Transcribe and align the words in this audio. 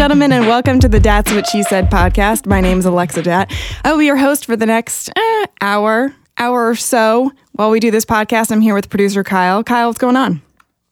gentlemen, 0.00 0.32
and 0.32 0.46
welcome 0.46 0.80
to 0.80 0.88
the 0.88 0.98
That's 0.98 1.30
What 1.30 1.46
She 1.46 1.62
Said 1.62 1.90
podcast. 1.90 2.46
My 2.46 2.62
name 2.62 2.78
is 2.78 2.86
Alexa 2.86 3.20
Dat. 3.22 3.52
I 3.84 3.92
will 3.92 3.98
be 3.98 4.06
your 4.06 4.16
host 4.16 4.46
for 4.46 4.56
the 4.56 4.64
next 4.64 5.10
eh, 5.14 5.46
hour, 5.60 6.14
hour 6.38 6.70
or 6.70 6.74
so 6.74 7.30
while 7.52 7.68
we 7.68 7.80
do 7.80 7.90
this 7.90 8.06
podcast. 8.06 8.50
I'm 8.50 8.62
here 8.62 8.72
with 8.72 8.88
producer 8.88 9.22
Kyle. 9.22 9.62
Kyle, 9.62 9.88
what's 9.88 9.98
going 9.98 10.16
on? 10.16 10.40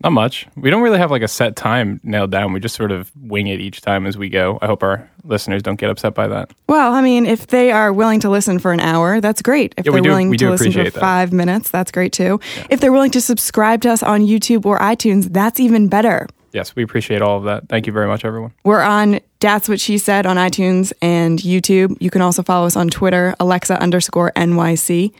Not 0.04 0.12
much. 0.12 0.46
We 0.56 0.68
don't 0.68 0.82
really 0.82 0.98
have 0.98 1.10
like 1.10 1.22
a 1.22 1.28
set 1.28 1.56
time 1.56 2.02
nailed 2.04 2.30
down. 2.30 2.52
We 2.52 2.60
just 2.60 2.74
sort 2.74 2.92
of 2.92 3.10
wing 3.16 3.46
it 3.46 3.60
each 3.60 3.80
time 3.80 4.04
as 4.04 4.18
we 4.18 4.28
go. 4.28 4.58
I 4.60 4.66
hope 4.66 4.82
our 4.82 5.10
listeners 5.24 5.62
don't 5.62 5.80
get 5.80 5.88
upset 5.88 6.12
by 6.12 6.28
that. 6.28 6.52
Well, 6.68 6.92
I 6.92 7.00
mean, 7.00 7.24
if 7.24 7.46
they 7.46 7.72
are 7.72 7.94
willing 7.94 8.20
to 8.20 8.28
listen 8.28 8.58
for 8.58 8.74
an 8.74 8.80
hour, 8.80 9.22
that's 9.22 9.40
great. 9.40 9.72
If 9.78 9.86
Yeah, 9.86 9.92
we 9.92 9.96
they're 9.96 10.02
do- 10.02 10.08
willing 10.10 10.28
we 10.28 10.36
to 10.36 10.44
do 10.44 10.50
listen 10.50 10.66
for 10.70 10.80
appreciate 10.80 10.92
that. 10.92 11.00
five 11.00 11.32
minutes, 11.32 11.70
that's 11.70 11.90
great 11.90 12.12
too. 12.12 12.40
If 12.68 12.80
they're 12.80 12.92
willing 12.92 13.12
to 13.12 13.22
subscribe 13.22 13.80
to 13.82 13.90
us 13.90 14.02
on 14.02 14.20
YouTube 14.20 14.66
or 14.66 14.78
iTunes, 14.80 15.32
that's 15.32 15.58
even 15.60 15.88
better. 15.88 16.28
Yes, 16.52 16.74
we 16.74 16.82
appreciate 16.82 17.22
all 17.22 17.38
of 17.38 17.44
that. 17.44 17.68
Thank 17.68 17.86
you 17.86 17.92
very 17.92 18.06
much, 18.06 18.24
everyone. 18.24 18.52
We're 18.64 18.82
on 18.82 19.20
That's 19.40 19.68
What 19.68 19.80
She 19.80 19.98
Said 19.98 20.26
on 20.26 20.36
iTunes 20.36 20.92
and 21.02 21.38
YouTube. 21.38 21.96
You 22.00 22.10
can 22.10 22.22
also 22.22 22.42
follow 22.42 22.66
us 22.66 22.76
on 22.76 22.88
Twitter, 22.88 23.34
Alexa 23.38 23.80
underscore 23.80 24.32
NYC. 24.34 25.12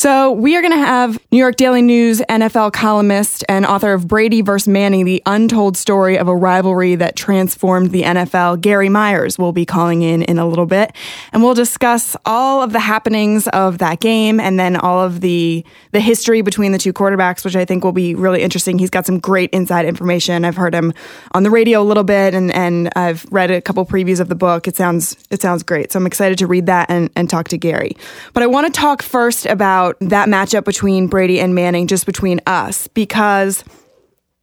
So 0.00 0.32
we 0.32 0.56
are 0.56 0.62
going 0.62 0.72
to 0.72 0.78
have 0.78 1.20
New 1.30 1.36
York 1.36 1.56
Daily 1.56 1.82
News 1.82 2.22
NFL 2.22 2.72
columnist 2.72 3.44
and 3.50 3.66
author 3.66 3.92
of 3.92 4.08
Brady 4.08 4.40
vs. 4.40 4.66
Manning, 4.66 5.04
the 5.04 5.22
untold 5.26 5.76
story 5.76 6.16
of 6.16 6.26
a 6.26 6.34
rivalry 6.34 6.94
that 6.94 7.16
transformed 7.16 7.90
the 7.90 8.04
NFL. 8.04 8.62
Gary 8.62 8.88
Myers 8.88 9.38
will 9.38 9.52
be 9.52 9.66
calling 9.66 10.00
in 10.00 10.22
in 10.22 10.38
a 10.38 10.46
little 10.46 10.64
bit, 10.64 10.92
and 11.34 11.42
we'll 11.42 11.52
discuss 11.52 12.16
all 12.24 12.62
of 12.62 12.72
the 12.72 12.80
happenings 12.80 13.46
of 13.48 13.76
that 13.76 14.00
game 14.00 14.40
and 14.40 14.58
then 14.58 14.74
all 14.74 15.04
of 15.04 15.20
the 15.20 15.66
the 15.92 16.00
history 16.00 16.40
between 16.40 16.72
the 16.72 16.78
two 16.78 16.94
quarterbacks, 16.94 17.44
which 17.44 17.54
I 17.54 17.66
think 17.66 17.84
will 17.84 17.92
be 17.92 18.14
really 18.14 18.40
interesting. 18.40 18.78
He's 18.78 18.88
got 18.88 19.04
some 19.04 19.18
great 19.18 19.50
inside 19.50 19.84
information. 19.84 20.46
I've 20.46 20.56
heard 20.56 20.74
him 20.74 20.94
on 21.32 21.42
the 21.42 21.50
radio 21.50 21.82
a 21.82 21.84
little 21.84 22.04
bit, 22.04 22.32
and 22.32 22.50
and 22.54 22.88
I've 22.96 23.26
read 23.30 23.50
a 23.50 23.60
couple 23.60 23.84
previews 23.84 24.18
of 24.18 24.30
the 24.30 24.34
book. 24.34 24.66
It 24.66 24.76
sounds 24.76 25.14
it 25.28 25.42
sounds 25.42 25.62
great. 25.62 25.92
So 25.92 25.98
I'm 25.98 26.06
excited 26.06 26.38
to 26.38 26.46
read 26.46 26.64
that 26.64 26.88
and 26.88 27.10
and 27.16 27.28
talk 27.28 27.48
to 27.48 27.58
Gary. 27.58 27.98
But 28.32 28.42
I 28.42 28.46
want 28.46 28.66
to 28.66 28.72
talk 28.72 29.02
first 29.02 29.44
about 29.44 29.89
that 30.00 30.28
matchup 30.28 30.64
between 30.64 31.06
Brady 31.06 31.40
and 31.40 31.54
Manning, 31.54 31.86
just 31.86 32.06
between 32.06 32.40
us, 32.46 32.86
because 32.88 33.64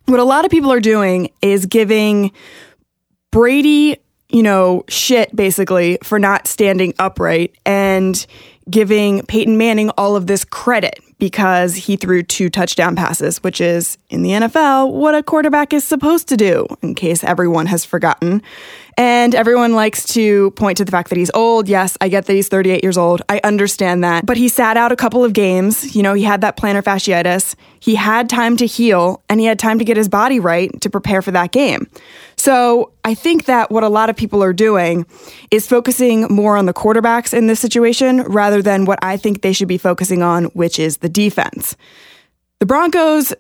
what 0.05 0.19
a 0.19 0.23
lot 0.23 0.45
of 0.45 0.51
people 0.51 0.71
are 0.71 0.79
doing 0.79 1.29
is 1.41 1.65
giving 1.65 2.31
Brady, 3.31 3.97
you 4.29 4.43
know, 4.43 4.83
shit 4.87 5.35
basically 5.35 5.97
for 6.03 6.19
not 6.19 6.47
standing 6.47 6.93
upright 6.99 7.55
and 7.65 8.25
giving 8.69 9.25
Peyton 9.25 9.57
Manning 9.57 9.89
all 9.91 10.15
of 10.15 10.27
this 10.27 10.43
credit 10.45 10.99
because 11.19 11.75
he 11.75 11.95
threw 11.95 12.21
two 12.23 12.49
touchdown 12.49 12.95
passes, 12.95 13.43
which 13.43 13.59
is 13.59 13.97
in 14.09 14.23
the 14.23 14.31
NFL 14.31 14.93
what 14.93 15.15
a 15.15 15.23
quarterback 15.23 15.73
is 15.73 15.83
supposed 15.83 16.27
to 16.29 16.37
do, 16.37 16.67
in 16.81 16.95
case 16.95 17.23
everyone 17.23 17.65
has 17.65 17.83
forgotten. 17.85 18.41
And 18.99 19.35
everyone 19.35 19.73
likes 19.73 20.03
to 20.15 20.49
point 20.51 20.77
to 20.77 20.85
the 20.85 20.91
fact 20.91 21.09
that 21.09 21.19
he's 21.19 21.29
old. 21.35 21.69
Yes, 21.69 21.95
I 22.01 22.09
get 22.09 22.25
that 22.25 22.33
he's 22.33 22.47
38 22.47 22.83
years 22.83 22.97
old. 22.97 23.21
I 23.29 23.39
understand 23.43 24.03
that. 24.03 24.25
But 24.25 24.37
he 24.37 24.49
sat 24.49 24.75
out 24.75 24.91
a 24.91 24.95
couple 24.95 25.23
of 25.23 25.33
games. 25.33 25.95
You 25.95 26.01
know, 26.01 26.15
he 26.15 26.23
had 26.23 26.41
that 26.41 26.57
plantar 26.57 26.81
fasciitis. 26.81 27.53
He 27.79 27.93
had 27.93 28.27
time 28.27 28.57
to 28.57 28.65
heal 28.65 29.21
and 29.29 29.39
he 29.39 29.45
had 29.45 29.59
time 29.59 29.77
to 29.77 29.85
get 29.85 29.97
his 29.97 30.09
body 30.09 30.39
right 30.39 30.71
to 30.81 30.89
prepare 30.89 31.21
for 31.21 31.29
that 31.29 31.51
game. 31.51 31.87
So 32.37 32.91
I 33.05 33.13
think 33.13 33.45
that 33.45 33.69
what 33.69 33.83
a 33.83 33.89
lot 33.89 34.09
of 34.09 34.15
people 34.15 34.43
are 34.43 34.53
doing 34.53 35.05
is 35.51 35.67
focusing 35.67 36.21
more 36.33 36.57
on 36.57 36.65
the 36.65 36.73
quarterbacks 36.73 37.35
in 37.35 37.45
this 37.45 37.59
situation 37.59 38.23
rather 38.23 38.63
than 38.63 38.85
what 38.85 38.97
I 39.03 39.15
think 39.15 39.43
they 39.43 39.53
should 39.53 39.67
be 39.67 39.77
focusing 39.77 40.23
on, 40.23 40.45
which 40.45 40.79
is 40.79 40.97
the 40.97 41.09
defense. 41.09 41.75
The 42.59 42.65
Broncos 42.65 43.33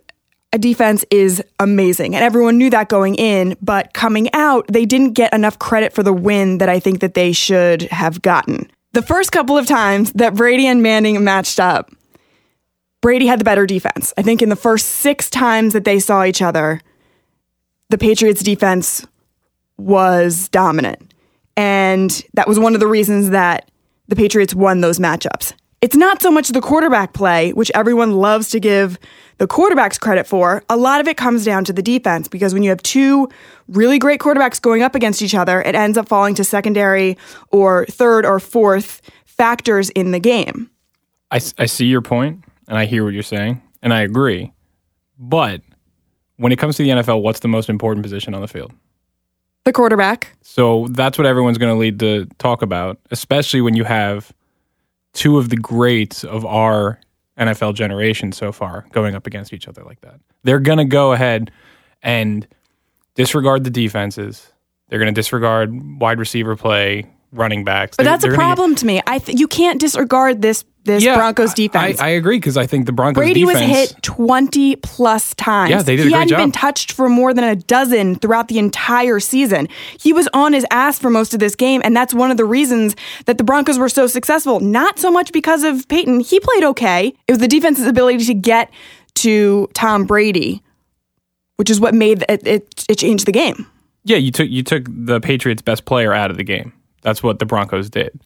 a 0.53 0.57
defense 0.57 1.03
is 1.11 1.43
amazing 1.59 2.15
and 2.15 2.23
everyone 2.23 2.57
knew 2.57 2.69
that 2.69 2.89
going 2.89 3.15
in 3.15 3.55
but 3.61 3.93
coming 3.93 4.31
out 4.33 4.65
they 4.67 4.85
didn't 4.85 5.13
get 5.13 5.33
enough 5.33 5.59
credit 5.59 5.93
for 5.93 6.03
the 6.03 6.13
win 6.13 6.57
that 6.59 6.69
i 6.69 6.79
think 6.79 6.99
that 6.99 7.13
they 7.13 7.31
should 7.31 7.83
have 7.83 8.21
gotten. 8.21 8.69
The 8.93 9.01
first 9.01 9.31
couple 9.31 9.57
of 9.57 9.67
times 9.67 10.11
that 10.13 10.33
brady 10.33 10.65
and 10.65 10.81
manning 10.81 11.21
matched 11.23 11.59
up 11.59 11.91
brady 13.01 13.27
had 13.27 13.39
the 13.39 13.45
better 13.45 13.65
defense. 13.65 14.13
I 14.17 14.21
think 14.21 14.41
in 14.41 14.49
the 14.49 14.55
first 14.55 14.87
six 14.87 15.29
times 15.29 15.73
that 15.73 15.85
they 15.85 15.99
saw 15.99 16.23
each 16.23 16.41
other 16.41 16.81
the 17.89 17.97
patriots 17.97 18.43
defense 18.43 19.05
was 19.77 20.49
dominant. 20.49 21.13
And 21.55 22.23
that 22.33 22.47
was 22.47 22.59
one 22.59 22.73
of 22.73 22.79
the 22.79 22.87
reasons 22.87 23.29
that 23.29 23.69
the 24.07 24.15
patriots 24.15 24.53
won 24.53 24.81
those 24.81 24.99
matchups 24.99 25.53
it's 25.81 25.95
not 25.95 26.21
so 26.21 26.31
much 26.31 26.49
the 26.49 26.61
quarterback 26.61 27.13
play, 27.13 27.53
which 27.53 27.71
everyone 27.75 28.13
loves 28.13 28.49
to 28.49 28.59
give 28.59 28.97
the 29.37 29.47
quarterbacks 29.47 29.99
credit 29.99 30.25
for. 30.25 30.63
A 30.69 30.77
lot 30.77 30.99
of 30.99 31.07
it 31.07 31.17
comes 31.17 31.45
down 31.45 31.63
to 31.65 31.73
the 31.73 31.83
defense 31.83 32.27
because 32.27 32.53
when 32.53 32.63
you 32.63 32.69
have 32.69 32.81
two 32.81 33.29
really 33.67 33.99
great 33.99 34.19
quarterbacks 34.19 34.59
going 34.59 34.81
up 34.81 34.95
against 34.95 35.21
each 35.21 35.35
other, 35.35 35.61
it 35.61 35.75
ends 35.75 35.97
up 35.97 36.07
falling 36.07 36.33
to 36.35 36.43
secondary 36.43 37.17
or 37.51 37.85
third 37.85 38.25
or 38.25 38.39
fourth 38.39 39.01
factors 39.25 39.89
in 39.91 40.11
the 40.11 40.19
game. 40.19 40.69
I 41.29 41.39
see 41.39 41.85
your 41.85 42.01
point 42.01 42.43
and 42.67 42.77
I 42.77 42.85
hear 42.85 43.03
what 43.03 43.13
you're 43.13 43.21
saying 43.21 43.61
and 43.83 43.93
I 43.93 44.01
agree. 44.01 44.53
But 45.19 45.61
when 46.37 46.51
it 46.51 46.57
comes 46.57 46.77
to 46.77 46.83
the 46.83 46.89
NFL, 46.89 47.21
what's 47.21 47.41
the 47.41 47.47
most 47.47 47.69
important 47.69 48.03
position 48.03 48.33
on 48.33 48.41
the 48.41 48.47
field? 48.47 48.71
The 49.65 49.73
quarterback. 49.73 50.35
So 50.41 50.87
that's 50.91 51.17
what 51.17 51.27
everyone's 51.27 51.57
going 51.57 51.73
to 51.73 51.77
lead 51.77 51.99
to 51.99 52.25
talk 52.37 52.61
about, 52.61 52.97
especially 53.11 53.61
when 53.61 53.75
you 53.75 53.83
have 53.83 54.31
two 55.17 55.39
of 55.39 55.49
the 55.49 55.57
greats 55.57 56.23
of 56.23 56.45
our 56.45 56.99
NFL 57.39 57.73
generation 57.73 58.31
so 58.31 58.51
far 58.51 58.85
going 58.91 59.15
up 59.15 59.25
against 59.25 59.51
each 59.51 59.67
other 59.67 59.83
like 59.83 59.99
that. 60.01 60.19
They're 60.43 60.59
going 60.59 60.77
to 60.77 60.85
go 60.85 61.11
ahead 61.11 61.49
and 62.03 62.47
disregard 63.15 63.63
the 63.63 63.71
defenses. 63.71 64.53
They're 64.87 64.99
going 64.99 65.13
to 65.13 65.19
disregard 65.19 65.99
wide 65.99 66.19
receiver 66.19 66.55
play, 66.55 67.09
running 67.33 67.63
backs. 67.63 67.97
But 67.97 68.03
They're- 68.03 68.13
that's 68.13 68.23
a 68.23 68.27
they're 68.27 68.31
get- 68.37 68.43
problem 68.43 68.75
to 68.75 68.85
me. 68.85 69.01
I 69.05 69.19
th- 69.19 69.37
you 69.39 69.47
can't 69.47 69.79
disregard 69.79 70.41
this 70.41 70.63
this 70.85 71.03
Yeah, 71.03 71.15
Broncos 71.15 71.53
defense. 71.53 71.99
I, 71.99 72.05
I 72.05 72.09
agree 72.11 72.37
because 72.37 72.55
I 72.55 72.65
think 72.65 72.85
the 72.85 72.93
Broncos 72.93 73.19
Brady 73.21 73.41
defense. 73.43 73.59
was 73.59 73.91
hit 73.91 74.03
20 74.03 74.77
plus 74.77 75.35
times. 75.35 75.69
Yeah, 75.69 75.81
they 75.81 75.97
did 75.97 76.05
a 76.05 76.07
he 76.07 76.13
hadn't 76.13 76.29
job. 76.29 76.37
been 76.39 76.51
touched 76.53 76.93
for 76.93 77.09
more 77.09 77.33
than 77.33 77.43
a 77.43 77.57
dozen 77.57 78.15
throughout 78.15 78.47
the 78.47 78.57
entire 78.57 79.19
season. 79.19 79.67
He 79.99 80.13
was 80.13 80.29
on 80.33 80.53
his 80.53 80.65
ass 80.71 80.97
for 80.97 81.09
most 81.09 81.33
of 81.33 81.41
this 81.41 81.55
game, 81.55 81.81
and 81.83 81.93
that's 81.93 82.13
one 82.13 82.31
of 82.31 82.37
the 82.37 82.45
reasons 82.45 82.95
that 83.25 83.37
the 83.37 83.43
Broncos 83.43 83.77
were 83.77 83.89
so 83.89 84.07
successful. 84.07 84.61
Not 84.61 84.97
so 84.97 85.11
much 85.11 85.33
because 85.33 85.65
of 85.65 85.85
Peyton. 85.89 86.21
He 86.21 86.39
played 86.39 86.63
okay. 86.63 87.07
It 87.27 87.31
was 87.33 87.39
the 87.39 87.49
defense's 87.49 87.85
ability 87.85 88.23
to 88.23 88.33
get 88.33 88.71
to 89.15 89.67
Tom 89.73 90.05
Brady, 90.05 90.63
which 91.57 91.69
is 91.69 91.81
what 91.81 91.93
made 91.95 92.23
it, 92.29 92.47
it, 92.47 92.85
it 92.87 92.97
changed 92.97 93.25
the 93.25 93.33
game. 93.33 93.67
Yeah, 94.05 94.15
you 94.15 94.31
took 94.31 94.49
you 94.49 94.63
took 94.63 94.85
the 94.87 95.19
Patriots' 95.19 95.61
best 95.61 95.83
player 95.83 96.13
out 96.13 96.31
of 96.31 96.37
the 96.37 96.45
game. 96.45 96.71
That's 97.07 97.23
what 97.23 97.39
the 97.39 97.45
Broncos 97.45 97.89
did. 97.89 98.19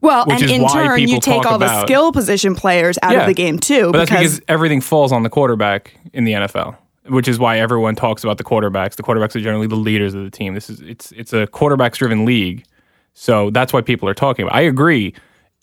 Well, 0.00 0.24
Which 0.24 0.40
and 0.40 0.50
in 0.50 0.66
turn, 0.68 1.00
you 1.00 1.20
take 1.20 1.44
all 1.44 1.58
the 1.58 1.82
skill 1.82 2.12
position 2.12 2.54
players 2.54 2.98
out 3.02 3.12
Yeah. 3.12 3.20
of 3.20 3.26
the 3.26 3.34
game 3.34 3.58
too. 3.58 3.92
But 3.92 3.98
that's 3.98 4.10
because 4.10 4.34
because 4.36 4.44
everything 4.48 4.80
falls 4.80 5.12
on 5.12 5.22
the 5.22 5.28
quarterback 5.28 5.98
in 6.14 6.24
the 6.24 6.32
NFL, 6.32 6.78
which 7.08 7.28
is 7.28 7.38
why 7.38 7.58
everyone 7.58 7.94
talks 7.94 8.24
about 8.24 8.38
the 8.38 8.44
quarterbacks. 8.44 8.96
The 8.96 9.02
quarterbacks 9.02 9.36
are 9.36 9.40
generally 9.40 9.66
the 9.66 9.74
leaders 9.76 10.14
of 10.14 10.24
the 10.24 10.30
team. 10.30 10.54
This 10.54 10.70
is 10.70 10.80
it's 10.80 11.12
it's 11.12 11.34
a 11.34 11.46
quarterbacks 11.48 11.96
driven 11.98 12.24
league. 12.24 12.64
So 13.12 13.50
that's 13.50 13.74
why 13.74 13.82
people 13.82 14.08
are 14.08 14.14
talking 14.14 14.46
about. 14.46 14.56
I 14.56 14.62
agree. 14.62 15.12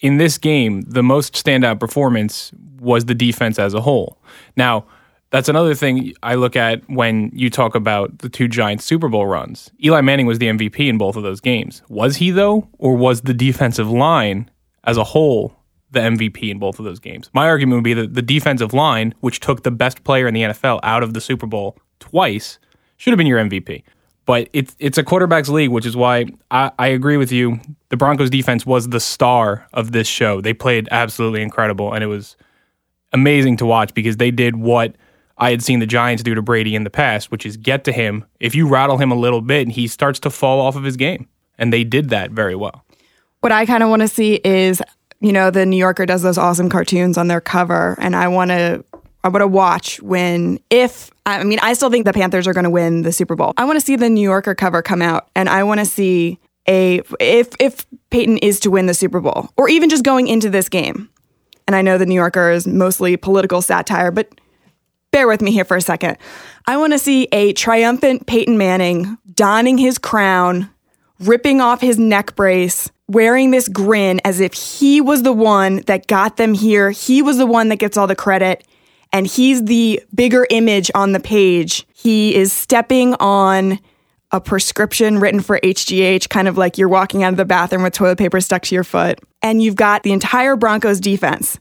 In 0.01 0.17
this 0.17 0.37
game, 0.37 0.81
the 0.81 1.01
most 1.01 1.33
standout 1.33 1.79
performance 1.79 2.51
was 2.79 3.05
the 3.05 3.15
defense 3.15 3.57
as 3.57 3.73
a 3.73 3.81
whole. 3.81 4.19
Now, 4.55 4.85
that's 5.33 5.49
another 5.49 5.73
thing 5.73 6.13
I 6.21 6.35
look 6.35 6.55
at 6.55 6.87
when 6.87 7.31
you 7.33 7.49
talk 7.49 7.73
about 7.73 8.19
the 8.19 8.29
two 8.29 8.47
Giants 8.47 8.85
Super 8.85 9.09
Bowl 9.09 9.25
runs. 9.25 9.71
Eli 9.83 9.99
Manning 10.01 10.27
was 10.27 10.37
the 10.37 10.45
MVP 10.45 10.87
in 10.87 10.99
both 10.99 11.15
of 11.15 11.23
those 11.23 11.41
games. 11.41 11.81
Was 11.89 12.17
he 12.17 12.29
though, 12.29 12.69
or 12.77 12.95
was 12.95 13.21
the 13.21 13.33
defensive 13.33 13.89
line 13.89 14.51
as 14.83 14.95
a 14.95 15.03
whole 15.03 15.55
the 15.89 16.01
MVP 16.01 16.51
in 16.51 16.59
both 16.59 16.77
of 16.77 16.85
those 16.85 16.99
games? 16.99 17.31
My 17.33 17.47
argument 17.47 17.77
would 17.77 17.83
be 17.83 17.95
that 17.95 18.13
the 18.13 18.21
defensive 18.21 18.73
line, 18.73 19.15
which 19.21 19.39
took 19.39 19.63
the 19.63 19.71
best 19.71 20.03
player 20.03 20.27
in 20.27 20.35
the 20.35 20.43
NFL 20.43 20.79
out 20.83 21.01
of 21.01 21.15
the 21.15 21.21
Super 21.21 21.47
Bowl 21.47 21.79
twice, 21.99 22.59
should 22.97 23.09
have 23.09 23.17
been 23.17 23.25
your 23.25 23.39
MVP. 23.39 23.81
But 24.27 24.49
it's 24.53 24.75
it's 24.77 24.99
a 24.99 25.03
quarterbacks 25.03 25.49
league, 25.49 25.71
which 25.71 25.87
is 25.87 25.97
why 25.97 26.27
I, 26.51 26.71
I 26.77 26.87
agree 26.89 27.17
with 27.17 27.31
you. 27.31 27.59
The 27.89 27.97
Broncos 27.97 28.29
defense 28.29 28.67
was 28.67 28.89
the 28.89 28.99
star 28.99 29.65
of 29.73 29.93
this 29.93 30.07
show. 30.07 30.41
They 30.41 30.53
played 30.53 30.87
absolutely 30.91 31.41
incredible, 31.41 31.91
and 31.91 32.03
it 32.03 32.07
was 32.07 32.37
amazing 33.13 33.57
to 33.57 33.65
watch 33.65 33.95
because 33.95 34.17
they 34.17 34.29
did 34.29 34.57
what 34.57 34.95
I 35.43 35.51
had 35.51 35.61
seen 35.61 35.79
the 35.79 35.85
Giants 35.85 36.23
do 36.23 36.33
to 36.35 36.41
Brady 36.41 36.73
in 36.73 36.85
the 36.85 36.89
past, 36.89 37.29
which 37.29 37.45
is 37.45 37.57
get 37.57 37.83
to 37.83 37.91
him. 37.91 38.23
If 38.39 38.55
you 38.55 38.65
rattle 38.65 38.97
him 38.97 39.11
a 39.11 39.15
little 39.15 39.41
bit, 39.41 39.67
he 39.67 39.87
starts 39.87 40.17
to 40.21 40.29
fall 40.29 40.61
off 40.61 40.77
of 40.77 40.85
his 40.85 40.95
game. 40.95 41.27
And 41.57 41.73
they 41.73 41.83
did 41.83 42.09
that 42.11 42.31
very 42.31 42.55
well. 42.55 42.85
What 43.41 43.51
I 43.51 43.65
kind 43.65 43.83
of 43.83 43.89
want 43.89 44.03
to 44.03 44.07
see 44.07 44.35
is, 44.45 44.81
you 45.19 45.33
know, 45.33 45.51
the 45.51 45.65
New 45.65 45.75
Yorker 45.75 46.05
does 46.05 46.21
those 46.21 46.37
awesome 46.37 46.69
cartoons 46.69 47.17
on 47.17 47.27
their 47.27 47.41
cover, 47.41 47.97
and 47.99 48.15
I 48.15 48.29
want 48.29 48.51
to. 48.51 48.85
I 49.25 49.29
want 49.29 49.41
to 49.41 49.47
watch 49.47 50.01
when, 50.01 50.59
if, 50.69 51.09
I 51.25 51.45
mean, 51.45 51.59
I 51.61 51.73
still 51.73 51.89
think 51.89 52.03
the 52.03 52.11
Panthers 52.11 52.45
are 52.45 52.53
going 52.53 52.65
to 52.65 52.69
win 52.69 53.03
the 53.03 53.13
Super 53.13 53.37
Bowl. 53.37 53.53
I 53.55 53.63
want 53.63 53.79
to 53.79 53.85
see 53.85 53.95
the 53.95 54.09
New 54.09 54.21
Yorker 54.21 54.53
cover 54.53 54.81
come 54.81 55.01
out, 55.01 55.29
and 55.33 55.47
I 55.47 55.63
want 55.63 55.79
to 55.79 55.85
see 55.85 56.39
a, 56.67 57.01
if, 57.21 57.53
if 57.57 57.85
Peyton 58.09 58.37
is 58.39 58.59
to 58.61 58.69
win 58.69 58.85
the 58.85 58.93
Super 58.93 59.21
Bowl, 59.21 59.49
or 59.55 59.69
even 59.69 59.89
just 59.89 60.03
going 60.03 60.27
into 60.27 60.49
this 60.49 60.67
game. 60.67 61.09
And 61.67 61.73
I 61.73 61.81
know 61.81 61.97
the 61.97 62.05
New 62.05 62.15
Yorker 62.15 62.51
is 62.51 62.67
mostly 62.67 63.15
political 63.15 63.61
satire, 63.61 64.11
but 64.11 64.27
bear 65.13 65.27
with 65.27 65.41
me 65.41 65.51
here 65.51 65.63
for 65.63 65.77
a 65.77 65.81
second. 65.81 66.17
I 66.67 66.75
want 66.75 66.91
to 66.91 66.99
see 66.99 67.29
a 67.31 67.53
triumphant 67.53 68.27
Peyton 68.27 68.57
Manning 68.57 69.17
donning 69.33 69.77
his 69.77 69.97
crown 69.97 70.69
ripping 71.19 71.61
off 71.61 71.79
his 71.79 71.97
neck 71.97 72.35
brace, 72.35 72.91
wearing 73.07 73.51
this 73.51 73.69
grin 73.69 74.19
as 74.25 74.39
if 74.39 74.53
he 74.53 74.99
was 74.99 75.23
the 75.23 75.31
one 75.31 75.77
that 75.85 76.07
got 76.07 76.37
them 76.37 76.53
here. 76.53 76.91
He 76.91 77.21
was 77.21 77.37
the 77.37 77.45
one 77.45 77.69
that 77.69 77.77
gets 77.77 77.95
all 77.95 78.07
the 78.07 78.15
credit. 78.15 78.65
And 79.11 79.27
he's 79.27 79.63
the 79.63 80.01
bigger 80.13 80.47
image 80.49 80.89
on 80.95 81.11
the 81.11 81.19
page. 81.19 81.85
He 81.93 82.35
is 82.35 82.51
stepping 82.51 83.13
on 83.15 83.79
a 84.31 84.41
prescription 84.41 85.19
written 85.19 85.39
for 85.39 85.59
HGH, 85.59 86.29
kind 86.29 86.47
of 86.47 86.57
like 86.57 86.79
you're 86.79 86.89
walking 86.89 87.23
out 87.23 87.31
of 87.31 87.37
the 87.37 87.45
bathroom 87.45 87.83
with 87.83 87.93
toilet 87.93 88.17
paper 88.17 88.41
stuck 88.41 88.63
to 88.63 88.75
your 88.75 88.83
foot. 88.83 89.19
And 89.43 89.61
you've 89.61 89.75
got 89.75 90.01
the 90.01 90.11
entire 90.11 90.55
Broncos 90.55 90.99
defense 90.99 91.59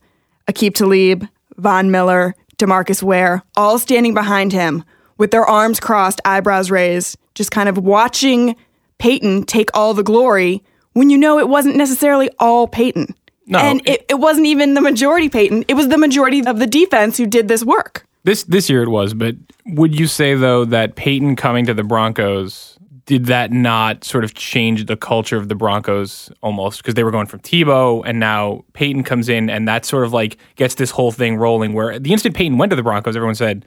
Aqib 0.50 0.74
Talib, 0.74 1.26
Von 1.58 1.90
Miller, 1.90 2.34
Demarcus 2.62 3.02
Ware, 3.02 3.42
all 3.56 3.78
standing 3.78 4.14
behind 4.14 4.52
him 4.52 4.84
with 5.18 5.32
their 5.32 5.44
arms 5.44 5.80
crossed, 5.80 6.20
eyebrows 6.24 6.70
raised, 6.70 7.18
just 7.34 7.50
kind 7.50 7.68
of 7.68 7.76
watching 7.76 8.54
Peyton 8.98 9.44
take 9.44 9.70
all 9.74 9.94
the 9.94 10.02
glory 10.02 10.62
when 10.92 11.10
you 11.10 11.18
know 11.18 11.38
it 11.38 11.48
wasn't 11.48 11.76
necessarily 11.76 12.30
all 12.38 12.68
Peyton. 12.68 13.14
No, 13.46 13.58
and 13.58 13.82
it, 13.86 14.06
it 14.08 14.20
wasn't 14.20 14.46
even 14.46 14.74
the 14.74 14.80
majority 14.80 15.28
Peyton. 15.28 15.64
It 15.66 15.74
was 15.74 15.88
the 15.88 15.98
majority 15.98 16.46
of 16.46 16.60
the 16.60 16.66
defense 16.66 17.16
who 17.16 17.26
did 17.26 17.48
this 17.48 17.64
work. 17.64 18.06
This 18.22 18.44
this 18.44 18.70
year 18.70 18.84
it 18.84 18.88
was, 18.88 19.14
but 19.14 19.34
would 19.66 19.98
you 19.98 20.06
say 20.06 20.34
though 20.34 20.64
that 20.66 20.94
Peyton 20.94 21.34
coming 21.34 21.66
to 21.66 21.74
the 21.74 21.82
Broncos 21.82 22.78
did 23.12 23.26
that 23.26 23.52
not 23.52 24.04
sort 24.04 24.24
of 24.24 24.32
change 24.32 24.86
the 24.86 24.96
culture 24.96 25.36
of 25.36 25.48
the 25.48 25.54
Broncos 25.54 26.32
almost 26.42 26.78
because 26.78 26.94
they 26.94 27.04
were 27.04 27.10
going 27.10 27.26
from 27.26 27.40
Tebow 27.40 28.02
and 28.06 28.18
now 28.18 28.64
Peyton 28.72 29.02
comes 29.04 29.28
in 29.28 29.50
and 29.50 29.68
that 29.68 29.84
sort 29.84 30.04
of 30.06 30.14
like 30.14 30.38
gets 30.56 30.76
this 30.76 30.90
whole 30.90 31.12
thing 31.12 31.36
rolling 31.36 31.74
where 31.74 31.98
the 31.98 32.10
instant 32.10 32.34
Peyton 32.34 32.56
went 32.56 32.70
to 32.70 32.76
the 32.76 32.82
Broncos 32.82 33.14
everyone 33.14 33.34
said 33.34 33.66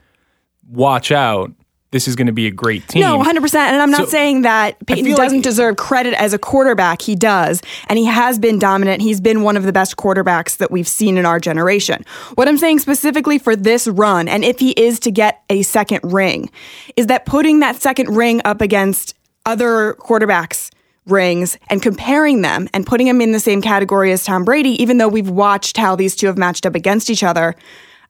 watch 0.68 1.12
out 1.12 1.52
this 1.92 2.08
is 2.08 2.16
going 2.16 2.26
to 2.26 2.32
be 2.32 2.48
a 2.48 2.50
great 2.50 2.86
team. 2.88 3.00
No, 3.00 3.16
100%. 3.22 3.54
And 3.54 3.80
I'm 3.80 3.92
not 3.92 4.00
So, 4.02 4.06
saying 4.06 4.42
that 4.42 4.84
Peyton 4.86 5.12
doesn't 5.14 5.36
like- 5.38 5.42
deserve 5.44 5.76
credit 5.76 6.14
as 6.14 6.34
a 6.34 6.38
quarterback. 6.38 7.00
He 7.00 7.14
does. 7.14 7.62
And 7.88 7.96
he 7.96 8.04
has 8.06 8.40
been 8.40 8.58
dominant. 8.58 9.00
He's 9.02 9.20
been 9.20 9.42
one 9.42 9.56
of 9.56 9.62
the 9.62 9.72
best 9.72 9.96
quarterbacks 9.96 10.56
that 10.56 10.72
we've 10.72 10.88
seen 10.88 11.16
in 11.16 11.24
our 11.24 11.38
generation. 11.38 12.04
What 12.34 12.48
I'm 12.48 12.58
saying 12.58 12.80
specifically 12.80 13.38
for 13.38 13.54
this 13.54 13.86
run, 13.86 14.26
and 14.26 14.44
if 14.44 14.58
he 14.58 14.72
is 14.72 14.98
to 15.00 15.12
get 15.12 15.42
a 15.48 15.62
second 15.62 16.00
ring, 16.02 16.50
is 16.96 17.06
that 17.06 17.24
putting 17.24 17.60
that 17.60 17.76
second 17.76 18.14
ring 18.16 18.42
up 18.44 18.60
against 18.60 19.14
other 19.46 19.94
quarterbacks' 19.94 20.70
rings 21.06 21.56
and 21.70 21.80
comparing 21.80 22.42
them 22.42 22.68
and 22.74 22.84
putting 22.84 23.06
them 23.06 23.20
in 23.20 23.32
the 23.32 23.40
same 23.40 23.62
category 23.62 24.12
as 24.12 24.24
Tom 24.24 24.44
Brady, 24.44 24.80
even 24.82 24.98
though 24.98 25.08
we've 25.08 25.30
watched 25.30 25.76
how 25.76 25.94
these 25.96 26.16
two 26.16 26.26
have 26.26 26.36
matched 26.36 26.66
up 26.66 26.74
against 26.74 27.08
each 27.08 27.22
other. 27.22 27.54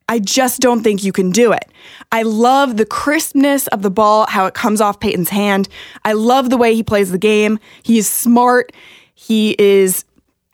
I 0.08 0.20
just 0.20 0.60
don't 0.60 0.82
think 0.82 1.02
you 1.02 1.12
can 1.12 1.30
do 1.30 1.52
it. 1.52 1.64
I 2.12 2.22
love 2.22 2.76
the 2.76 2.86
crispness 2.86 3.66
of 3.68 3.82
the 3.82 3.90
ball, 3.90 4.26
how 4.28 4.46
it 4.46 4.54
comes 4.54 4.80
off 4.80 5.00
Peyton's 5.00 5.28
hand. 5.28 5.68
I 6.04 6.12
love 6.12 6.48
the 6.48 6.56
way 6.56 6.74
he 6.74 6.82
plays 6.84 7.10
the 7.10 7.18
game. 7.18 7.58
He's 7.82 8.08
smart. 8.08 8.72
He 9.14 9.56
is 9.58 10.04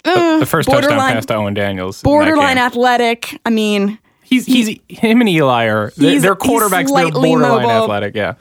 uh, 0.06 0.38
the 0.38 0.46
first 0.46 0.68
touchdown 0.70 0.98
pass 0.98 1.26
to 1.26 1.34
Owen 1.34 1.52
Daniels. 1.54 2.02
borderline 2.02 2.58
athletic. 2.58 3.38
I 3.44 3.50
mean, 3.50 3.98
He's, 4.22 4.46
he's 4.46 4.80
him 4.88 5.20
and 5.20 5.28
Eli 5.28 5.66
are 5.66 5.90
they're, 5.98 6.18
they're 6.18 6.34
quarterbacks. 6.34 6.88
They're 6.94 7.10
borderline 7.10 7.62
mobile. 7.62 7.70
athletic. 7.70 8.14
Yeah, 8.14 8.36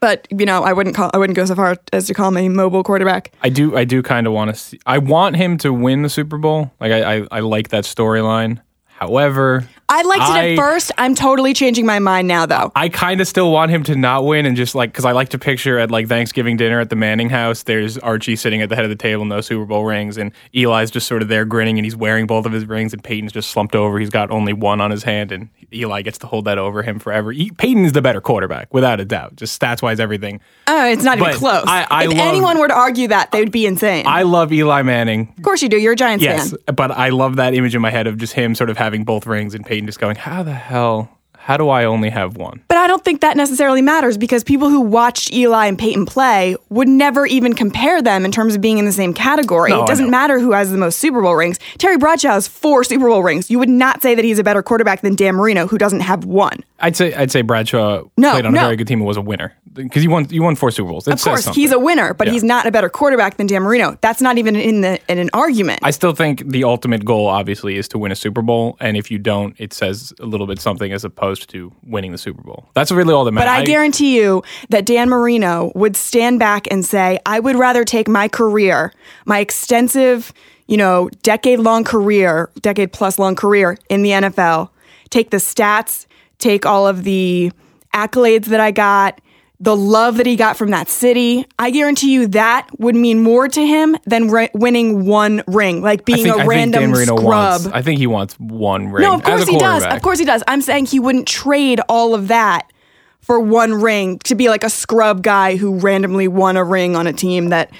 but 0.00 0.26
you 0.30 0.46
know, 0.46 0.62
I 0.64 0.72
wouldn't 0.72 0.96
call 0.96 1.10
I 1.14 1.18
wouldn't 1.18 1.36
go 1.36 1.44
so 1.44 1.54
far 1.54 1.76
as 1.92 2.06
to 2.06 2.14
call 2.14 2.28
him 2.28 2.36
a 2.36 2.48
mobile 2.48 2.82
quarterback. 2.82 3.32
I 3.42 3.50
do. 3.50 3.76
I 3.76 3.84
do 3.84 4.02
kind 4.02 4.26
of 4.26 4.32
want 4.32 4.50
to 4.50 4.56
see. 4.56 4.80
I 4.86 4.98
want 4.98 5.36
him 5.36 5.58
to 5.58 5.72
win 5.72 6.02
the 6.02 6.08
Super 6.08 6.38
Bowl. 6.38 6.72
Like 6.80 6.92
I, 6.92 7.16
I, 7.16 7.26
I 7.30 7.40
like 7.40 7.68
that 7.68 7.84
storyline. 7.84 8.60
However, 8.86 9.68
I 9.90 10.02
liked 10.02 10.22
it 10.36 10.52
at 10.52 10.56
first. 10.56 10.92
I'm 10.96 11.14
totally 11.14 11.52
changing 11.52 11.84
my 11.84 11.98
mind 11.98 12.28
now, 12.28 12.46
though. 12.46 12.70
I 12.76 12.88
kind 12.88 13.20
of 13.20 13.26
still 13.26 13.50
want 13.52 13.70
him 13.70 13.82
to 13.84 13.96
not 13.96 14.24
win 14.24 14.46
and 14.46 14.56
just 14.56 14.74
like 14.74 14.92
because 14.92 15.04
I 15.04 15.12
like 15.12 15.30
to 15.30 15.38
picture 15.38 15.78
at 15.78 15.90
like 15.90 16.06
Thanksgiving 16.08 16.56
dinner 16.56 16.78
at 16.80 16.90
the 16.90 16.96
Manning 16.96 17.28
house. 17.28 17.64
There's 17.64 17.98
Archie 17.98 18.36
sitting 18.36 18.62
at 18.62 18.68
the 18.68 18.76
head 18.76 18.84
of 18.84 18.90
the 18.90 18.96
table, 18.96 19.24
no 19.24 19.40
Super 19.40 19.64
Bowl 19.66 19.84
rings, 19.84 20.16
and 20.16 20.32
Eli's 20.54 20.90
just 20.90 21.06
sort 21.08 21.22
of 21.22 21.28
there 21.28 21.44
grinning, 21.44 21.76
and 21.78 21.84
he's 21.84 21.96
wearing 21.96 22.26
both 22.26 22.46
of 22.46 22.52
his 22.52 22.66
rings, 22.66 22.92
and 22.92 23.02
Peyton's 23.02 23.32
just 23.32 23.50
slumped 23.50 23.74
over. 23.74 23.98
He's 23.98 24.10
got 24.10 24.30
only 24.30 24.52
one 24.52 24.80
on 24.80 24.90
his 24.90 25.02
hand, 25.02 25.32
and 25.32 25.48
Eli 25.72 26.02
gets 26.02 26.18
to 26.18 26.26
hold 26.26 26.44
that 26.44 26.58
over 26.58 26.82
him 26.82 26.98
forever. 26.98 27.32
E- 27.32 27.50
Peyton 27.50 27.84
is 27.84 27.92
the 27.92 28.02
better 28.02 28.20
quarterback, 28.20 28.72
without 28.72 29.00
a 29.00 29.04
doubt, 29.04 29.36
just 29.36 29.60
stats 29.60 29.82
wise, 29.82 29.98
everything. 29.98 30.40
Oh, 30.68 30.86
it's 30.86 31.02
not 31.02 31.18
even 31.18 31.32
close. 31.34 31.64
I- 31.66 31.86
I 31.90 32.04
if 32.04 32.10
love- 32.10 32.18
anyone 32.28 32.58
were 32.58 32.68
to 32.68 32.74
argue 32.74 33.08
that, 33.08 33.32
they 33.32 33.40
would 33.40 33.50
be 33.52 33.66
insane. 33.66 34.06
I 34.06 34.22
love 34.22 34.52
Eli 34.52 34.82
Manning. 34.82 35.32
of 35.36 35.42
course 35.42 35.62
you 35.62 35.68
do. 35.68 35.76
You're 35.78 35.94
a 35.94 35.96
Giants 35.96 36.24
Yes, 36.24 36.50
fan. 36.50 36.74
but 36.76 36.90
I 36.92 37.08
love 37.08 37.36
that 37.36 37.54
image 37.54 37.74
in 37.74 37.82
my 37.82 37.90
head 37.90 38.06
of 38.06 38.16
just 38.18 38.34
him 38.34 38.54
sort 38.54 38.70
of 38.70 38.76
having 38.76 39.04
both 39.04 39.26
rings 39.26 39.54
and 39.54 39.64
Peyton 39.66 39.79
just 39.86 40.00
going, 40.00 40.16
"How 40.16 40.42
the 40.42 40.52
hell? 40.54 41.10
How 41.36 41.56
do 41.56 41.68
I 41.68 41.84
only 41.84 42.10
have 42.10 42.36
one?" 42.36 42.62
But 42.68 42.76
I 42.76 42.86
don't 42.86 43.04
think 43.04 43.22
that 43.22 43.36
necessarily 43.36 43.82
matters 43.82 44.16
because 44.18 44.44
people 44.44 44.68
who 44.68 44.80
watched 44.80 45.32
Eli 45.32 45.66
and 45.66 45.78
Peyton 45.78 46.06
play 46.06 46.56
would 46.68 46.88
never 46.88 47.26
even 47.26 47.54
compare 47.54 48.02
them 48.02 48.24
in 48.24 48.32
terms 48.32 48.54
of 48.54 48.60
being 48.60 48.78
in 48.78 48.84
the 48.84 48.92
same 48.92 49.14
category. 49.14 49.70
No, 49.70 49.82
it 49.82 49.86
doesn't 49.86 50.10
matter 50.10 50.38
who 50.38 50.52
has 50.52 50.70
the 50.70 50.78
most 50.78 50.98
Super 50.98 51.22
Bowl 51.22 51.34
rings. 51.34 51.58
Terry 51.78 51.96
Bradshaw 51.96 52.32
has 52.32 52.46
four 52.46 52.84
Super 52.84 53.08
Bowl 53.08 53.22
rings. 53.22 53.50
You 53.50 53.58
would 53.58 53.68
not 53.68 54.02
say 54.02 54.14
that 54.14 54.24
he's 54.24 54.38
a 54.38 54.44
better 54.44 54.62
quarterback 54.62 55.00
than 55.00 55.14
Dan 55.14 55.34
Marino, 55.36 55.66
who 55.66 55.78
doesn't 55.78 56.00
have 56.00 56.24
one. 56.24 56.62
I'd 56.80 56.96
say 56.96 57.12
I'd 57.14 57.30
say 57.30 57.42
Bradshaw 57.42 58.04
No, 58.16 58.30
played 58.32 58.46
on 58.46 58.52
no. 58.52 58.60
a 58.60 58.64
very 58.64 58.76
good 58.76 58.86
team 58.88 59.00
and 59.00 59.06
was 59.06 59.16
a 59.16 59.20
winner 59.20 59.54
because 59.72 60.02
he 60.02 60.08
won 60.08 60.26
you 60.30 60.42
won 60.42 60.56
four 60.56 60.70
Super 60.70 60.90
Bowls. 60.90 61.06
It 61.06 61.14
Of 61.14 61.22
course, 61.22 61.46
he's 61.54 61.72
a 61.72 61.78
winner, 61.78 62.14
but 62.14 62.26
Yeah. 62.26 62.32
he's 62.32 62.44
not 62.44 62.66
a 62.66 62.70
better 62.70 62.88
quarterback 62.88 63.36
than 63.36 63.46
Dan 63.46 63.62
Marino. 63.62 63.96
That's 64.00 64.20
not 64.20 64.38
even 64.38 64.56
in 64.56 64.80
the 64.80 64.98
in 65.08 65.18
an 65.18 65.30
argument. 65.32 65.80
I 65.82 65.90
still 65.90 66.12
think 66.14 66.48
the 66.50 66.64
ultimate 66.64 67.04
goal, 67.04 67.26
obviously, 67.26 67.76
is 67.76 67.86
to 67.88 67.98
win 67.98 68.10
a 68.12 68.16
Super 68.16 68.42
Bowl, 68.42 68.76
and 68.80 68.96
if 68.96 69.10
you 69.10 69.18
don't, 69.18 69.54
it 69.58 69.72
says 69.72 70.12
a 70.20 70.26
little 70.26 70.46
bit 70.46 70.60
something 70.60 70.92
as 70.92 71.04
opposed 71.04 71.50
to 71.50 71.72
winning 71.84 72.12
the 72.12 72.18
Super 72.18 72.42
Bowl. 72.42 72.68
That's 72.74 72.90
really 72.90 73.12
all 73.14 73.24
that 73.24 73.32
matters. 73.32 73.48
But 73.50 73.60
I 73.60 73.64
guarantee 73.64 74.16
you 74.16 74.42
that 74.70 74.86
Dan 74.86 75.08
Marino 75.08 75.72
would 75.74 75.96
stand 75.96 76.38
back 76.38 76.66
and 76.70 76.84
say, 76.84 77.18
I 77.26 77.40
would 77.40 77.56
rather 77.56 77.84
take 77.84 78.08
my 78.08 78.28
career, 78.28 78.92
my 79.26 79.38
extensive, 79.38 80.32
you 80.66 80.76
know, 80.76 81.08
decade 81.22 81.58
long 81.60 81.84
career, 81.84 82.50
decade 82.60 82.92
plus 82.92 83.18
long 83.18 83.36
career 83.36 83.76
in 83.88 84.02
the 84.02 84.10
NFL, 84.10 84.70
take 85.10 85.30
the 85.30 85.36
stats, 85.36 86.06
take 86.40 86.66
all 86.66 86.86
of 86.86 87.04
the 87.04 87.52
accolades 87.94 88.46
that 88.46 88.60
I 88.60 88.70
got, 88.70 89.20
the 89.62 89.76
love 89.76 90.16
that 90.16 90.26
he 90.26 90.36
got 90.36 90.56
from 90.56 90.70
that 90.70 90.88
city. 90.88 91.44
I 91.58 91.70
guarantee 91.70 92.12
you 92.12 92.28
that 92.28 92.68
would 92.78 92.96
mean 92.96 93.22
more 93.22 93.46
to 93.46 93.66
him 93.66 93.96
than 94.06 94.30
ri- 94.30 94.48
winning 94.54 95.04
one 95.04 95.42
ring, 95.46 95.82
like 95.82 96.04
being 96.04 96.24
think, 96.24 96.28
I 96.28 96.30
a 96.30 96.36
think 96.38 96.48
random 96.48 96.94
scrub. 96.94 97.22
wants. 97.22 97.66
I 97.66 97.82
think 97.82 97.98
he 97.98 98.06
wants 98.06 98.34
one 98.40 98.88
ring. 98.88 99.02
No, 99.02 99.14
of 99.14 99.22
course 99.22 99.46
he 99.46 99.58
does. 99.58 99.84
Of 99.84 100.00
course 100.02 100.18
he 100.18 100.24
does. 100.24 100.42
I'm 100.48 100.62
saying 100.62 100.86
he 100.86 100.98
wouldn't 100.98 101.28
trade 101.28 101.80
all 101.88 102.14
of 102.14 102.28
that 102.28 102.72
for 103.20 103.38
one 103.38 103.74
ring 103.74 104.18
to 104.20 104.34
be 104.34 104.48
like 104.48 104.64
a 104.64 104.70
scrub 104.70 105.22
guy 105.22 105.56
who 105.56 105.78
randomly 105.78 106.26
won 106.26 106.56
a 106.56 106.64
ring 106.64 106.96
on 106.96 107.06
a 107.06 107.12
team 107.12 107.50
that 107.50 107.70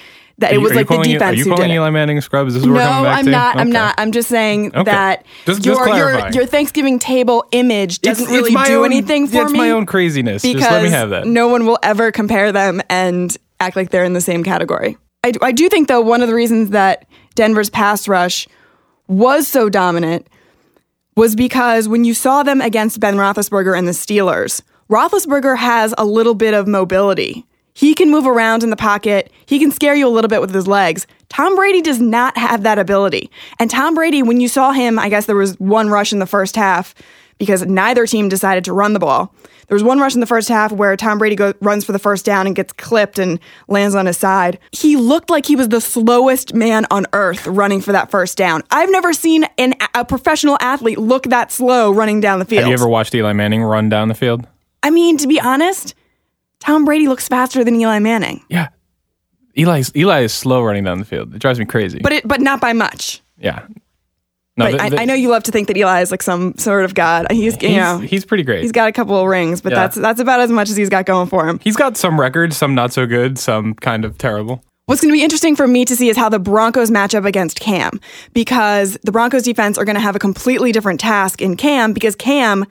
that 0.41 0.51
Are 0.51 0.55
it 0.55 0.57
was 0.61 0.71
you 0.71 0.77
like 0.77 0.87
the 0.87 0.97
defense 0.97 1.21
Are 1.23 1.33
you 1.33 1.45
calling 1.45 1.69
did. 1.69 1.75
Eli 1.75 1.89
Manning 1.89 2.17
a 2.17 2.21
scrub? 2.21 2.47
Is 2.47 2.53
this 2.55 2.63
what 2.63 2.73
we're 2.73 2.77
No, 2.79 2.85
coming 2.85 3.03
back 3.05 3.17
I'm 3.19 3.25
to? 3.25 3.31
not. 3.31 3.55
I'm 3.55 3.61
Okay. 3.67 3.69
not. 3.71 3.95
I'm 3.97 4.11
just 4.11 4.29
saying 4.29 4.67
Okay. 4.75 4.83
that 4.91 5.25
Just- 5.45 5.61
just 5.61 5.79
your 5.87 6.29
your 6.31 6.45
Thanksgiving 6.45 6.99
table 6.99 7.45
image 7.51 8.01
doesn't 8.01 8.23
It's- 8.23 8.35
really 8.37 8.53
it's 8.53 8.67
do 8.67 8.79
own- 8.79 8.85
anything 8.85 9.27
for 9.27 9.43
it's 9.43 9.51
me. 9.51 9.57
my 9.57 9.71
own 9.71 9.85
craziness. 9.85 10.41
because 10.43 10.61
Just 10.61 10.71
let 10.71 10.83
me 10.83 10.89
have 10.89 11.09
that. 11.11 11.25
no 11.25 11.47
one 11.47 11.65
will 11.65 11.79
ever 11.81 12.11
compare 12.11 12.51
them 12.51 12.81
and 12.89 13.35
act 13.59 13.75
like 13.75 13.89
they're 13.91 14.03
in 14.03 14.13
the 14.13 14.21
same 14.21 14.43
category. 14.43 14.97
I, 15.23 15.31
I 15.41 15.51
do 15.51 15.69
think 15.69 15.87
though 15.87 16.01
one 16.01 16.21
of 16.21 16.27
the 16.27 16.33
reasons 16.35 16.71
that 16.71 17.05
Denver's 17.35 17.69
pass 17.69 18.07
rush 18.07 18.47
was 19.07 19.47
so 19.47 19.69
dominant 19.69 20.27
was 21.15 21.35
because 21.35 21.87
when 21.87 22.03
you 22.05 22.13
saw 22.13 22.41
them 22.43 22.61
against 22.61 22.99
Ben 22.99 23.15
Roethlisberger 23.15 23.77
and 23.77 23.87
the 23.87 23.91
Steelers, 23.91 24.61
Roethlisberger 24.89 25.57
has 25.57 25.93
a 25.97 26.05
little 26.05 26.33
bit 26.35 26.53
of 26.53 26.67
mobility. 26.67 27.45
He 27.73 27.93
can 27.93 28.09
move 28.09 28.27
around 28.27 28.63
in 28.63 28.69
the 28.69 28.75
pocket. 28.75 29.31
He 29.45 29.59
can 29.59 29.71
scare 29.71 29.95
you 29.95 30.07
a 30.07 30.09
little 30.09 30.29
bit 30.29 30.41
with 30.41 30.53
his 30.53 30.67
legs. 30.67 31.07
Tom 31.29 31.55
Brady 31.55 31.81
does 31.81 31.99
not 31.99 32.37
have 32.37 32.63
that 32.63 32.77
ability. 32.77 33.31
And 33.59 33.69
Tom 33.69 33.95
Brady, 33.95 34.21
when 34.21 34.41
you 34.41 34.47
saw 34.47 34.71
him, 34.71 34.99
I 34.99 35.09
guess 35.09 35.25
there 35.25 35.35
was 35.35 35.57
one 35.59 35.89
rush 35.89 36.11
in 36.11 36.19
the 36.19 36.25
first 36.25 36.55
half 36.55 36.93
because 37.37 37.65
neither 37.65 38.05
team 38.05 38.29
decided 38.29 38.65
to 38.65 38.73
run 38.73 38.93
the 38.93 38.99
ball. 38.99 39.33
There 39.67 39.75
was 39.75 39.83
one 39.83 39.99
rush 39.99 40.13
in 40.13 40.19
the 40.19 40.27
first 40.27 40.49
half 40.49 40.73
where 40.73 40.97
Tom 40.97 41.17
Brady 41.17 41.35
go, 41.35 41.53
runs 41.61 41.85
for 41.85 41.93
the 41.93 41.97
first 41.97 42.25
down 42.25 42.45
and 42.45 42.53
gets 42.53 42.73
clipped 42.73 43.17
and 43.17 43.39
lands 43.69 43.95
on 43.95 44.05
his 44.05 44.17
side. 44.17 44.59
He 44.73 44.97
looked 44.97 45.29
like 45.29 45.45
he 45.45 45.55
was 45.55 45.69
the 45.69 45.79
slowest 45.79 46.53
man 46.53 46.85
on 46.91 47.05
earth 47.13 47.47
running 47.47 47.79
for 47.79 47.93
that 47.93 48.11
first 48.11 48.37
down. 48.37 48.63
I've 48.69 48.91
never 48.91 49.13
seen 49.13 49.45
an, 49.57 49.75
a 49.95 50.03
professional 50.03 50.57
athlete 50.59 50.97
look 50.97 51.23
that 51.23 51.53
slow 51.53 51.91
running 51.91 52.19
down 52.19 52.39
the 52.39 52.45
field. 52.45 52.63
Have 52.63 52.67
you 52.67 52.73
ever 52.73 52.87
watched 52.87 53.15
Eli 53.15 53.31
Manning 53.31 53.63
run 53.63 53.87
down 53.87 54.09
the 54.09 54.13
field? 54.13 54.45
I 54.83 54.89
mean, 54.89 55.17
to 55.17 55.27
be 55.27 55.39
honest, 55.39 55.95
Tom 56.61 56.85
Brady 56.85 57.07
looks 57.07 57.27
faster 57.27 57.63
than 57.63 57.75
Eli 57.75 57.99
Manning, 57.99 58.43
Yeah. 58.49 58.69
Eli 59.57 59.83
Eli 59.95 60.21
is 60.21 60.33
slow 60.33 60.63
running 60.63 60.83
down 60.85 60.99
the 60.99 61.05
field. 61.05 61.33
It 61.35 61.39
drives 61.39 61.59
me 61.59 61.65
crazy. 61.65 61.99
but 62.01 62.13
it 62.13 62.27
but 62.27 62.39
not 62.41 62.61
by 62.61 62.73
much. 62.73 63.21
yeah. 63.37 63.65
No, 64.57 64.65
But 64.65 64.71
the- 64.77 64.83
I, 64.83 64.89
the- 64.89 64.99
I 65.01 65.05
know 65.05 65.13
you 65.13 65.29
love 65.29 65.43
to 65.43 65.51
think 65.51 65.67
that 65.69 65.77
Eli 65.77 66.01
is 66.01 66.11
like 66.11 66.21
some 66.21 66.57
sort 66.57 66.83
of 66.83 66.93
god. 66.93 67.25
He's, 67.31 67.53
you 67.61 67.69
he's, 67.69 67.77
know 67.77 67.99
he's 67.99 68.25
pretty 68.25 68.43
great. 68.43 68.61
he's 68.61 68.71
got 68.73 68.89
a 68.89 68.91
couple 68.91 69.17
of 69.17 69.25
rings, 69.27 69.61
but 69.61 69.71
Yeah. 69.71 69.79
that's 69.79 69.95
that's 69.95 70.19
about 70.19 70.39
as 70.41 70.51
much 70.51 70.69
as 70.69 70.75
he's 70.75 70.89
got 70.89 71.05
going 71.05 71.27
for 71.29 71.47
him. 71.47 71.59
he's 71.63 71.75
got 71.77 71.95
some 71.97 72.19
records, 72.19 72.57
some 72.57 72.75
not 72.75 72.91
so 72.93 73.05
good, 73.05 73.37
some 73.39 73.73
kind 73.75 74.03
of 74.05 74.17
terrible. 74.17 74.63
What's 74.87 74.99
going 75.01 75.11
to 75.13 75.17
be 75.17 75.23
interesting 75.23 75.55
for 75.55 75.67
me 75.67 75.85
to 75.85 75.95
see 75.95 76.09
is 76.09 76.17
how 76.17 76.27
the 76.27 76.39
Broncos 76.39 76.91
match 76.91 77.15
up 77.15 77.23
against 77.23 77.59
Cam 77.61 77.99
because 78.33 78.97
the 79.03 79.11
Broncos 79.13 79.43
defense 79.43 79.77
are 79.77 79.85
going 79.85 79.95
to 79.95 80.01
have 80.01 80.17
a 80.17 80.19
completely 80.19 80.73
different 80.73 80.99
task 80.99 81.41
in 81.41 81.55
Cam 81.55 81.93
because 81.93 82.15
Cam 82.15 82.65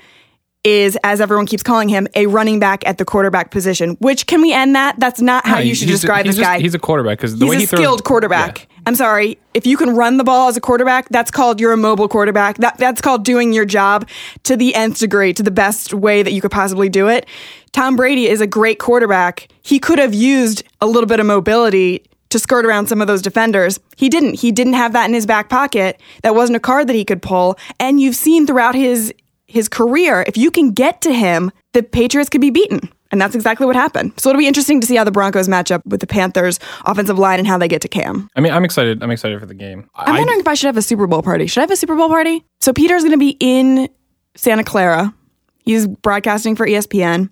is, 0.64 0.98
as 1.04 1.20
everyone 1.20 1.46
keeps 1.46 1.62
calling 1.62 1.88
him, 1.88 2.06
a 2.14 2.26
running 2.26 2.58
back 2.58 2.86
at 2.86 2.98
the 2.98 3.04
quarterback 3.04 3.50
position. 3.50 3.96
Which 4.00 4.26
can 4.26 4.42
we 4.42 4.52
end 4.52 4.74
that? 4.76 4.98
That's 4.98 5.20
not 5.20 5.46
how 5.46 5.56
No, 5.56 5.60
you 5.62 5.74
should 5.74 5.88
describe 5.88 6.26
he's 6.26 6.36
this 6.36 6.42
just- 6.44 6.50
guy. 6.56 6.60
He's 6.60 6.74
a 6.74 6.78
quarterback 6.78 7.18
because 7.18 7.38
the 7.38 7.46
He's 7.46 7.50
way 7.50 7.56
a 7.56 7.60
he 7.60 7.66
throws, 7.66 7.80
skilled 7.80 8.04
quarterback. 8.04 8.58
Yeah. 8.60 8.64
I'm 8.86 8.94
sorry. 8.94 9.38
If 9.54 9.66
you 9.66 9.76
can 9.76 9.94
run 9.96 10.16
the 10.16 10.24
ball 10.24 10.48
as 10.48 10.56
a 10.56 10.60
quarterback, 10.60 11.08
that's 11.10 11.30
called 11.30 11.60
you're 11.60 11.72
a 11.72 11.76
mobile 11.76 12.08
quarterback. 12.08 12.58
That 12.58 12.76
that's 12.78 13.00
called 13.00 13.24
doing 13.24 13.52
your 13.52 13.64
job 13.64 14.08
to 14.44 14.56
the 14.56 14.74
nth 14.74 14.98
degree, 14.98 15.32
to 15.34 15.42
the 15.42 15.50
best 15.50 15.92
way 15.94 16.22
that 16.22 16.32
you 16.32 16.40
could 16.40 16.50
possibly 16.50 16.88
do 16.88 17.08
it. 17.08 17.26
Tom 17.72 17.96
Brady 17.96 18.26
is 18.28 18.40
a 18.40 18.46
great 18.46 18.78
quarterback. 18.78 19.48
He 19.62 19.78
could 19.78 19.98
have 19.98 20.12
used 20.14 20.62
a 20.80 20.86
little 20.86 21.06
bit 21.06 21.20
of 21.20 21.26
mobility 21.26 22.04
to 22.30 22.38
skirt 22.38 22.64
around 22.64 22.86
some 22.86 23.00
of 23.00 23.06
those 23.06 23.22
defenders. 23.22 23.78
He 23.96 24.08
didn't. 24.08 24.34
He 24.40 24.50
didn't 24.52 24.74
have 24.74 24.92
that 24.92 25.06
in 25.08 25.14
his 25.14 25.26
back 25.26 25.48
pocket. 25.48 26.00
That 26.22 26.34
wasn't 26.34 26.56
a 26.56 26.60
card 26.60 26.86
that 26.88 26.94
he 26.96 27.04
could 27.04 27.22
pull. 27.22 27.58
And 27.78 28.00
you've 28.00 28.14
seen 28.16 28.46
throughout 28.46 28.74
his 28.74 29.12
his 29.50 29.69
career, 29.69 30.25
if 30.28 30.37
you 30.37 30.50
can 30.50 30.71
get 30.71 31.00
to 31.02 31.12
him, 31.12 31.50
the 31.73 31.83
Patriots 31.83 32.30
could 32.30 32.40
be 32.40 32.50
beaten. 32.50 32.88
And 33.11 33.21
that's 33.21 33.35
exactly 33.35 33.66
what 33.66 33.75
happened. 33.75 34.12
So 34.16 34.30
it'll 34.30 34.38
be 34.38 34.47
interesting 34.47 34.80
to 34.80 34.87
see 34.87 34.95
how 34.95 35.02
the 35.02 35.11
Broncos 35.11 35.49
match 35.49 35.73
up 35.73 35.85
with 35.85 35.99
the 35.99 36.07
Panthers 36.07 36.61
offensive 36.87 37.19
line 37.19 37.40
and 37.40 37.49
how 37.49 37.59
they 37.59 37.66
get 37.66 37.83
to 37.83 37.88
Cam. 37.88 38.30
I 38.37 38.40
mean, 38.40 38.52
I'm 38.52 38.64
excited. 38.64 39.02
I'm 39.02 39.11
excited 39.11 39.40
for 39.40 39.47
the 39.47 39.54
game. 39.54 39.90
I'm 39.97 40.14
I- 40.14 40.19
wondering 40.19 40.38
if 40.38 40.47
I 40.47 40.54
should 40.54 40.69
have 40.69 40.76
a 40.76 40.83
Super 40.83 41.09
Bowl 41.09 41.21
party. 41.21 41.49
Should 41.49 41.61
I 41.61 41.62
have 41.62 41.71
a 41.73 41.76
Super 41.76 41.97
Bowl 41.97 42.09
party? 42.09 42.45
So 42.61 42.73
Peter's 42.73 43.02
going 43.02 43.12
to 43.12 43.19
be 43.19 43.37
in 43.40 43.88
Santa 44.37 44.62
Clara. 44.62 45.12
He's 45.64 45.88
broadcasting 45.88 46.54
for 46.54 46.64
ESPN, 46.66 47.28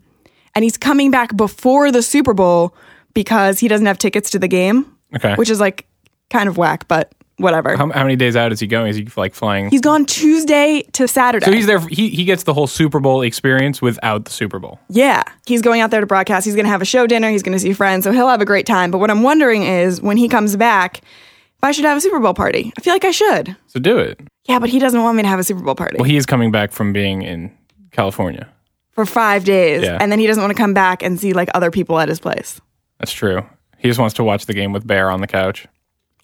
and 0.56 0.64
he's 0.64 0.76
coming 0.76 1.12
back 1.12 1.36
before 1.36 1.92
the 1.92 2.02
Super 2.02 2.34
Bowl 2.34 2.74
because 3.14 3.60
he 3.60 3.68
doesn't 3.68 3.86
have 3.86 3.98
tickets 3.98 4.30
to 4.30 4.40
the 4.40 4.48
game, 4.48 4.92
okay. 5.14 5.36
which 5.36 5.50
is 5.50 5.60
like 5.60 5.86
kind 6.30 6.48
of 6.48 6.58
whack, 6.58 6.88
but 6.88 7.12
whatever. 7.38 7.76
how, 7.76 7.90
how 7.90 8.02
many 8.02 8.14
days 8.16 8.36
out 8.36 8.52
is 8.52 8.60
he 8.60 8.66
going? 8.66 8.88
Is 8.88 8.96
he 8.96 9.08
like 9.16 9.34
flying? 9.34 9.70
he's 9.70 9.80
gone 9.80 10.04
Tuesday 10.04 10.82
to 10.92 11.08
Saturday. 11.08 11.46
so 11.46 11.52
he's 11.52 11.66
there. 11.66 11.80
He 11.88 12.10
he 12.10 12.24
gets 12.24 12.42
the 12.44 12.54
whole 12.54 12.66
Super 12.66 13.00
Bowl 13.00 13.22
experience 13.22 13.80
without 13.82 14.24
the 14.26 14.30
Super 14.30 14.58
Bowl. 14.58 14.78
Yeah, 14.90 15.22
he's 15.46 15.62
going 15.62 15.80
out 15.80 15.90
there 15.90 16.00
to 16.00 16.06
broadcast. 16.06 16.44
He's 16.44 16.54
going 16.54 16.66
to 16.66 16.70
have 16.70 16.82
a 16.82 16.86
show 16.86 17.06
dinner. 17.06 17.30
He's 17.30 17.42
going 17.42 17.54
to 17.54 17.58
see 17.60 17.72
friends, 17.72 18.04
so 18.04 18.12
he'll 18.12 18.28
have 18.28 18.40
a 18.40 18.44
great 18.46 18.66
time. 18.66 18.90
But 18.90 18.98
what 18.98 19.10
I'm 19.10 19.22
wondering 19.22 19.62
is 19.64 20.00
when 20.02 20.16
he 20.16 20.28
comes 20.28 20.56
back, 20.56 20.98
if 20.98 21.64
I 21.64 21.72
should 21.72 21.84
have 21.86 21.96
a 21.96 22.00
Super 22.00 22.20
Bowl 22.20 22.34
party. 22.34 22.72
I 22.78 22.80
feel 22.82 22.92
like 22.92 23.04
I 23.04 23.10
should. 23.10 23.56
So 23.66 23.80
do 23.80 23.98
it. 23.98 24.20
Yeah, 24.48 24.58
but 24.60 24.68
he 24.70 24.78
doesn't 24.78 25.02
want 25.02 25.16
me 25.16 25.22
to 25.24 25.28
have 25.28 25.38
a 25.40 25.44
Super 25.44 25.60
Bowl 25.62 25.74
party 25.74 25.96
Well, 25.98 26.04
he 26.08 26.16
is 26.16 26.24
coming 26.24 26.50
back 26.50 26.72
from 26.72 26.92
being 26.92 27.22
in 27.22 27.50
California. 27.90 28.48
for 28.92 29.04
five 29.06 29.44
days, 29.44 29.82
Yeah. 29.82 29.98
and 30.00 30.10
then 30.10 30.18
he 30.18 30.26
doesn't 30.26 30.42
want 30.42 30.50
to 30.50 30.56
come 30.60 30.72
back 30.74 31.02
and 31.02 31.18
see 31.20 31.32
like 31.32 31.48
other 31.54 31.70
people 31.70 31.98
at 31.98 32.08
his 32.08 32.18
place. 32.20 32.60
That's 32.98 33.12
true. 33.12 33.44
He 33.78 33.88
just 33.88 34.00
wants 34.00 34.14
to 34.14 34.24
watch 34.24 34.46
the 34.46 34.54
game 34.54 34.72
with 34.72 34.86
Bear 34.86 35.10
on 35.10 35.20
the 35.20 35.26
couch. 35.28 35.66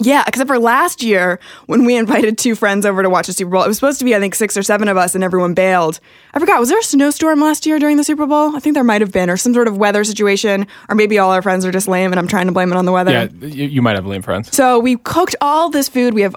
Yeah, 0.00 0.24
except 0.26 0.48
for 0.48 0.58
last 0.58 1.02
year 1.02 1.38
when 1.66 1.84
we 1.84 1.96
invited 1.96 2.36
two 2.36 2.54
friends 2.56 2.84
over 2.84 3.02
to 3.02 3.08
watch 3.08 3.28
the 3.28 3.32
Super 3.32 3.52
Bowl. 3.52 3.62
It 3.62 3.68
was 3.68 3.76
supposed 3.76 4.00
to 4.00 4.04
be, 4.04 4.14
I 4.14 4.18
think, 4.18 4.34
six 4.34 4.56
or 4.56 4.62
seven 4.62 4.88
of 4.88 4.96
us, 4.96 5.14
and 5.14 5.22
everyone 5.22 5.54
bailed. 5.54 6.00
I 6.32 6.40
forgot. 6.40 6.58
Was 6.58 6.68
there 6.68 6.78
a 6.78 6.82
snowstorm 6.82 7.40
last 7.40 7.64
year 7.64 7.78
during 7.78 7.96
the 7.96 8.04
Super 8.04 8.26
Bowl? 8.26 8.56
I 8.56 8.58
think 8.58 8.74
there 8.74 8.84
might 8.84 9.00
have 9.02 9.12
been, 9.12 9.30
or 9.30 9.36
some 9.36 9.54
sort 9.54 9.68
of 9.68 9.76
weather 9.76 10.02
situation, 10.02 10.66
or 10.88 10.96
maybe 10.96 11.18
all 11.18 11.30
our 11.30 11.42
friends 11.42 11.64
are 11.64 11.70
just 11.70 11.86
lame, 11.86 12.12
and 12.12 12.18
I'm 12.18 12.26
trying 12.28 12.46
to 12.46 12.52
blame 12.52 12.72
it 12.72 12.76
on 12.76 12.84
the 12.86 12.92
weather. 12.92 13.12
Yeah, 13.12 13.28
you, 13.46 13.66
you 13.66 13.82
might 13.82 13.94
have 13.94 14.04
lame 14.04 14.22
friends. 14.22 14.54
So 14.54 14.78
we 14.80 14.96
cooked 14.96 15.36
all 15.40 15.70
this 15.70 15.88
food. 15.88 16.12
We 16.12 16.22
have, 16.22 16.34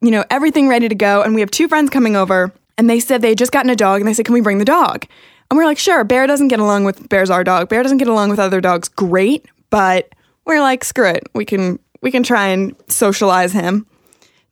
you 0.00 0.10
know, 0.10 0.24
everything 0.30 0.68
ready 0.68 0.88
to 0.88 0.94
go. 0.94 1.22
And 1.22 1.34
we 1.34 1.40
have 1.42 1.50
two 1.50 1.68
friends 1.68 1.90
coming 1.90 2.16
over 2.16 2.52
and 2.76 2.88
they 2.88 3.00
said 3.00 3.22
they 3.22 3.30
had 3.30 3.38
just 3.38 3.52
gotten 3.52 3.70
a 3.70 3.76
dog 3.76 4.00
and 4.00 4.08
they 4.08 4.14
said, 4.14 4.24
Can 4.24 4.34
we 4.34 4.40
bring 4.40 4.58
the 4.58 4.64
dog? 4.64 5.06
And 5.50 5.56
we're 5.58 5.66
like, 5.66 5.78
Sure. 5.78 6.04
Bear 6.04 6.26
doesn't 6.26 6.48
get 6.48 6.58
along 6.58 6.84
with 6.84 7.08
Bear's 7.08 7.30
our 7.30 7.44
dog. 7.44 7.68
Bear 7.68 7.82
doesn't 7.82 7.98
get 7.98 8.08
along 8.08 8.30
with 8.30 8.38
other 8.38 8.60
dogs. 8.60 8.88
Great. 8.88 9.46
But 9.70 10.08
we're 10.44 10.60
like, 10.60 10.84
screw 10.84 11.08
it. 11.08 11.24
We 11.34 11.44
can 11.44 11.78
we 12.04 12.10
can 12.10 12.22
try 12.22 12.48
and 12.48 12.76
socialize 12.86 13.52
him 13.52 13.86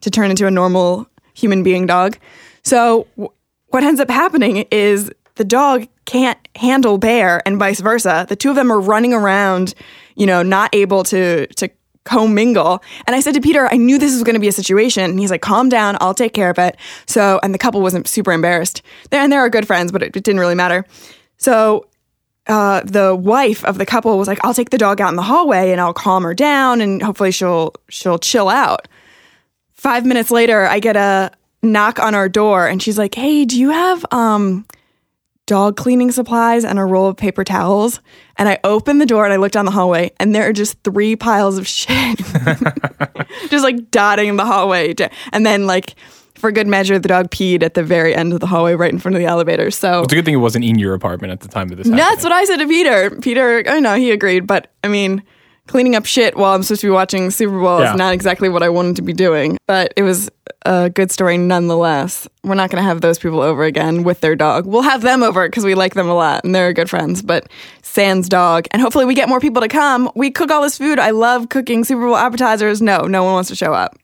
to 0.00 0.10
turn 0.10 0.30
into 0.30 0.46
a 0.46 0.50
normal 0.50 1.06
human 1.34 1.62
being 1.62 1.86
dog. 1.86 2.16
So 2.64 3.06
w- 3.16 3.30
what 3.68 3.84
ends 3.84 4.00
up 4.00 4.08
happening 4.10 4.64
is 4.70 5.12
the 5.34 5.44
dog 5.44 5.86
can't 6.06 6.38
handle 6.56 6.96
bear 6.96 7.42
and 7.46 7.58
vice 7.58 7.80
versa. 7.80 8.24
The 8.26 8.36
two 8.36 8.48
of 8.48 8.56
them 8.56 8.72
are 8.72 8.80
running 8.80 9.12
around, 9.12 9.74
you 10.16 10.26
know, 10.26 10.42
not 10.42 10.74
able 10.74 11.04
to 11.04 11.46
to 11.46 11.68
commingle. 12.04 12.82
And 13.06 13.14
I 13.14 13.20
said 13.20 13.34
to 13.34 13.40
Peter, 13.40 13.68
I 13.70 13.76
knew 13.76 13.98
this 13.98 14.12
was 14.12 14.24
going 14.24 14.34
to 14.34 14.40
be 14.40 14.48
a 14.48 14.52
situation. 14.52 15.04
And 15.04 15.20
he's 15.20 15.30
like, 15.30 15.42
calm 15.42 15.68
down, 15.68 15.96
I'll 16.00 16.14
take 16.14 16.32
care 16.32 16.50
of 16.50 16.58
it. 16.58 16.76
So, 17.06 17.38
and 17.44 17.54
the 17.54 17.58
couple 17.58 17.80
wasn't 17.80 18.08
super 18.08 18.32
embarrassed. 18.32 18.82
They're, 19.10 19.20
and 19.20 19.30
they're 19.30 19.48
good 19.50 19.68
friends, 19.68 19.92
but 19.92 20.02
it, 20.02 20.16
it 20.16 20.24
didn't 20.24 20.40
really 20.40 20.56
matter. 20.56 20.84
So 21.36 21.86
uh, 22.48 22.80
the 22.84 23.14
wife 23.14 23.64
of 23.64 23.78
the 23.78 23.86
couple 23.86 24.16
was 24.18 24.28
like, 24.28 24.44
"I'll 24.44 24.54
take 24.54 24.70
the 24.70 24.78
dog 24.78 25.00
out 25.00 25.10
in 25.10 25.16
the 25.16 25.22
hallway 25.22 25.70
and 25.70 25.80
I'll 25.80 25.94
calm 25.94 26.24
her 26.24 26.34
down, 26.34 26.80
and 26.80 27.02
hopefully 27.02 27.30
she'll 27.30 27.74
she'll 27.88 28.18
chill 28.18 28.48
out." 28.48 28.88
Five 29.72 30.04
minutes 30.04 30.30
later, 30.30 30.66
I 30.66 30.80
get 30.80 30.96
a 30.96 31.30
knock 31.62 32.00
on 32.00 32.14
our 32.14 32.28
door, 32.28 32.66
and 32.66 32.82
she's 32.82 32.98
like, 32.98 33.14
"Hey, 33.14 33.44
do 33.44 33.58
you 33.58 33.70
have 33.70 34.04
um 34.10 34.66
dog 35.46 35.76
cleaning 35.76 36.10
supplies 36.10 36.64
and 36.64 36.78
a 36.78 36.84
roll 36.84 37.06
of 37.08 37.16
paper 37.16 37.44
towels?" 37.44 38.00
And 38.36 38.48
I 38.48 38.58
open 38.64 38.98
the 38.98 39.06
door 39.06 39.24
and 39.24 39.32
I 39.32 39.36
look 39.36 39.52
down 39.52 39.64
the 39.64 39.70
hallway, 39.70 40.10
and 40.18 40.34
there 40.34 40.48
are 40.48 40.52
just 40.52 40.82
three 40.82 41.14
piles 41.14 41.58
of 41.58 41.68
shit, 41.68 42.18
just 43.50 43.62
like 43.62 43.90
dotting 43.92 44.36
the 44.36 44.46
hallway, 44.46 44.94
and 45.32 45.46
then 45.46 45.66
like. 45.66 45.94
For 46.42 46.50
good 46.50 46.66
measure, 46.66 46.98
the 46.98 47.06
dog 47.06 47.30
peed 47.30 47.62
at 47.62 47.74
the 47.74 47.84
very 47.84 48.16
end 48.16 48.32
of 48.32 48.40
the 48.40 48.48
hallway, 48.48 48.74
right 48.74 48.92
in 48.92 48.98
front 48.98 49.14
of 49.14 49.20
the 49.20 49.26
elevator. 49.26 49.70
So 49.70 50.02
It's 50.02 50.12
a 50.12 50.16
good 50.16 50.24
thing 50.24 50.34
it 50.34 50.38
wasn't 50.38 50.64
in 50.64 50.76
your 50.76 50.92
apartment 50.92 51.30
at 51.32 51.38
the 51.38 51.46
time 51.46 51.70
of 51.70 51.76
this. 51.78 51.86
happened. 51.86 52.00
that's 52.00 52.24
what 52.24 52.32
I 52.32 52.44
said 52.46 52.56
to 52.56 52.66
Peter. 52.66 53.10
Peter, 53.20 53.62
oh, 53.64 53.76
I 53.76 53.78
know 53.78 53.94
he 53.94 54.10
agreed, 54.10 54.44
but 54.48 54.66
I 54.82 54.88
mean, 54.88 55.22
cleaning 55.68 55.94
up 55.94 56.04
shit 56.04 56.36
while 56.36 56.52
I'm 56.52 56.64
supposed 56.64 56.80
to 56.80 56.88
be 56.88 56.90
watching 56.90 57.30
Super 57.30 57.60
Bowl 57.60 57.78
Yeah. 57.80 57.92
is 57.92 57.96
not 57.96 58.12
exactly 58.12 58.48
what 58.48 58.64
I 58.64 58.70
wanted 58.70 58.96
to 58.96 59.02
be 59.02 59.12
doing. 59.12 59.56
But 59.68 59.94
it 59.96 60.02
was 60.02 60.30
a 60.66 60.90
good 60.90 61.12
story 61.12 61.38
nonetheless. 61.38 62.26
We're 62.42 62.56
not 62.56 62.70
going 62.70 62.82
to 62.82 62.88
have 62.88 63.02
those 63.02 63.20
people 63.20 63.40
over 63.40 63.62
again 63.62 64.02
with 64.02 64.20
their 64.20 64.34
dog. 64.34 64.66
We'll 64.66 64.82
have 64.82 65.02
them 65.02 65.22
over 65.22 65.46
because 65.46 65.64
we 65.64 65.76
like 65.76 65.94
them 65.94 66.08
a 66.08 66.14
lot 66.14 66.42
and 66.44 66.52
they're 66.52 66.72
good 66.72 66.90
friends. 66.90 67.22
But 67.22 67.48
Sans 67.82 68.28
dog, 68.28 68.66
and 68.72 68.82
hopefully 68.82 69.04
we 69.04 69.14
get 69.14 69.28
more 69.28 69.38
people 69.38 69.62
to 69.62 69.68
come. 69.68 70.10
We 70.16 70.32
cook 70.32 70.50
all 70.50 70.62
this 70.62 70.76
food. 70.76 70.98
I 70.98 71.10
love 71.10 71.50
cooking 71.50 71.84
Super 71.84 72.02
Bowl 72.06 72.16
appetizers. 72.16 72.82
No, 72.82 73.02
no 73.02 73.22
one 73.22 73.34
wants 73.34 73.48
to 73.50 73.54
show 73.54 73.72
up. 73.72 73.96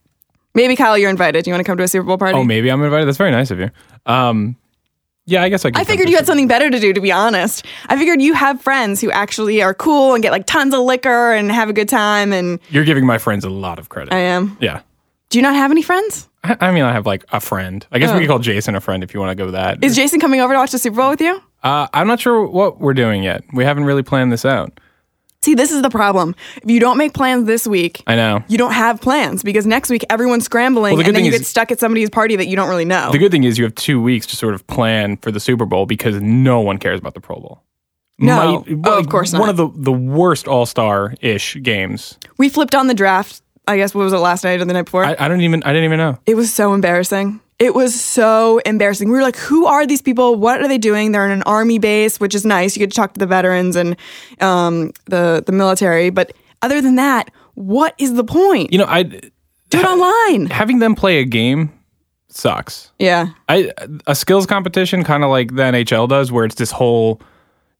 Maybe 0.58 0.74
Kyle, 0.74 0.98
you're 0.98 1.08
invited. 1.08 1.44
Do 1.44 1.50
you 1.50 1.54
want 1.54 1.64
to 1.64 1.70
come 1.70 1.78
to 1.78 1.84
a 1.84 1.88
Super 1.88 2.02
Bowl 2.04 2.18
party? 2.18 2.36
Oh, 2.36 2.42
maybe 2.42 2.68
I'm 2.68 2.82
invited. 2.82 3.06
That's 3.06 3.16
very 3.16 3.30
nice 3.30 3.52
of 3.52 3.60
you. 3.60 3.70
Um, 4.06 4.56
yeah, 5.24 5.42
I 5.42 5.50
guess 5.50 5.64
I. 5.64 5.70
Could 5.70 5.80
I 5.80 5.84
figured 5.84 6.08
you 6.08 6.16
had 6.16 6.26
something 6.26 6.48
better 6.48 6.68
to 6.68 6.80
do, 6.80 6.92
to 6.92 7.00
be 7.00 7.12
honest. 7.12 7.64
I 7.86 7.96
figured 7.96 8.20
you 8.20 8.32
have 8.34 8.60
friends 8.60 9.00
who 9.00 9.08
actually 9.12 9.62
are 9.62 9.72
cool 9.72 10.14
and 10.14 10.22
get 10.22 10.32
like 10.32 10.46
tons 10.46 10.74
of 10.74 10.80
liquor 10.80 11.32
and 11.32 11.52
have 11.52 11.68
a 11.68 11.72
good 11.72 11.88
time. 11.88 12.32
And 12.32 12.58
You're 12.70 12.84
giving 12.84 13.06
my 13.06 13.18
friends 13.18 13.44
a 13.44 13.50
lot 13.50 13.78
of 13.78 13.88
credit. 13.88 14.12
I 14.12 14.18
am. 14.18 14.56
yeah. 14.60 14.80
Do 15.30 15.38
you 15.38 15.42
not 15.42 15.54
have 15.54 15.70
any 15.70 15.82
friends? 15.82 16.28
I, 16.42 16.56
I 16.60 16.70
mean, 16.72 16.82
I 16.82 16.92
have 16.92 17.06
like 17.06 17.24
a 17.30 17.38
friend. 17.40 17.86
I 17.92 17.98
guess 18.00 18.12
we 18.12 18.20
could 18.20 18.28
call 18.28 18.38
Jason 18.40 18.74
a 18.74 18.80
friend 18.80 19.04
if 19.04 19.14
you 19.14 19.20
want 19.20 19.30
to 19.30 19.34
go 19.36 19.44
with 19.44 19.54
that. 19.54 19.78
Oh. 19.82 19.88
Jason 19.88 20.18
coming 20.18 20.40
over 20.40 20.54
to 20.54 20.58
watch 20.58 20.72
the 20.72 20.78
Super 20.78 20.96
Bowl 20.96 21.10
with 21.10 21.20
you? 21.20 21.40
uh, 21.62 21.86
I'm 21.92 22.06
not 22.08 22.18
sure 22.18 22.46
what 22.46 22.80
we're 22.80 22.94
doing 22.94 23.22
yet. 23.22 23.44
We 23.52 23.62
haven't 23.64 23.84
really 23.84 24.02
planned 24.02 24.32
this 24.32 24.44
out. 24.44 24.80
See, 25.42 25.54
this 25.54 25.70
is 25.70 25.82
the 25.82 25.88
problem. 25.90 26.34
If 26.62 26.68
you 26.70 26.80
don't 26.80 26.98
make 26.98 27.14
plans 27.14 27.46
this 27.46 27.66
week, 27.66 28.02
I 28.06 28.16
know. 28.16 28.42
you 28.48 28.58
don't 28.58 28.72
have 28.72 29.00
plans 29.00 29.42
because 29.42 29.66
next 29.66 29.88
week 29.88 30.04
everyone's 30.10 30.44
scrambling 30.44 30.92
Well, 30.92 30.96
the 30.98 31.04
good 31.04 31.08
and 31.10 31.16
then 31.16 31.24
you 31.24 31.30
is- 31.32 31.38
get 31.38 31.46
stuck 31.46 31.70
at 31.70 31.78
somebody's 31.78 32.10
party 32.10 32.34
that 32.36 32.46
you 32.48 32.56
don't 32.56 32.68
really 32.68 32.84
know. 32.84 33.12
The 33.12 33.18
good 33.18 33.30
thing 33.30 33.44
is 33.44 33.56
you 33.56 33.64
have 33.64 33.74
two 33.76 34.02
weeks 34.02 34.26
to 34.26 34.36
sort 34.36 34.54
of 34.54 34.66
plan 34.66 35.16
for 35.18 35.30
the 35.30 35.40
Super 35.40 35.64
Bowl 35.64 35.86
because 35.86 36.20
no 36.20 36.60
one 36.60 36.78
cares 36.78 36.98
about 36.98 37.14
the 37.14 37.20
Pro 37.20 37.36
Bowl. 37.36 37.62
No. 38.18 38.64
Oh, 38.84 38.98
of 38.98 39.08
course 39.08 39.32
not. 39.32 39.38
One 39.40 39.48
of 39.48 39.56
the, 39.56 39.68
the 39.76 39.92
worst 39.92 40.48
All 40.48 40.66
Star 40.66 41.14
ish 41.20 41.56
games. 41.62 42.18
we 42.36 42.48
flipped 42.48 42.74
on 42.74 42.88
the 42.88 42.94
draft. 42.94 43.40
I 43.68 43.76
guess 43.76 43.94
what 43.94 44.02
was 44.02 44.12
it 44.12 44.16
last 44.18 44.42
night 44.44 44.60
or 44.60 44.64
the 44.64 44.72
night 44.72 44.86
before? 44.86 45.04
I, 45.04 45.14
I 45.18 45.28
don't 45.28 45.42
even 45.42 45.62
I 45.62 45.68
didn't 45.68 45.84
even 45.84 45.98
know. 45.98 46.18
It 46.26 46.34
was 46.34 46.52
so 46.52 46.74
embarrassing. 46.74 47.38
It 47.58 47.74
was 47.74 48.00
so 48.00 48.58
embarrassing. 48.64 49.08
We 49.08 49.16
were 49.16 49.22
like, 49.22 49.36
who 49.36 49.66
are 49.66 49.84
these 49.86 50.00
people? 50.00 50.36
What 50.36 50.62
are 50.62 50.68
they 50.68 50.78
doing? 50.78 51.10
They're 51.12 51.24
in 51.24 51.32
an 51.32 51.42
army 51.42 51.78
base, 51.80 52.20
which 52.20 52.34
is 52.34 52.44
nice. 52.44 52.76
You 52.76 52.80
get 52.80 52.90
to 52.90 52.96
talk 52.96 53.14
to 53.14 53.18
the 53.18 53.26
veterans 53.26 53.74
and 53.74 53.96
um, 54.40 54.92
the 55.06 55.42
the 55.44 55.52
military. 55.52 56.10
But 56.10 56.32
other 56.62 56.80
than 56.80 56.94
that, 56.96 57.30
what 57.54 57.94
is 57.98 58.14
the 58.14 58.22
point? 58.24 58.70
You 58.72 58.78
know, 58.78 58.86
I 58.86 59.02
Do 59.02 59.20
it 59.80 59.84
online. 59.84 60.46
having 60.50 60.78
them 60.78 60.94
play 60.94 61.18
a 61.18 61.24
game 61.24 61.72
sucks. 62.28 62.92
Yeah. 63.00 63.30
I 63.48 63.72
a 64.06 64.14
skills 64.14 64.46
competition 64.46 65.02
kind 65.02 65.24
of 65.24 65.30
like 65.30 65.54
the 65.56 65.62
NHL 65.62 66.08
does 66.08 66.30
where 66.30 66.44
it's 66.44 66.54
this 66.54 66.70
whole 66.70 67.20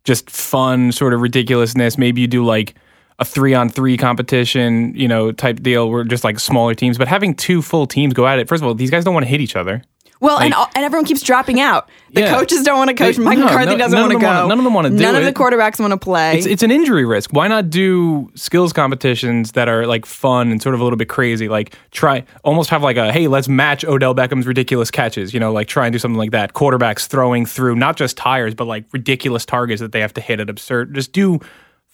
just 0.02 0.28
fun 0.28 0.90
sort 0.90 1.14
of 1.14 1.20
ridiculousness. 1.20 1.98
Maybe 1.98 2.20
you 2.20 2.26
do 2.26 2.44
like 2.44 2.74
a 3.18 3.24
3 3.24 3.54
on 3.54 3.68
3 3.68 3.96
competition, 3.96 4.92
you 4.94 5.08
know, 5.08 5.32
type 5.32 5.60
deal 5.62 5.90
where 5.90 6.04
just 6.04 6.24
like 6.24 6.38
smaller 6.38 6.74
teams, 6.74 6.98
but 6.98 7.08
having 7.08 7.34
two 7.34 7.62
full 7.62 7.86
teams 7.86 8.14
go 8.14 8.26
at 8.26 8.38
it. 8.38 8.48
First 8.48 8.62
of 8.62 8.68
all, 8.68 8.74
these 8.74 8.90
guys 8.90 9.04
don't 9.04 9.14
want 9.14 9.24
to 9.24 9.30
hit 9.30 9.40
each 9.40 9.56
other. 9.56 9.82
Well, 10.20 10.38
and 10.40 10.52
all, 10.52 10.68
and 10.74 10.84
everyone 10.84 11.04
keeps 11.04 11.22
dropping 11.22 11.60
out. 11.60 11.88
The 12.12 12.22
Yeah. 12.22 12.34
coaches 12.36 12.64
don't 12.64 12.76
want 12.76 12.88
to 12.88 12.94
coach. 12.94 13.16
They- 13.16 13.22
Mike 13.22 13.38
no, 13.38 13.44
McCarthy 13.44 13.72
no- 13.72 13.78
doesn't 13.78 14.00
want 14.00 14.12
to 14.12 14.18
go. 14.18 14.26
wanna- 14.26 14.48
none 14.48 14.58
of 14.58 14.64
them 14.64 14.74
wanna 14.74 14.90
do 14.90 14.96
None 14.96 15.14
of 15.14 15.24
the 15.24 15.32
quarterbacks 15.32 15.78
want 15.78 15.92
to 15.92 15.96
play. 15.96 16.36
It's 16.36 16.44
it's 16.46 16.62
an 16.64 16.72
injury 16.72 17.04
risk. 17.04 17.30
Why 17.32 17.46
not 17.46 17.70
do 17.70 18.28
skills 18.34 18.72
competitions 18.72 19.52
that 19.52 19.68
are 19.68 19.86
like 19.86 20.04
fun 20.06 20.50
and 20.50 20.60
sort 20.60 20.74
of 20.74 20.80
a 20.80 20.84
little 20.84 20.96
bit 20.96 21.08
crazy? 21.08 21.48
Like 21.48 21.76
try 21.92 22.24
almost 22.42 22.68
have 22.70 22.82
like 22.82 22.96
a 22.96 23.12
hey, 23.12 23.28
let's 23.28 23.48
match 23.48 23.84
Odell 23.84 24.12
Beckham's 24.12 24.48
ridiculous 24.48 24.90
catches. 24.90 25.32
You 25.32 25.38
know, 25.38 25.52
like 25.52 25.68
try 25.68 25.86
and 25.86 25.92
do 25.92 26.00
something 26.00 26.18
like 26.18 26.32
that. 26.32 26.52
Quarterbacks 26.52 27.06
throwing 27.06 27.46
through 27.46 27.76
not 27.76 27.96
just 27.96 28.16
tires, 28.16 28.54
but 28.54 28.66
like 28.66 28.86
ridiculous 28.92 29.44
targets 29.44 29.80
that 29.80 29.92
they 29.92 30.00
have 30.00 30.14
to 30.14 30.20
hit 30.20 30.40
at 30.40 30.50
absurd. 30.50 30.96
Just 30.96 31.12
do 31.12 31.38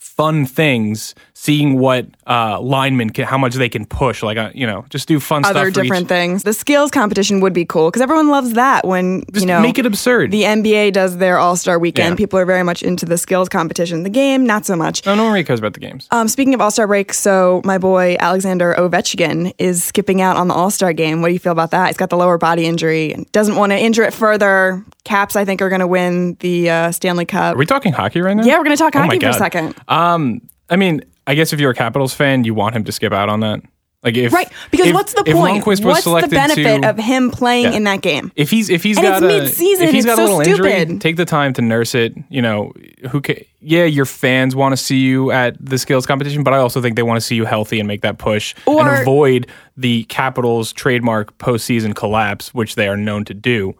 fun 0.05 0.45
things, 0.45 1.15
seeing 1.33 1.79
what 1.79 2.07
uh, 2.27 2.61
linemen 2.61 3.11
can, 3.11 3.25
how 3.25 3.39
much 3.39 3.55
they 3.55 3.69
can 3.69 3.85
push. 3.87 4.23
Like 4.23 4.37
uh, 4.37 4.51
you 4.55 4.67
know, 4.67 4.85
just 4.91 5.09
do 5.09 5.19
fun 5.19 5.45
Other 5.45 5.71
stuff. 5.71 5.75
for 5.75 5.83
different 5.83 6.03
each, 6.05 6.09
things. 6.09 6.43
The 6.43 6.53
skills 6.53 6.91
competition 6.91 7.41
would 7.41 7.53
be 7.53 7.65
cool 7.65 7.91
because 7.91 8.03
everyone 8.03 8.29
loves 8.29 8.53
that 8.53 8.87
when 8.87 9.25
just 9.33 9.41
you 9.41 9.47
know 9.47 9.61
make 9.61 9.79
it 9.79 9.87
absurd. 9.87 10.31
the 10.31 10.43
NBA 10.43 10.93
does 10.93 11.17
their 11.17 11.39
All 11.39 11.57
Star 11.57 11.79
weekend. 11.79 12.11
Yeah. 12.11 12.17
People 12.17 12.39
are 12.39 12.45
very 12.45 12.63
much 12.63 12.83
into 12.83 13.07
the 13.07 13.19
skills 13.19 13.49
competition. 13.49 14.03
The 14.03 14.11
game, 14.11 14.47
not 14.47 14.67
so 14.67 14.77
much. 14.77 15.05
no, 15.07 15.15
no 15.15 15.25
one 15.25 15.33
really 15.33 15.45
cares 15.45 15.59
about 15.59 15.73
the 15.75 15.81
games. 15.81 16.07
Um, 16.11 16.29
speaking 16.29 16.55
of 16.55 16.61
All 16.61 16.71
Star 16.71 16.87
break, 16.87 17.13
so 17.13 17.63
my 17.65 17.79
boy 17.79 18.17
Alexander 18.21 18.75
Ovechkin 18.79 19.55
is 19.59 19.83
skipping 19.83 20.21
out 20.21 20.37
on 20.37 20.49
the 20.49 20.55
All 20.55 20.71
Star 20.71 20.93
game. 20.93 21.23
What 21.23 21.29
do 21.29 21.33
you 21.33 21.41
feel 21.41 21.53
about 21.53 21.71
that? 21.73 21.89
He's 21.89 21.97
got 21.97 22.11
the 22.11 22.17
lower 22.17 22.39
body 22.39 22.67
injury 22.67 23.13
and 23.13 23.31
doesn't 23.33 23.57
want 23.57 23.73
to 23.73 23.79
injure 23.79 24.03
it 24.03 24.13
further. 24.13 24.85
Caps, 25.05 25.37
I 25.37 25.45
think, 25.45 25.61
are 25.61 25.69
going 25.69 25.81
to 25.83 25.87
win 25.87 26.35
the 26.41 26.71
uh, 26.71 26.93
Stanley 26.93 27.27
Cup. 27.27 27.57
Are 27.57 27.59
we 27.59 27.67
talking 27.67 27.93
hockey 27.93 28.23
right 28.23 28.35
now? 28.35 28.43
yeah, 28.43 28.57
we're 28.57 28.65
going 28.65 28.77
to 28.77 28.83
talk 28.83 28.97
Oh 28.97 29.01
hockey 29.01 29.19
for 29.19 29.29
a 29.29 29.35
second. 29.35 29.75
Um, 29.95 30.41
I 30.71 30.77
mean, 30.77 31.03
I 31.27 31.35
guess 31.35 31.53
if 31.53 31.61
you're 31.61 31.71
a 31.71 31.75
Capitals 31.75 32.15
fan, 32.15 32.45
you 32.45 32.55
want 32.55 32.75
him 32.75 32.85
to 32.85 32.93
skip 32.93 33.13
out 33.13 33.29
on 33.29 33.41
that. 33.41 33.61
Like 34.03 34.19
if 34.19 34.35
Right, 34.35 34.51
because 34.71 34.89
if- 34.89 34.95
what's 34.95 35.15
the 35.15 35.25
point? 35.25 35.65
What's 35.67 35.81
the 35.81 36.29
benefit 36.31 36.83
to, 36.83 36.91
of 36.91 36.99
him 36.99 37.31
playing 37.31 37.65
Yeah. 37.73 37.77
in 37.79 37.85
that 37.85 38.03
game? 38.03 38.31
if 38.37 38.51
he's 38.51 38.69
if 38.69 38.83
he's 38.83 38.99
And 38.99 39.07
got 39.07 39.23
a 39.23 39.27
mid-season, 39.27 39.87
if 39.87 39.95
he's 39.95 40.05
got 40.05 40.15
a 40.15 40.17
so 40.17 40.23
little 40.25 40.41
injury, 40.41 40.73
stupid. 40.73 41.01
take 41.01 41.17
the 41.17 41.25
time 41.25 41.55
to 41.55 41.63
nurse 41.63 41.95
it. 41.95 42.13
You 42.29 42.43
know, 42.43 42.73
who 43.11 43.23
ca 43.23 43.47
yeah, 43.63 43.85
your 43.85 44.05
fans 44.05 44.55
want 44.55 44.75
to 44.75 44.77
see 44.77 44.99
you 44.99 45.31
at 45.31 45.57
the 45.59 45.79
skills 45.79 46.05
competition, 46.05 46.43
but 46.45 46.53
I 46.53 46.59
also 46.59 46.83
think 46.83 46.97
they 46.97 47.03
want 47.03 47.17
to 47.17 47.23
see 47.23 47.35
you 47.35 47.47
healthy 47.47 47.81
and 47.81 47.89
make 47.89 48.03
that 48.03 48.19
push 48.19 48.55
Or- 48.67 48.81
and 48.87 49.01
avoid 49.01 49.47
the 49.79 50.05
Capitals 50.05 50.75
trademark 50.75 51.39
postseason 51.39 51.95
collapse, 51.95 52.53
which 52.53 52.75
they 52.75 52.89
are 52.89 52.99
known 52.99 53.25
to 53.25 53.33
do. 53.33 53.75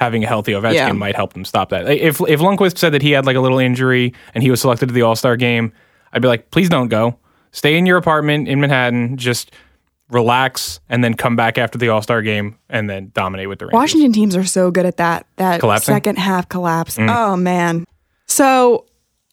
Having 0.00 0.24
a 0.24 0.26
healthy 0.26 0.52
Ovechkin 0.52 0.74
Yeah. 0.74 0.92
might 0.92 1.14
help 1.14 1.34
them 1.34 1.44
stop 1.44 1.68
that. 1.70 1.86
If 1.88 2.20
if 2.22 2.40
Lundqvist 2.40 2.78
said 2.78 2.92
that 2.94 3.02
he 3.02 3.10
had 3.12 3.26
like 3.26 3.36
a 3.36 3.40
little 3.40 3.58
injury 3.58 4.14
and 4.34 4.42
he 4.42 4.50
was 4.50 4.60
selected 4.60 4.86
to 4.86 4.92
the 4.94 5.02
All 5.02 5.14
Star 5.14 5.36
game, 5.36 5.72
I'd 6.12 6.22
be 6.22 6.28
like, 6.28 6.50
please 6.50 6.68
don't 6.70 6.88
go. 6.88 7.16
Stay 7.52 7.76
in 7.76 7.84
your 7.84 7.98
apartment 7.98 8.48
in 8.48 8.60
Manhattan. 8.60 9.16
Just 9.18 9.52
relax 10.08 10.80
and 10.88 11.04
then 11.04 11.14
come 11.14 11.36
back 11.36 11.58
after 11.58 11.78
the 11.78 11.88
All 11.90 12.02
Star 12.02 12.22
game 12.22 12.56
and 12.68 12.88
then 12.88 13.10
dominate 13.14 13.48
with 13.48 13.58
the 13.58 13.66
Rangers. 13.66 13.74
Washington 13.74 14.12
teams 14.12 14.34
are 14.36 14.44
so 14.44 14.70
good 14.70 14.86
at 14.86 14.96
that. 14.96 15.26
That 15.36 15.60
Collapsing? 15.60 15.92
Mm. 15.92 15.96
second 15.96 16.18
half 16.18 16.48
collapse. 16.48 16.96
Oh 16.98 17.36
man. 17.36 17.84
So 18.26 18.86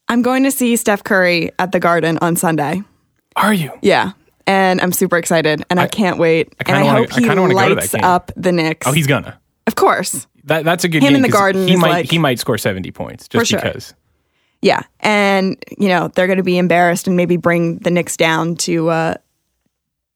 I'm 0.09 0.21
going 0.21 0.43
to 0.43 0.51
see 0.51 0.75
Steph 0.75 1.03
Curry 1.03 1.51
at 1.59 1.71
the 1.71 1.79
Garden 1.79 2.17
on 2.21 2.35
Sunday. 2.35 2.81
Are 3.35 3.53
you? 3.53 3.71
Yeah. 3.81 4.11
And 4.45 4.79
I'm 4.81 4.91
super 4.91 5.17
excited 5.17 5.63
and 5.69 5.79
I, 5.79 5.87
can't 5.87 6.17
wait. 6.17 6.53
I 6.59 6.69
and 6.69 6.77
I 6.77 6.83
wanna- 6.83 6.99
hope 6.99 7.11
he 7.11 7.21
kinda 7.21 7.41
wanna 7.41 7.53
go 7.53 7.69
to 7.69 7.75
that 7.75 7.81
lights 7.81 7.93
game. 7.93 8.03
up 8.03 8.31
the 8.35 8.51
Knicks. 8.51 8.87
Oh, 8.87 8.91
he's 8.91 9.07
gonna. 9.07 9.39
of 9.67 9.75
course. 9.75 10.27
That 10.47 10.65
that's 10.65 10.83
a 10.83 10.89
good 10.89 11.03
Him 11.03 11.09
game 11.09 11.15
in 11.17 11.21
the 11.21 11.29
Garden 11.29 11.67
He 11.67 11.75
might 11.75 11.89
like- 11.89 12.09
he 12.09 12.17
might 12.17 12.39
score 12.39 12.57
seventy 12.57 12.91
points 12.91 13.27
just 13.27 13.47
sure. 13.49 13.59
because. 13.61 13.93
Yeah. 14.61 14.81
And, 15.01 15.55
you 15.77 15.87
know, 15.87 16.07
they're 16.15 16.25
going 16.25 16.37
to 16.37 16.43
be 16.43 16.57
embarrassed 16.57 17.05
and 17.05 17.15
maybe 17.15 17.37
bring 17.37 17.77
the 17.77 17.91
Knicks 17.91 18.17
down 18.17 18.55
to, 18.55 18.89
uh, 18.89 19.13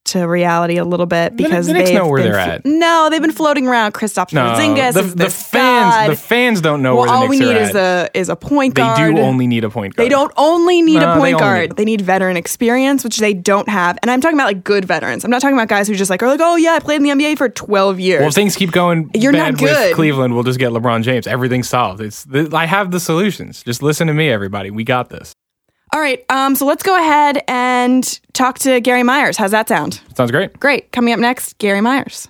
to 0.04 0.24
reality 0.28 0.78
a 0.78 0.84
little 0.84 1.06
bit 1.06 1.36
because 1.38 1.68
the 1.68 1.74
Knicks 1.74 1.90
they've 1.90 1.98
know 1.98 2.08
where 2.08 2.22
been 2.24 2.32
they're 2.32 2.40
at. 2.40 2.66
No, 2.66 3.08
they've 3.12 3.22
been 3.22 3.32
floating 3.32 3.68
around. 3.68 3.94
Kristaps 3.94 4.34
No, 4.34 4.42
Porzingis 4.52 4.94
the, 4.94 5.04
the 5.04 5.30
fans 5.30 5.94
god. 5.94 6.10
the 6.12 6.16
fans 6.16 6.60
don't 6.60 6.82
know 6.82 6.96
well, 6.96 7.04
where 7.06 7.12
the 7.12 7.14
all 7.24 7.28
we 7.28 7.38
need 7.40 7.56
is 7.56 7.76
a 7.76 8.10
is 8.14 8.28
a 8.28 8.36
point 8.36 8.74
guard. 8.74 8.98
they 8.98 9.14
do 9.14 9.20
only 9.22 9.46
need 9.48 9.64
a 9.64 9.70
point 9.70 9.96
guard. 9.96 10.06
They 10.06 10.10
don't 10.10 10.32
only 10.38 10.82
need 10.82 11.00
No, 11.00 11.12
a 11.12 11.18
point 11.18 11.36
only 11.36 11.40
guard. 11.40 11.70
need- 11.70 11.78
They 11.78 11.86
need 11.86 12.02
veteran 12.02 12.36
experience, 12.36 13.04
which 13.04 13.18
they 13.18 13.34
don't 13.34 13.70
have. 13.70 13.98
And 14.02 14.10
I'm 14.10 14.20
talking 14.22 14.38
about 14.38 14.48
like 14.48 14.64
good 14.64 14.86
veterans. 14.86 15.24
I'm 15.24 15.32
not 15.32 15.42
talking 15.42 15.56
about 15.56 15.68
guys 15.68 15.88
who 15.88 15.96
just 15.96 16.10
like 16.10 16.24
are 16.24 16.28
like, 16.28 16.42
oh 16.42 16.56
yeah, 16.56 16.72
I 16.74 16.80
played 16.80 16.98
in 16.98 17.04
the 17.04 17.10
NBA 17.12 17.38
for 17.38 17.48
12 17.50 18.00
years. 18.00 18.20
Well, 18.22 18.30
if 18.30 18.34
things 18.36 18.56
keep 18.56 18.72
going 18.72 19.12
You're 19.14 19.32
not 19.32 19.58
good. 19.58 19.70
with 19.90 19.96
Cleveland, 19.96 20.34
we'll 20.34 20.44
just 20.44 20.60
get 20.60 20.72
LeBron 20.72 21.04
James. 21.04 21.28
Everything's 21.28 21.70
solved. 21.70 22.02
It's 22.02 22.24
the, 22.26 22.50
I 22.54 22.66
have 22.66 22.92
the 22.92 23.00
solutions. 23.00 23.64
Just 23.64 23.84
listen 23.84 24.08
to 24.08 24.14
me, 24.14 24.30
everybody. 24.30 24.72
We 24.72 24.84
got 24.84 25.10
this. 25.10 25.34
All 25.94 26.00
right, 26.00 26.24
um, 26.30 26.56
so 26.56 26.66
let's 26.66 26.84
go 26.84 26.96
ahead 26.96 27.44
and 27.50 28.22
talk 28.32 28.60
to 28.60 28.80
Gary 28.80 29.04
Myers. 29.04 29.36
How's 29.36 29.52
that 29.52 29.68
sound? 29.68 30.00
Sounds 30.16 30.32
great. 30.32 30.58
Great. 30.58 30.90
Coming 30.94 31.14
up 31.14 31.20
next, 31.20 31.58
Gary 31.58 31.82
Myers. 31.82 32.30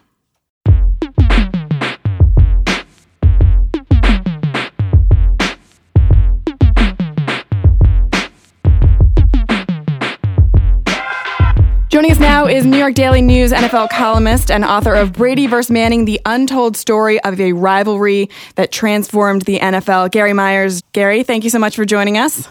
Joining 11.90 12.14
us 12.14 12.20
now 12.20 12.48
is 12.48 12.66
New 12.66 12.78
York 12.78 12.96
Daily 12.96 13.22
News 13.22 13.52
NFL 13.52 13.90
columnist 13.90 14.50
and 14.50 14.66
author 14.66 14.96
of 14.96 15.14
Brady 15.14 15.46
vs. 15.46 15.70
Manning, 15.70 16.06
the 16.06 16.20
untold 16.26 16.76
story 16.76 17.22
of 17.24 17.40
a 17.40 17.54
rivalry 17.54 18.28
that 18.56 18.72
transformed 18.72 19.44
the 19.44 19.60
NFL. 19.60 20.10
Gary 20.10 20.34
Myers. 20.34 20.82
Gary, 20.94 21.22
thank 21.22 21.44
you 21.44 21.52
so 21.52 21.60
much 21.60 21.76
for 21.76 21.86
joining 21.86 22.18
us. 22.18 22.48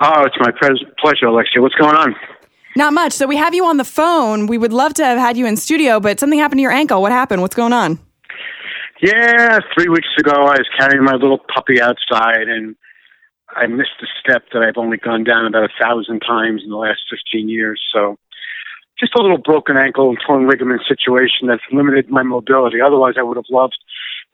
Oh, 0.00 0.24
it's 0.24 0.36
my 0.38 0.50
pres- 0.50 0.84
pleasure, 0.98 1.26
Alexia. 1.26 1.62
What's 1.62 1.74
going 1.74 1.96
on? 1.96 2.14
Not 2.76 2.92
much. 2.92 3.12
So 3.12 3.26
we 3.26 3.36
have 3.36 3.54
you 3.54 3.64
on 3.64 3.78
the 3.78 3.84
phone. 3.84 4.46
We 4.46 4.58
would 4.58 4.72
love 4.72 4.92
to 4.94 5.04
have 5.04 5.18
had 5.18 5.36
you 5.38 5.46
in 5.46 5.56
studio, 5.56 5.98
but 5.98 6.20
something 6.20 6.38
happened 6.38 6.58
to 6.58 6.62
your 6.62 6.72
ankle. 6.72 7.00
What 7.00 7.12
happened? 7.12 7.40
What's 7.40 7.54
going 7.54 7.72
on? 7.72 7.98
Yeah, 9.00 9.58
three 9.74 9.88
weeks 9.88 10.08
ago, 10.18 10.32
I 10.32 10.56
was 10.56 10.68
carrying 10.78 11.04
my 11.04 11.14
little 11.14 11.38
puppy 11.54 11.80
outside, 11.80 12.48
and 12.48 12.76
I 13.54 13.66
missed 13.66 13.96
a 14.02 14.06
step 14.20 14.44
that 14.52 14.62
I've 14.62 14.76
only 14.76 14.98
gone 14.98 15.24
down 15.24 15.46
about 15.46 15.64
a 15.64 15.72
thousand 15.80 16.20
times 16.20 16.62
in 16.62 16.70
the 16.70 16.76
last 16.76 17.00
15 17.10 17.48
years. 17.48 17.82
So, 17.92 18.16
just 18.98 19.14
a 19.14 19.22
little 19.22 19.38
broken 19.38 19.76
ankle 19.76 20.08
and 20.08 20.18
torn 20.26 20.48
ligament 20.48 20.82
situation 20.88 21.48
that's 21.48 21.62
limited 21.70 22.08
my 22.08 22.22
mobility. 22.22 22.80
Otherwise, 22.80 23.14
I 23.18 23.22
would 23.22 23.36
have 23.36 23.44
loved 23.50 23.76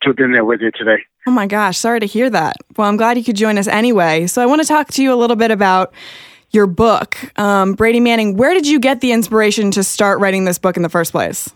to 0.03 0.11
have 0.11 0.17
been 0.17 0.33
there 0.33 0.45
with 0.45 0.61
you 0.61 0.71
today. 0.71 1.03
Oh 1.27 1.31
my 1.31 1.47
gosh, 1.47 1.79
sorry 1.79 2.01
to 2.01 2.07
hear 2.07 2.29
that. 2.31 2.57
Well, 2.77 2.89
I'm 2.89 2.97
glad 2.97 3.17
you 3.17 3.25
could 3.25 3.37
join 3.37 3.59
us 3.59 3.69
anyway. 3.69 4.27
So 4.27 4.43
I 4.43 4.47
want 4.47 4.61
to 4.61 4.67
talk 4.67 4.89
to 4.93 5.03
you 5.03 5.13
a 5.13 5.17
little 5.17 5.37
bit 5.37 5.51
about 5.51 5.93
your 6.51 6.67
book, 6.67 7.17
um, 7.39 7.75
Brady 7.75 8.01
Manning. 8.01 8.37
Where 8.37 8.53
did 8.55 8.67
you 8.67 8.79
get 8.79 9.01
the 9.01 9.13
inspiration 9.13 9.71
to 9.73 9.83
start 9.83 10.21
writing 10.21 10.45
this 10.45 10.59
book 10.59 10.77
in 10.77 10.83
the 10.83 10.89
first 10.89 11.13
place? 11.13 11.49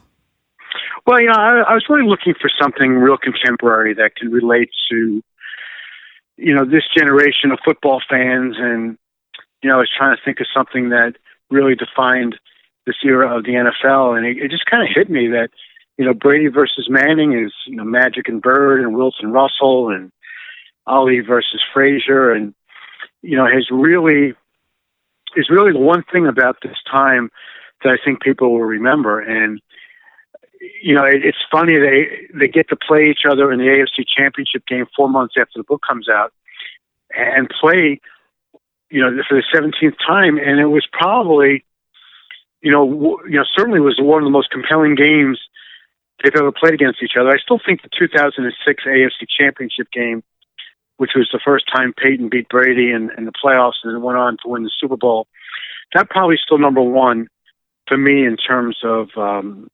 Well, 1.06 1.20
you 1.20 1.28
know, 1.28 1.34
I, 1.34 1.62
I 1.68 1.74
was 1.74 1.84
really 1.88 2.08
looking 2.08 2.34
for 2.40 2.50
something 2.60 2.96
real 2.96 3.16
contemporary 3.16 3.94
that 3.94 4.16
can 4.16 4.30
relate 4.30 4.70
to, 4.90 5.22
you 6.36 6.54
know, 6.54 6.64
this 6.64 6.82
generation 6.96 7.52
of 7.52 7.58
football 7.64 8.02
fans. 8.08 8.56
And, 8.58 8.98
you 9.62 9.68
know, 9.68 9.76
I 9.76 9.78
was 9.78 9.90
trying 9.96 10.16
to 10.16 10.22
think 10.24 10.40
of 10.40 10.46
something 10.52 10.88
that 10.88 11.14
really 11.50 11.76
defined 11.76 12.36
this 12.86 12.96
era 13.04 13.36
of 13.36 13.44
the 13.44 13.52
NFL. 13.52 14.16
And 14.16 14.26
it, 14.26 14.38
it 14.38 14.50
just 14.50 14.66
kind 14.66 14.82
of 14.82 14.88
hit 14.92 15.08
me 15.08 15.28
that, 15.28 15.50
you 15.96 16.04
know, 16.04 16.14
Brady 16.14 16.48
versus 16.48 16.88
Manning 16.90 17.32
is, 17.32 17.52
you 17.66 17.76
know, 17.76 17.84
Magic 17.84 18.28
and 18.28 18.42
Bird 18.42 18.80
and 18.82 18.94
Wilt 18.94 19.14
and 19.20 19.32
Russell 19.32 19.90
and 19.90 20.12
Ali 20.86 21.20
versus 21.20 21.62
Frazier. 21.72 22.32
And, 22.32 22.54
you 23.22 23.36
know, 23.36 23.46
has 23.46 23.68
really, 23.70 24.34
is 25.36 25.48
really 25.50 25.72
the 25.72 25.78
one 25.78 26.04
thing 26.12 26.26
about 26.26 26.58
this 26.62 26.76
time 26.90 27.30
that 27.82 27.90
I 27.90 28.04
think 28.04 28.20
people 28.20 28.52
will 28.52 28.64
remember. 28.64 29.20
And, 29.20 29.60
you 30.82 30.94
know, 30.94 31.04
it, 31.04 31.24
it's 31.24 31.38
funny 31.50 31.78
they 31.78 32.28
they 32.34 32.48
get 32.48 32.68
to 32.70 32.76
play 32.76 33.10
each 33.10 33.24
other 33.28 33.52
in 33.52 33.58
the 33.58 33.64
AFC 33.64 34.04
Championship 34.06 34.66
game 34.66 34.86
four 34.94 35.08
months 35.08 35.34
after 35.38 35.58
the 35.58 35.64
book 35.64 35.82
comes 35.86 36.08
out, 36.08 36.32
and 37.14 37.48
play, 37.60 38.00
you 38.90 39.00
know, 39.00 39.22
for 39.28 39.36
the 39.36 39.44
seventeenth 39.52 39.96
time, 40.06 40.38
and 40.38 40.58
it 40.58 40.66
was 40.66 40.86
probably, 40.90 41.64
you 42.62 42.72
know, 42.72 43.20
you 43.28 43.36
know, 43.36 43.44
certainly 43.54 43.80
was 43.80 43.98
one 44.00 44.22
of 44.22 44.26
the 44.26 44.30
most 44.30 44.50
compelling 44.50 44.94
games 44.94 45.38
they've 46.22 46.34
ever 46.36 46.52
played 46.52 46.74
against 46.74 47.02
each 47.02 47.16
other. 47.18 47.30
I 47.30 47.38
still 47.38 47.60
think 47.64 47.82
the 47.82 47.90
2006 47.96 48.84
AFC 48.84 49.28
Championship 49.28 49.90
game, 49.92 50.22
which 50.96 51.12
was 51.14 51.28
the 51.32 51.40
first 51.44 51.64
time 51.74 51.92
Peyton 51.96 52.28
beat 52.28 52.48
Brady 52.48 52.90
in, 52.90 53.10
in 53.16 53.24
the 53.24 53.32
playoffs 53.32 53.84
and 53.84 53.94
then 53.94 54.02
went 54.02 54.18
on 54.18 54.36
to 54.42 54.48
win 54.48 54.62
the 54.62 54.70
Super 54.78 54.96
Bowl, 54.96 55.26
that 55.94 56.10
probably 56.10 56.36
still 56.42 56.58
number 56.58 56.82
one 56.82 57.28
for 57.86 57.96
me 57.96 58.24
in 58.24 58.36
terms 58.36 58.78
of. 58.82 59.08
Um, 59.16 59.68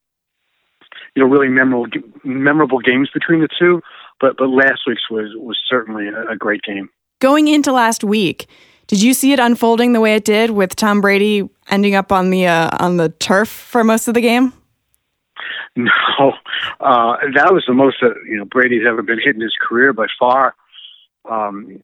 you 1.14 1.22
know, 1.22 1.28
really 1.28 1.48
memorable 1.48 1.86
memorable 2.24 2.78
games 2.78 3.10
between 3.12 3.40
the 3.40 3.48
two. 3.58 3.82
But 4.20 4.36
but 4.36 4.48
last 4.48 4.82
week's 4.86 5.10
was 5.10 5.30
was 5.36 5.58
certainly 5.68 6.08
a, 6.08 6.32
a 6.32 6.36
great 6.36 6.62
game. 6.62 6.88
Going 7.20 7.48
into 7.48 7.72
last 7.72 8.02
week, 8.04 8.46
did 8.86 9.02
you 9.02 9.14
see 9.14 9.32
it 9.32 9.40
unfolding 9.40 9.92
the 9.92 10.00
way 10.00 10.14
it 10.14 10.24
did 10.24 10.50
with 10.50 10.76
Tom 10.76 11.00
Brady 11.00 11.48
ending 11.68 11.94
up 11.94 12.12
on 12.12 12.30
the 12.30 12.46
uh, 12.46 12.70
on 12.78 12.96
the 12.96 13.08
turf 13.08 13.48
for 13.48 13.84
most 13.84 14.08
of 14.08 14.14
the 14.14 14.20
game? 14.20 14.52
No, 16.18 16.34
uh, 16.80 17.16
that 17.34 17.52
was 17.52 17.64
the 17.66 17.72
most 17.72 17.96
that 18.02 18.14
you 18.28 18.36
know 18.36 18.44
Brady's 18.44 18.86
ever 18.86 19.02
been 19.02 19.18
hit 19.18 19.34
in 19.34 19.40
his 19.40 19.54
career 19.58 19.94
by 19.94 20.06
far. 20.18 20.54
Um, 21.24 21.82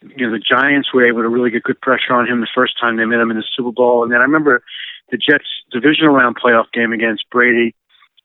you 0.00 0.26
know, 0.26 0.32
the 0.32 0.38
Giants 0.38 0.92
were 0.94 1.06
able 1.06 1.22
to 1.22 1.28
really 1.28 1.50
get 1.50 1.64
good 1.64 1.80
pressure 1.80 2.12
on 2.12 2.28
him 2.28 2.40
the 2.40 2.48
first 2.54 2.78
time 2.78 2.96
they 2.96 3.04
met 3.04 3.18
him 3.18 3.32
in 3.32 3.36
the 3.36 3.44
Super 3.56 3.72
Bowl, 3.72 4.04
and 4.04 4.12
then 4.12 4.20
I 4.20 4.24
remember 4.24 4.62
the 5.10 5.16
Jets' 5.16 5.44
divisional 5.72 6.14
round 6.14 6.36
playoff 6.36 6.70
game 6.72 6.92
against 6.92 7.28
Brady 7.30 7.74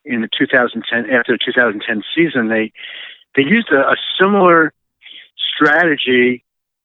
in 0.05 0.21
the 0.21 0.29
2010 0.37 1.09
after 1.09 1.33
the 1.33 1.39
2010 1.43 2.03
season. 2.15 2.49
They 2.49 2.71
they 3.35 3.43
used 3.43 3.71
a, 3.71 3.89
a 3.89 3.95
similar 4.19 4.73
strategy 5.55 6.43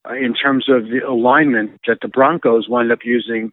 uh, 0.09 0.15
in 0.15 0.35
terms 0.35 0.69
of 0.69 0.85
the 0.85 1.01
alignment 1.07 1.81
that 1.87 1.99
the 2.01 2.09
Broncos 2.09 2.69
wound 2.69 2.93
up 2.93 3.05
using 3.05 3.53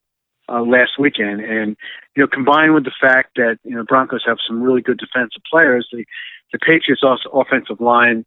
uh, 0.49 0.61
last 0.61 0.99
weekend, 0.99 1.41
and 1.41 1.77
you 2.15 2.23
know, 2.23 2.27
combined 2.27 2.73
with 2.73 2.83
the 2.83 2.91
fact 2.99 3.35
that 3.35 3.59
you 3.63 3.75
know 3.75 3.83
Broncos 3.83 4.23
have 4.25 4.37
some 4.45 4.61
really 4.61 4.81
good 4.81 4.97
defensive 4.97 5.41
players, 5.49 5.87
the 5.91 6.05
the 6.51 6.59
Patriots' 6.59 7.03
also 7.03 7.29
offensive 7.29 7.81
line 7.81 8.25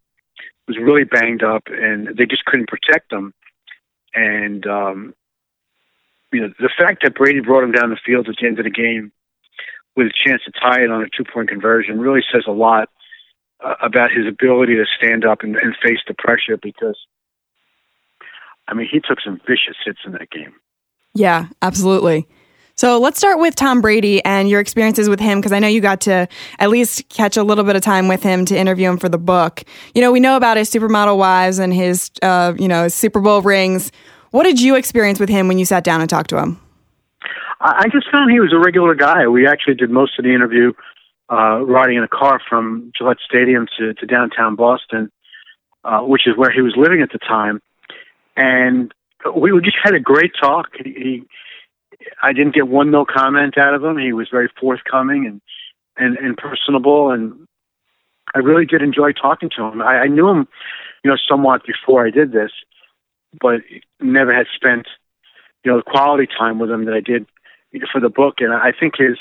was 0.67 0.79
really 0.79 1.05
banged 1.05 1.43
up, 1.43 1.65
and 1.69 2.09
they 2.17 2.27
just 2.27 2.45
couldn't 2.45 2.69
protect 2.69 3.11
them. 3.11 3.33
And 4.15 4.67
um, 4.67 5.15
you 6.33 6.41
know, 6.41 6.53
the 6.59 6.71
fact 6.77 7.03
that 7.03 7.15
Brady 7.15 7.41
brought 7.41 7.65
him 7.65 7.73
down 7.73 7.91
the 7.91 7.99
field 8.05 8.29
at 8.29 8.37
the 8.41 8.47
end 8.47 8.59
of 8.59 8.65
the 8.65 8.71
game 8.71 9.13
with 9.97 10.09
a 10.09 10.29
chance 10.29 10.43
to 10.45 10.53
tie 10.53 10.83
it 10.83 10.91
on 10.91 11.03
a 11.03 11.09
two 11.09 11.25
point 11.25 11.49
conversion 11.49 12.01
really 12.01 12.23
says 12.33 12.45
a 12.47 12.53
lot 12.53 12.89
uh, 13.65 13.75
about 13.83 14.11
his 14.11 14.27
ability 14.27 14.75
to 14.75 14.85
stand 14.99 15.25
up 15.25 15.43
and, 15.43 15.57
and 15.57 15.75
face 15.83 16.01
the 16.07 16.15
pressure 16.15 16.57
because, 16.57 16.99
I 18.69 18.75
mean, 18.75 18.89
he 18.91 19.01
took 19.01 19.21
some 19.21 19.41
vicious 19.47 19.77
hits 19.85 20.01
in 20.05 20.13
that 20.13 20.31
game. 20.31 20.55
Yeah, 21.17 21.49
absolutely. 21.63 22.29
So 22.75 23.01
let's 23.01 23.17
start 23.17 23.39
with 23.39 23.55
Tom 23.55 23.81
Brady 23.81 24.23
and 24.23 24.51
your 24.51 24.61
experiences 24.61 25.09
with 25.09 25.19
him, 25.19 25.39
because 25.39 25.51
I 25.51 25.61
know 25.61 25.67
you 25.67 25.81
got 25.81 26.03
to 26.03 26.29
at 26.59 26.69
least 26.69 27.09
catch 27.09 27.39
a 27.39 27.43
little 27.43 27.65
bit 27.65 27.75
of 27.75 27.81
time 27.81 28.07
with 28.07 28.23
him 28.23 28.45
to 28.45 28.57
interview 28.57 28.91
him 28.91 28.99
for 28.99 29.09
the 29.09 29.17
book. 29.19 29.65
You 29.95 30.03
know, 30.03 30.13
we 30.13 30.21
know 30.21 30.37
about 30.37 30.59
his 30.59 30.69
supermodel 30.71 31.17
wives 31.17 31.59
and 31.59 31.73
his, 31.73 32.11
uh, 32.23 32.53
you 32.59 32.69
know, 32.69 32.89
Super 32.89 33.21
Bowl 33.21 33.41
rings. 33.41 33.93
What 34.31 34.45
did 34.45 34.61
you 34.61 34.75
experience 34.75 35.19
with 35.19 35.31
him 35.31 35.49
when 35.49 35.59
you 35.59 35.65
sat 35.65 35.85
down 35.85 36.03
and 36.03 36.11
talked 36.11 36.29
to 36.31 36.39
him? 36.39 36.61
I 37.63 37.89
just 37.91 38.11
found 38.13 38.31
he 38.31 38.41
was 38.41 38.53
a 38.53 38.59
regular 38.59 38.95
guy. 38.95 39.27
We 39.27 39.47
actually 39.49 39.77
did 39.77 39.89
most 39.89 40.19
of 40.19 40.27
the 40.27 40.35
interview 40.35 40.75
uh, 41.33 41.65
riding 41.65 41.97
in 41.97 42.03
a 42.03 42.09
car 42.09 42.43
from 42.47 42.93
Gillette 42.97 43.17
Stadium 43.27 43.67
to, 43.79 43.95
to 43.95 44.07
downtown 44.07 44.55
Boston, 44.55 45.11
uh, 45.83 46.01
which 46.01 46.27
is 46.27 46.37
where 46.37 46.53
he 46.53 46.61
was 46.61 46.75
living 46.77 47.01
at 47.01 47.11
the 47.11 47.19
time. 47.19 47.63
And 48.37 48.93
we 49.35 49.61
just 49.63 49.77
had 49.83 49.95
a 49.95 50.01
great 50.01 50.33
talk. 50.41 50.69
He, 50.85 51.25
I 52.23 52.33
didn't 52.33 52.55
get 52.55 52.69
one 52.69 52.91
no 52.91 53.05
comment 53.05 53.57
out 53.59 53.75
of 53.75 53.83
him. 53.83 53.99
He 53.99 54.13
was 54.13 54.29
very 54.31 54.49
forthcoming 54.61 55.27
and 55.27 55.41
and, 55.99 56.19
and 56.19 56.37
personable, 56.37 57.11
and 57.11 57.47
I 58.35 58.41
really 58.41 58.67
did 58.67 58.83
enjoy 58.83 59.13
talking 59.13 59.49
to 59.57 59.63
him. 59.63 59.81
I, 59.81 60.01
I 60.01 60.07
knew 60.09 60.29
him, 60.29 60.47
you 61.03 61.11
know, 61.11 61.17
somewhat 61.27 61.63
before 61.65 62.07
I 62.07 62.11
did 62.11 62.33
this, 62.33 62.51
but 63.41 63.63
never 63.99 64.35
had 64.35 64.47
spent, 64.55 64.89
you 65.65 65.71
know, 65.71 65.79
the 65.79 65.91
quality 65.91 66.27
time 66.27 66.59
with 66.59 66.71
him 66.71 66.85
that 66.85 66.95
I 66.95 67.01
did 67.01 67.27
for 67.91 68.01
the 68.01 68.11
book. 68.11 68.37
And 68.41 68.53
I 68.53 68.73
think 68.79 68.95
his 68.99 69.17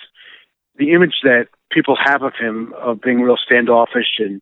the 0.78 0.92
image 0.92 1.22
that 1.24 1.48
people 1.72 1.96
have 2.04 2.24
of 2.24 2.34
him 2.38 2.74
of 2.74 3.02
being 3.02 3.22
real 3.22 3.38
standoffish 3.38 4.20
and 4.20 4.42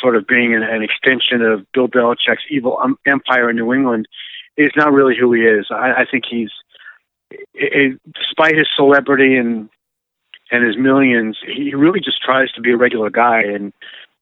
sort 0.00 0.16
of 0.16 0.26
being 0.26 0.54
an, 0.54 0.62
an 0.62 0.82
extension 0.82 1.42
of 1.42 1.66
Bill 1.72 1.88
Belichick's 1.88 2.44
evil 2.50 2.78
um, 2.82 2.98
empire 3.06 3.50
in 3.50 3.56
New 3.56 3.72
England 3.72 4.06
is 4.56 4.70
not 4.76 4.92
really 4.92 5.16
who 5.18 5.32
he 5.32 5.42
is. 5.42 5.66
I, 5.70 6.02
I 6.02 6.04
think 6.10 6.24
he's 6.28 6.50
it, 7.54 8.00
despite 8.14 8.56
his 8.56 8.68
celebrity 8.76 9.36
and 9.36 9.68
and 10.50 10.66
his 10.66 10.76
millions, 10.76 11.38
he 11.46 11.74
really 11.74 12.00
just 12.00 12.20
tries 12.20 12.52
to 12.52 12.60
be 12.60 12.72
a 12.72 12.76
regular 12.76 13.08
guy, 13.08 13.40
and 13.40 13.72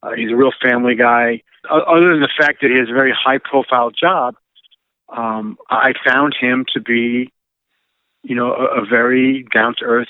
uh, 0.02 0.12
he's 0.12 0.30
a 0.30 0.36
real 0.36 0.52
family 0.62 0.94
guy. 0.94 1.42
Other 1.68 2.12
than 2.12 2.20
the 2.20 2.30
fact 2.38 2.62
that 2.62 2.70
he 2.70 2.78
has 2.78 2.88
a 2.88 2.94
very 2.94 3.12
high 3.12 3.38
profile 3.38 3.90
job, 3.90 4.36
um, 5.08 5.58
I 5.68 5.92
found 6.06 6.36
him 6.40 6.66
to 6.72 6.80
be, 6.80 7.32
you 8.22 8.36
know, 8.36 8.54
a, 8.54 8.82
a 8.82 8.86
very 8.86 9.44
down 9.52 9.74
to 9.78 9.84
earth, 9.84 10.08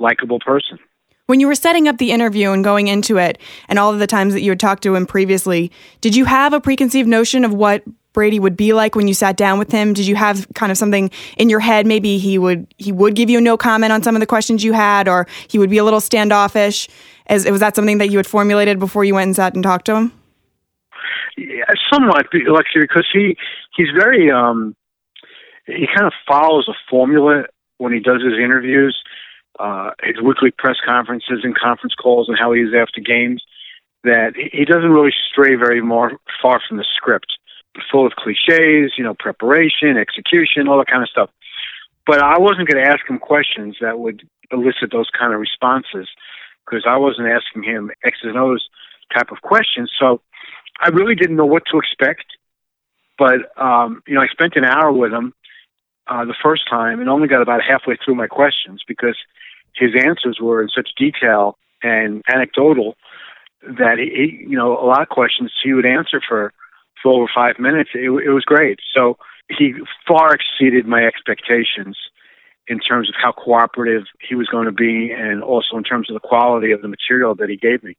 likable 0.00 0.40
person. 0.40 0.78
When 1.26 1.40
you 1.40 1.46
were 1.46 1.54
setting 1.54 1.88
up 1.88 1.96
the 1.96 2.12
interview 2.12 2.50
and 2.50 2.62
going 2.62 2.88
into 2.88 3.16
it, 3.16 3.38
and 3.68 3.78
all 3.78 3.92
of 3.92 3.98
the 3.98 4.06
times 4.06 4.34
that 4.34 4.42
you 4.42 4.50
had 4.50 4.60
talked 4.60 4.82
to 4.82 4.94
him 4.94 5.06
previously, 5.06 5.72
did 6.02 6.14
you 6.14 6.26
have 6.26 6.52
a 6.52 6.60
preconceived 6.60 7.08
notion 7.08 7.44
of 7.44 7.54
what 7.54 7.82
Brady 8.12 8.38
would 8.38 8.56
be 8.56 8.74
like 8.74 8.94
when 8.94 9.08
you 9.08 9.14
sat 9.14 9.36
down 9.36 9.58
with 9.58 9.72
him? 9.72 9.94
Did 9.94 10.06
you 10.06 10.16
have 10.16 10.46
kind 10.54 10.70
of 10.70 10.76
something 10.76 11.10
in 11.38 11.48
your 11.48 11.60
head? 11.60 11.86
Maybe 11.86 12.18
he 12.18 12.38
would 12.38 12.66
he 12.76 12.92
would 12.92 13.14
give 13.14 13.30
you 13.30 13.38
a 13.38 13.40
no 13.40 13.56
comment 13.56 13.92
on 13.92 14.02
some 14.02 14.14
of 14.14 14.20
the 14.20 14.26
questions 14.26 14.62
you 14.62 14.74
had, 14.74 15.08
or 15.08 15.26
he 15.48 15.58
would 15.58 15.70
be 15.70 15.78
a 15.78 15.84
little 15.84 16.00
standoffish. 16.00 16.88
As 17.26 17.50
was 17.50 17.60
that 17.60 17.74
something 17.74 17.98
that 17.98 18.10
you 18.10 18.18
had 18.18 18.26
formulated 18.26 18.78
before 18.78 19.04
you 19.04 19.14
went 19.14 19.28
and 19.28 19.36
sat 19.36 19.54
and 19.54 19.64
talked 19.64 19.86
to 19.86 19.96
him? 19.96 20.12
Yeah, 21.36 21.64
somewhat, 21.92 22.26
Alexia, 22.32 22.82
because 22.82 23.08
he 23.12 23.36
he's 23.74 23.88
very 23.96 24.30
um 24.30 24.76
he 25.66 25.86
kind 25.86 26.06
of 26.06 26.12
follows 26.28 26.68
a 26.68 26.74
formula 26.88 27.44
when 27.78 27.92
he 27.92 27.98
does 27.98 28.22
his 28.22 28.34
interviews, 28.34 28.96
uh, 29.58 29.90
his 30.02 30.20
weekly 30.20 30.50
press 30.50 30.76
conferences 30.84 31.40
and 31.42 31.56
conference 31.56 31.94
calls, 31.94 32.28
and 32.28 32.38
how 32.38 32.52
he 32.52 32.62
is 32.62 32.74
after 32.74 33.00
games. 33.00 33.42
That 34.02 34.34
he 34.36 34.66
doesn't 34.66 34.90
really 34.90 35.14
stray 35.30 35.54
very 35.54 35.80
more 35.80 36.12
far 36.42 36.60
from 36.68 36.76
the 36.76 36.84
script 36.94 37.38
full 37.90 38.06
of 38.06 38.12
cliches, 38.12 38.92
you 38.96 39.02
know, 39.02 39.14
preparation, 39.14 39.96
execution, 39.96 40.68
all 40.68 40.78
that 40.78 40.86
kind 40.86 41.02
of 41.02 41.08
stuff. 41.08 41.30
But 42.06 42.22
I 42.22 42.38
wasn't 42.38 42.68
going 42.68 42.84
to 42.84 42.90
ask 42.90 43.00
him 43.08 43.18
questions 43.18 43.76
that 43.80 43.98
would 43.98 44.28
elicit 44.50 44.92
those 44.92 45.08
kind 45.18 45.32
of 45.32 45.40
responses 45.40 46.08
because 46.64 46.84
I 46.86 46.96
wasn't 46.96 47.28
asking 47.28 47.62
him 47.62 47.90
X's 48.04 48.24
and 48.24 48.36
O's 48.36 48.68
type 49.12 49.30
of 49.30 49.40
questions. 49.42 49.90
So 49.98 50.20
I 50.80 50.88
really 50.88 51.14
didn't 51.14 51.36
know 51.36 51.46
what 51.46 51.64
to 51.72 51.78
expect. 51.78 52.26
But, 53.16 53.56
um, 53.56 54.02
you 54.06 54.14
know, 54.14 54.20
I 54.20 54.28
spent 54.28 54.56
an 54.56 54.64
hour 54.64 54.92
with 54.92 55.12
him 55.12 55.32
uh, 56.06 56.24
the 56.24 56.34
first 56.42 56.68
time 56.68 57.00
and 57.00 57.08
only 57.08 57.28
got 57.28 57.42
about 57.42 57.62
halfway 57.62 57.96
through 57.96 58.16
my 58.16 58.26
questions 58.26 58.82
because 58.86 59.16
his 59.74 59.90
answers 59.94 60.38
were 60.40 60.62
in 60.62 60.68
such 60.68 60.90
detail 60.96 61.56
and 61.82 62.22
anecdotal 62.32 62.94
that 63.62 63.98
he, 63.98 64.46
you 64.48 64.56
know, 64.56 64.72
a 64.78 64.86
lot 64.86 65.02
of 65.02 65.08
questions 65.08 65.52
he 65.62 65.72
would 65.72 65.86
answer 65.86 66.20
for 66.26 66.52
for 67.02 67.12
over 67.12 67.30
five 67.34 67.58
minutes. 67.58 67.90
It, 67.94 68.08
it 68.08 68.30
was 68.30 68.44
great. 68.44 68.78
So 68.94 69.18
he 69.48 69.74
far 70.06 70.34
exceeded 70.34 70.86
my 70.86 71.04
expectations 71.04 71.96
in 72.66 72.78
terms 72.78 73.08
of 73.10 73.14
how 73.22 73.32
cooperative 73.32 74.04
he 74.26 74.34
was 74.34 74.48
going 74.48 74.64
to 74.66 74.72
be 74.72 75.12
and 75.12 75.42
also 75.42 75.76
in 75.76 75.84
terms 75.84 76.08
of 76.10 76.14
the 76.14 76.26
quality 76.26 76.72
of 76.72 76.80
the 76.80 76.88
material 76.88 77.34
that 77.34 77.50
he 77.50 77.56
gave 77.56 77.82
me. 77.82 77.96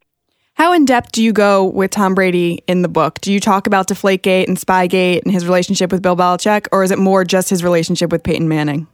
How 0.55 0.73
in 0.73 0.85
depth 0.85 1.11
do 1.11 1.21
you 1.21 1.33
go 1.33 1.65
with 1.65 1.91
Tom 1.91 2.15
Brady 2.15 2.63
in 2.65 2.81
the 2.81 2.87
book? 2.87 3.19
Do 3.19 3.31
you 3.31 3.39
talk 3.39 3.67
about 3.67 3.87
Deflategate 3.87 4.47
and 4.47 4.57
Spygate 4.57 5.21
and 5.23 5.33
his 5.33 5.45
relationship 5.45 5.91
with 5.91 6.01
Bill 6.01 6.15
Belichick, 6.15 6.67
or 6.71 6.83
is 6.83 6.91
it 6.91 6.97
more 6.97 7.25
just 7.25 7.49
his 7.49 7.63
relationship 7.63 8.09
with 8.09 8.23
Peyton 8.23 8.47
Manning? 8.47 8.87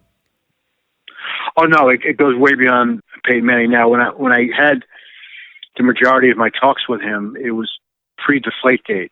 Oh 1.58 1.66
no, 1.66 1.90
it, 1.90 2.02
it 2.04 2.18
goes 2.18 2.38
way 2.38 2.56
beyond 2.56 3.02
Peyton 3.26 3.46
Manning. 3.46 3.72
Now, 3.72 3.90
when 3.90 4.02
I 4.02 4.10
when 4.10 4.32
I 4.32 4.48
had 4.56 4.84
the 5.78 5.84
majority 5.84 6.30
of 6.30 6.38
my 6.38 6.50
talks 6.50 6.88
with 6.88 7.02
him, 7.02 7.38
it 7.42 7.52
was 7.52 7.70
pre 8.18 8.42
Deflategate. 8.42 9.12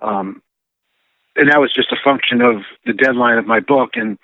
Um, 0.00 0.42
and 1.36 1.50
that 1.50 1.60
was 1.60 1.72
just 1.72 1.92
a 1.92 1.96
function 2.04 2.42
of 2.42 2.62
the 2.84 2.92
deadline 2.92 3.38
of 3.38 3.46
my 3.46 3.60
book, 3.60 3.90
and 3.94 4.18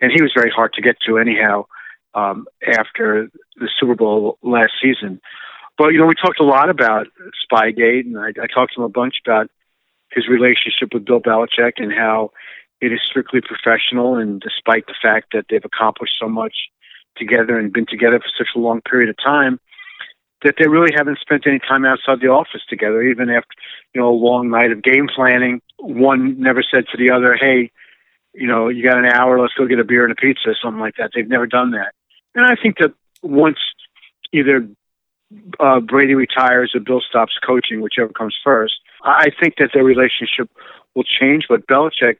and 0.00 0.12
he 0.12 0.22
was 0.22 0.32
very 0.34 0.50
hard 0.50 0.72
to 0.74 0.82
get 0.82 0.96
to 1.06 1.18
anyhow 1.18 1.66
um, 2.14 2.46
after 2.66 3.28
the 3.56 3.68
Super 3.78 3.94
Bowl 3.94 4.38
last 4.42 4.72
season. 4.80 5.20
But 5.78 5.88
you 5.88 5.98
know, 5.98 6.06
we 6.06 6.14
talked 6.14 6.40
a 6.40 6.44
lot 6.44 6.70
about 6.70 7.08
Spygate, 7.44 8.06
and 8.06 8.18
I, 8.18 8.28
I 8.28 8.46
talked 8.46 8.74
to 8.74 8.80
him 8.80 8.84
a 8.84 8.88
bunch 8.88 9.16
about 9.24 9.50
his 10.12 10.28
relationship 10.28 10.94
with 10.94 11.04
Bill 11.04 11.20
Belichick 11.20 11.74
and 11.76 11.92
how 11.92 12.30
it 12.80 12.92
is 12.92 13.00
strictly 13.04 13.40
professional. 13.40 14.16
And 14.16 14.40
despite 14.40 14.86
the 14.86 14.94
fact 15.00 15.32
that 15.32 15.46
they've 15.48 15.64
accomplished 15.64 16.14
so 16.20 16.28
much 16.28 16.54
together 17.16 17.58
and 17.58 17.72
been 17.72 17.86
together 17.86 18.18
for 18.18 18.28
such 18.36 18.48
a 18.54 18.58
long 18.58 18.80
period 18.82 19.08
of 19.08 19.16
time, 19.22 19.58
that 20.44 20.54
they 20.58 20.68
really 20.68 20.92
haven't 20.94 21.18
spent 21.18 21.46
any 21.46 21.58
time 21.58 21.84
outside 21.84 22.20
the 22.20 22.28
office 22.28 22.62
together, 22.68 23.02
even 23.02 23.30
after 23.30 23.48
you 23.94 24.00
know 24.00 24.08
a 24.08 24.14
long 24.14 24.50
night 24.50 24.70
of 24.70 24.82
game 24.82 25.08
planning. 25.14 25.60
One 25.78 26.40
never 26.40 26.62
said 26.62 26.84
to 26.88 26.96
the 26.96 27.10
other, 27.10 27.34
"Hey, 27.34 27.70
you 28.34 28.46
know, 28.46 28.68
you 28.68 28.84
got 28.84 28.98
an 28.98 29.06
hour, 29.06 29.40
let's 29.40 29.54
go 29.54 29.66
get 29.66 29.78
a 29.78 29.84
beer 29.84 30.04
and 30.04 30.12
a 30.12 30.16
pizza," 30.16 30.50
or 30.50 30.54
something 30.54 30.80
like 30.80 30.96
that. 30.96 31.10
They've 31.14 31.26
never 31.26 31.46
done 31.46 31.70
that, 31.72 31.94
and 32.34 32.44
I 32.44 32.54
think 32.54 32.78
that 32.78 32.92
once 33.22 33.58
either 34.32 34.68
uh, 35.58 35.80
Brady 35.80 36.14
retires 36.14 36.72
or 36.74 36.80
Bill 36.80 37.00
stops 37.00 37.38
coaching, 37.44 37.80
whichever 37.80 38.12
comes 38.12 38.36
first, 38.44 38.74
I 39.02 39.30
think 39.40 39.54
that 39.58 39.70
their 39.72 39.84
relationship 39.84 40.50
will 40.94 41.04
change. 41.04 41.46
But 41.48 41.66
Belichick 41.66 42.18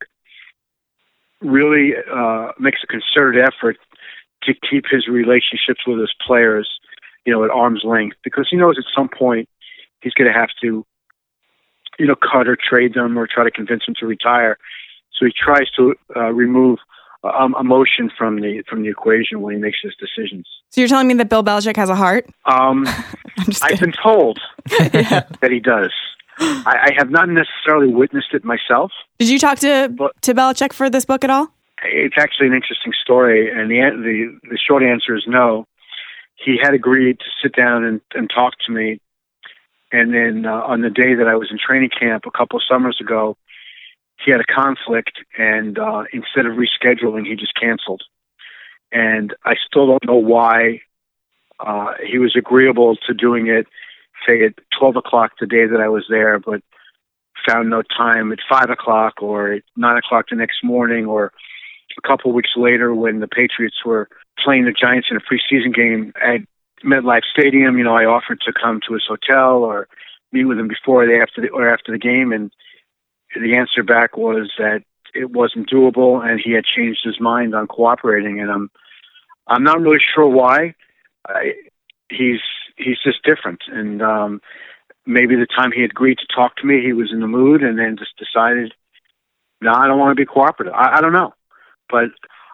really 1.41 1.93
uh, 2.13 2.53
makes 2.59 2.81
a 2.83 2.87
concerted 2.87 3.43
effort 3.43 3.77
to 4.45 4.55
keep 4.69 4.85
his 4.91 5.09
relationships 5.09 5.81
with 5.87 5.99
his 5.99 6.13
players 6.27 6.69
you 7.27 7.33
know, 7.33 7.45
at 7.45 7.51
arm's 7.51 7.83
length 7.85 8.17
because 8.25 8.47
he 8.51 8.57
knows 8.57 8.79
at 8.79 8.85
some 8.97 9.09
point 9.09 9.49
he's 10.01 10.15
going 10.15 10.33
to 10.33 10.39
have 10.39 10.49
to, 10.63 10.87
you 11.99 12.07
know, 12.07 12.15
cut 12.15 12.49
or 12.49 12.57
trade 12.57 12.95
them 12.95 13.19
or 13.19 13.27
try 13.27 13.45
to 13.45 13.51
convince 13.51 13.85
them 13.85 13.97
to 13.99 14.07
retire. 14.07 14.57
So 15.19 15.27
he 15.27 15.33
tries 15.37 15.69
to 15.73 15.95
uh, 16.15 16.33
remove 16.33 16.79
um, 17.25 17.57
emotion 17.59 18.11
from 18.17 18.41
the 18.41 18.63
from 18.69 18.83
the 18.83 18.89
equation 18.89 19.41
when 19.41 19.55
he 19.55 19.61
makes 19.61 19.79
his 19.83 19.95
decisions. 19.97 20.47
So 20.71 20.81
you're 20.81 20.89
telling 20.89 21.09
me 21.09 21.15
that 21.15 21.29
Bill 21.29 21.43
Belichick 21.43 21.77
has 21.77 21.91
a 21.91 21.97
heart? 21.97 22.27
Um, 22.45 22.87
I've 23.63 23.81
been 23.81 23.93
told 23.93 24.39
yeah. 24.71 25.25
that 25.41 25.51
he 25.51 25.59
does. 25.59 25.91
I, 26.67 26.91
I, 26.91 26.95
have 26.97 27.11
not 27.11 27.29
necessarily 27.29 27.93
witnessed 27.93 28.35
it 28.35 28.45
myself. 28.45 28.93
Did 29.19 29.31
you 29.31 29.39
talk 29.39 29.59
to 29.61 29.89
but, 29.97 30.21
to 30.23 30.35
Belichick 30.35 30.73
for 30.73 30.91
this 30.91 31.05
book 31.05 31.25
at 31.25 31.31
all? 31.31 31.49
It's 31.85 32.17
actually 32.19 32.49
an 32.49 32.55
interesting 32.55 32.93
story, 33.03 33.51
and 33.51 33.71
the 33.71 33.81
the 34.03 34.51
the 34.51 34.59
short 34.59 34.83
answer 34.83 35.17
is 35.17 35.25
no 35.27 35.67
he 36.37 36.59
had 36.63 36.75
agreed 36.75 37.19
to 37.19 37.27
sit 37.43 37.55
down 37.55 37.85
and, 37.85 38.01
and 38.15 38.31
talk 38.33 38.55
to 38.67 38.73
me. 38.73 39.01
And 39.91 40.13
then 40.13 40.47
uh, 40.47 40.63
on 40.63 40.83
the 40.83 40.91
day 40.91 41.15
that 41.15 41.27
I 41.27 41.37
was 41.37 41.49
in 41.51 41.59
training 41.59 41.91
camp 41.99 42.25
a 42.27 42.31
couple 42.31 42.59
of 42.59 42.63
summers 42.69 42.99
ago, 43.01 43.37
he 44.25 44.31
had 44.31 44.41
a 44.41 44.45
conflict, 44.45 45.19
and 45.39 45.79
uh, 45.79 46.05
instead 46.13 46.47
of 46.47 46.55
rescheduling, 46.55 47.27
he 47.27 47.37
just 47.37 47.55
canceled. 47.55 48.03
And 48.91 49.35
I 49.45 49.55
still 49.67 49.87
don't 49.87 50.07
know 50.07 50.17
why 50.17 50.81
uh, 51.61 51.93
he 52.05 52.19
was 52.19 52.35
agreeable 52.37 52.97
to 53.07 53.15
doing 53.15 53.47
it, 53.49 53.67
say 54.27 54.45
at 54.45 54.55
12 54.79 54.97
o'clock 54.97 55.33
the 55.41 55.47
day 55.47 55.67
that 55.67 55.81
I 55.81 55.89
was 55.89 56.05
there, 56.09 56.39
but 56.39 56.63
found 57.49 57.71
no 57.71 57.83
time 57.83 58.33
at 58.33 58.39
5 58.49 58.71
o'clock 58.71 59.23
or 59.23 59.53
at 59.53 59.63
9 59.77 59.97
o'clock 59.97 60.27
the 60.31 60.37
next 60.37 60.65
morning 60.65 61.07
or 61.07 61.33
a 61.99 62.07
couple 62.07 62.33
weeks 62.33 62.51
later 62.57 62.95
when 62.95 63.21
the 63.21 63.29
Patriots 63.29 63.77
were 63.85 64.09
playing 64.43 64.65
the 64.65 64.73
Giants 64.73 65.09
in 65.11 65.17
a 65.17 65.21
preseason 65.21 65.75
game 65.75 66.13
at 66.23 66.41
MetLife 66.85 67.23
Stadium, 67.33 67.79
you 67.79 67.85
know, 67.85 67.95
I 67.95 68.05
offered 68.05 68.41
to 68.43 68.53
come 68.53 68.81
to 68.87 68.95
his 68.95 69.05
hotel 69.09 69.65
or 69.65 69.89
meet 70.33 70.45
with 70.45 70.59
him 70.59 70.69
before 70.69 71.05
or 71.05 71.23
after 71.23 71.41
the, 71.41 71.49
or 71.49 71.69
after 71.69 71.93
the 71.93 71.99
game, 71.99 72.33
and 72.33 72.51
the 73.35 73.57
answer 73.57 73.83
back 73.83 74.17
was 74.17 74.51
that 74.59 74.83
it 75.15 75.31
wasn't 75.31 75.71
doable, 75.71 76.25
and 76.25 76.41
he 76.43 76.53
had 76.53 76.65
changed 76.65 77.01
his 77.03 77.21
mind 77.21 77.55
on 77.55 77.67
cooperating. 77.67 78.41
And 78.41 78.51
I'm 78.51 78.71
I'm 79.47 79.65
not 79.65 79.81
really 79.81 80.03
sure 80.15 80.27
why. 80.27 80.75
I, 81.27 81.53
he's 82.11 82.41
he's 82.77 82.99
just 83.03 83.23
different, 83.23 83.63
and 83.69 84.03
um, 84.03 84.41
maybe 85.07 85.37
the 85.37 85.47
time 85.47 85.73
he 85.73 85.85
agreed 85.85 86.19
to 86.19 86.27
talk 86.35 86.57
to 86.57 86.67
me, 86.67 86.83
he 86.83 86.93
was 86.93 87.11
in 87.13 87.21
the 87.21 87.27
mood, 87.27 87.63
and 87.63 87.79
then 87.79 87.97
just 87.99 88.17
decided, 88.19 88.73
no, 89.61 89.73
I 89.73 89.87
don't 89.87 89.99
want 89.99 90.17
to 90.17 90.21
be 90.21 90.27
cooperative. 90.27 90.75
I, 90.75 90.97
I 90.97 91.01
don't 91.01 91.13
know, 91.13 91.33
but 91.89 92.11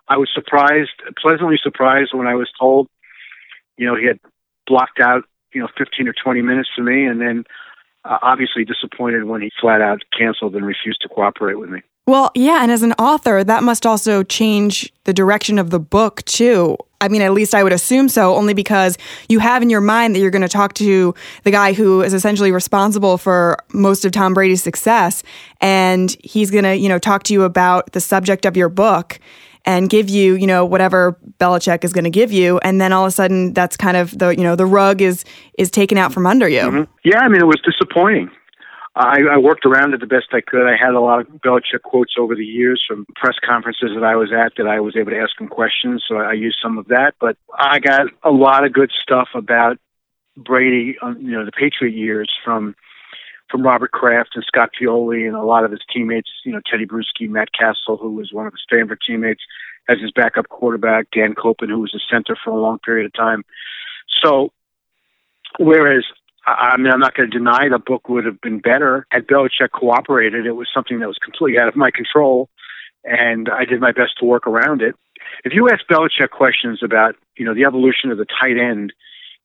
I 0.08 0.16
was 0.16 0.30
surprised, 0.32 0.90
pleasantly 1.20 1.58
surprised 1.62 2.10
when 2.12 2.26
I 2.26 2.34
was 2.34 2.50
told, 2.58 2.88
you 3.76 3.86
know, 3.86 3.96
he 3.96 4.06
had 4.06 4.20
blocked 4.66 5.00
out, 5.00 5.24
you 5.52 5.60
know, 5.60 5.68
15 5.76 6.08
or 6.08 6.14
20 6.14 6.42
minutes 6.42 6.68
for 6.74 6.82
me, 6.82 7.04
and 7.04 7.20
then 7.20 7.44
uh, 8.04 8.18
obviously 8.22 8.64
disappointed 8.64 9.24
when 9.24 9.42
he 9.42 9.50
flat 9.60 9.80
out 9.80 10.02
canceled 10.16 10.54
and 10.54 10.66
refused 10.66 11.00
to 11.02 11.08
cooperate 11.08 11.58
with 11.58 11.70
me. 11.70 11.82
Well, 12.06 12.32
yeah, 12.34 12.62
and 12.62 12.72
as 12.72 12.82
an 12.82 12.92
author, 12.94 13.44
that 13.44 13.62
must 13.62 13.86
also 13.86 14.22
change 14.24 14.92
the 15.04 15.12
direction 15.12 15.58
of 15.58 15.70
the 15.70 15.78
book 15.78 16.22
too. 16.24 16.76
I 17.00 17.08
mean, 17.08 17.22
at 17.22 17.32
least 17.32 17.54
I 17.54 17.62
would 17.62 17.72
assume 17.72 18.08
so, 18.08 18.34
only 18.36 18.54
because 18.54 18.96
you 19.28 19.40
have 19.40 19.62
in 19.62 19.70
your 19.70 19.80
mind 19.80 20.14
that 20.14 20.20
you're 20.20 20.30
going 20.30 20.42
to 20.42 20.48
talk 20.48 20.74
to 20.74 21.14
the 21.42 21.50
guy 21.50 21.72
who 21.72 22.00
is 22.02 22.14
essentially 22.14 22.52
responsible 22.52 23.18
for 23.18 23.58
most 23.72 24.04
of 24.04 24.12
Tom 24.12 24.34
Brady's 24.34 24.62
success, 24.62 25.22
and 25.60 26.16
he's 26.22 26.50
going 26.50 26.64
to, 26.64 26.76
you 26.76 26.88
know, 26.88 26.98
talk 26.98 27.24
to 27.24 27.32
you 27.32 27.42
about 27.42 27.92
the 27.92 28.00
subject 28.00 28.46
of 28.46 28.56
your 28.56 28.68
book 28.68 29.18
and 29.64 29.88
give 29.88 30.08
you, 30.08 30.34
you 30.34 30.46
know, 30.46 30.64
whatever 30.64 31.16
Belichick 31.38 31.84
is 31.84 31.92
going 31.92 32.04
to 32.04 32.10
give 32.10 32.32
you, 32.32 32.58
and 32.58 32.80
then 32.80 32.92
all 32.92 33.04
of 33.04 33.08
a 33.08 33.12
sudden, 33.12 33.52
that's 33.52 33.76
kind 33.76 33.96
of 33.96 34.16
the, 34.18 34.30
you 34.30 34.42
know, 34.42 34.56
the 34.56 34.66
rug 34.66 35.00
is 35.00 35.24
is 35.58 35.70
taken 35.70 35.98
out 35.98 36.12
from 36.12 36.26
under 36.26 36.48
you. 36.48 36.60
Mm-hmm. 36.60 36.92
Yeah, 37.04 37.18
I 37.18 37.28
mean, 37.28 37.40
it 37.40 37.46
was 37.46 37.60
disappointing. 37.64 38.30
I, 38.94 39.22
I 39.22 39.38
worked 39.38 39.64
around 39.64 39.94
it 39.94 40.00
the 40.00 40.06
best 40.06 40.26
I 40.32 40.42
could. 40.42 40.68
I 40.68 40.76
had 40.76 40.94
a 40.94 41.00
lot 41.00 41.20
of 41.20 41.26
Belichick 41.28 41.82
quotes 41.82 42.14
over 42.18 42.34
the 42.34 42.44
years 42.44 42.84
from 42.86 43.06
press 43.16 43.36
conferences 43.42 43.92
that 43.94 44.04
I 44.04 44.16
was 44.16 44.32
at 44.32 44.52
that 44.58 44.66
I 44.66 44.80
was 44.80 44.96
able 44.96 45.12
to 45.12 45.18
ask 45.18 45.40
him 45.40 45.48
questions, 45.48 46.04
so 46.06 46.16
I 46.16 46.34
used 46.34 46.58
some 46.62 46.76
of 46.76 46.88
that. 46.88 47.14
But 47.18 47.38
I 47.58 47.78
got 47.78 48.08
a 48.22 48.30
lot 48.30 48.64
of 48.64 48.72
good 48.72 48.90
stuff 49.02 49.30
about 49.34 49.78
Brady, 50.36 50.96
um, 51.00 51.18
you 51.20 51.32
know, 51.32 51.44
the 51.44 51.52
Patriot 51.52 51.94
years 51.94 52.30
from 52.44 52.74
from 53.50 53.62
Robert 53.62 53.92
Kraft 53.92 54.30
and 54.34 54.44
Scott 54.44 54.70
Pioli 54.80 55.26
and 55.26 55.36
a 55.36 55.42
lot 55.42 55.64
of 55.64 55.70
his 55.70 55.82
teammates, 55.92 56.30
you 56.42 56.52
know, 56.52 56.60
Tedy 56.60 56.86
Bruschi, 56.86 57.28
Matt 57.28 57.52
Cassel, 57.52 57.98
who 57.98 58.10
was 58.10 58.32
one 58.32 58.46
of 58.46 58.52
his 58.54 58.64
favorite 58.68 59.00
teammates, 59.06 59.42
as 59.90 60.00
his 60.00 60.10
backup 60.10 60.48
quarterback, 60.48 61.08
Dan 61.12 61.34
Koppen, 61.34 61.68
who 61.68 61.80
was 61.80 61.94
a 61.94 62.00
center 62.10 62.34
for 62.42 62.50
a 62.50 62.58
long 62.58 62.78
period 62.78 63.04
of 63.04 63.12
time. 63.12 63.44
So, 64.22 64.52
whereas 65.58 66.04
I 66.44 66.76
mean, 66.76 66.92
I'm 66.92 67.00
not 67.00 67.14
going 67.14 67.30
to 67.30 67.38
deny 67.38 67.68
the 67.68 67.78
book 67.78 68.08
would 68.08 68.24
have 68.24 68.40
been 68.40 68.58
better 68.58 69.06
had 69.10 69.26
Belichick 69.26 69.70
cooperated. 69.72 70.44
It 70.46 70.52
was 70.52 70.68
something 70.74 70.98
that 70.98 71.06
was 71.06 71.18
completely 71.22 71.60
out 71.60 71.68
of 71.68 71.76
my 71.76 71.90
control, 71.90 72.48
and 73.04 73.48
I 73.48 73.64
did 73.64 73.80
my 73.80 73.92
best 73.92 74.18
to 74.18 74.24
work 74.24 74.46
around 74.46 74.82
it. 74.82 74.96
If 75.44 75.52
you 75.54 75.68
ask 75.68 75.86
Belichick 75.90 76.30
questions 76.30 76.80
about, 76.82 77.14
you 77.36 77.44
know, 77.44 77.54
the 77.54 77.64
evolution 77.64 78.10
of 78.10 78.18
the 78.18 78.26
tight 78.26 78.58
end 78.58 78.92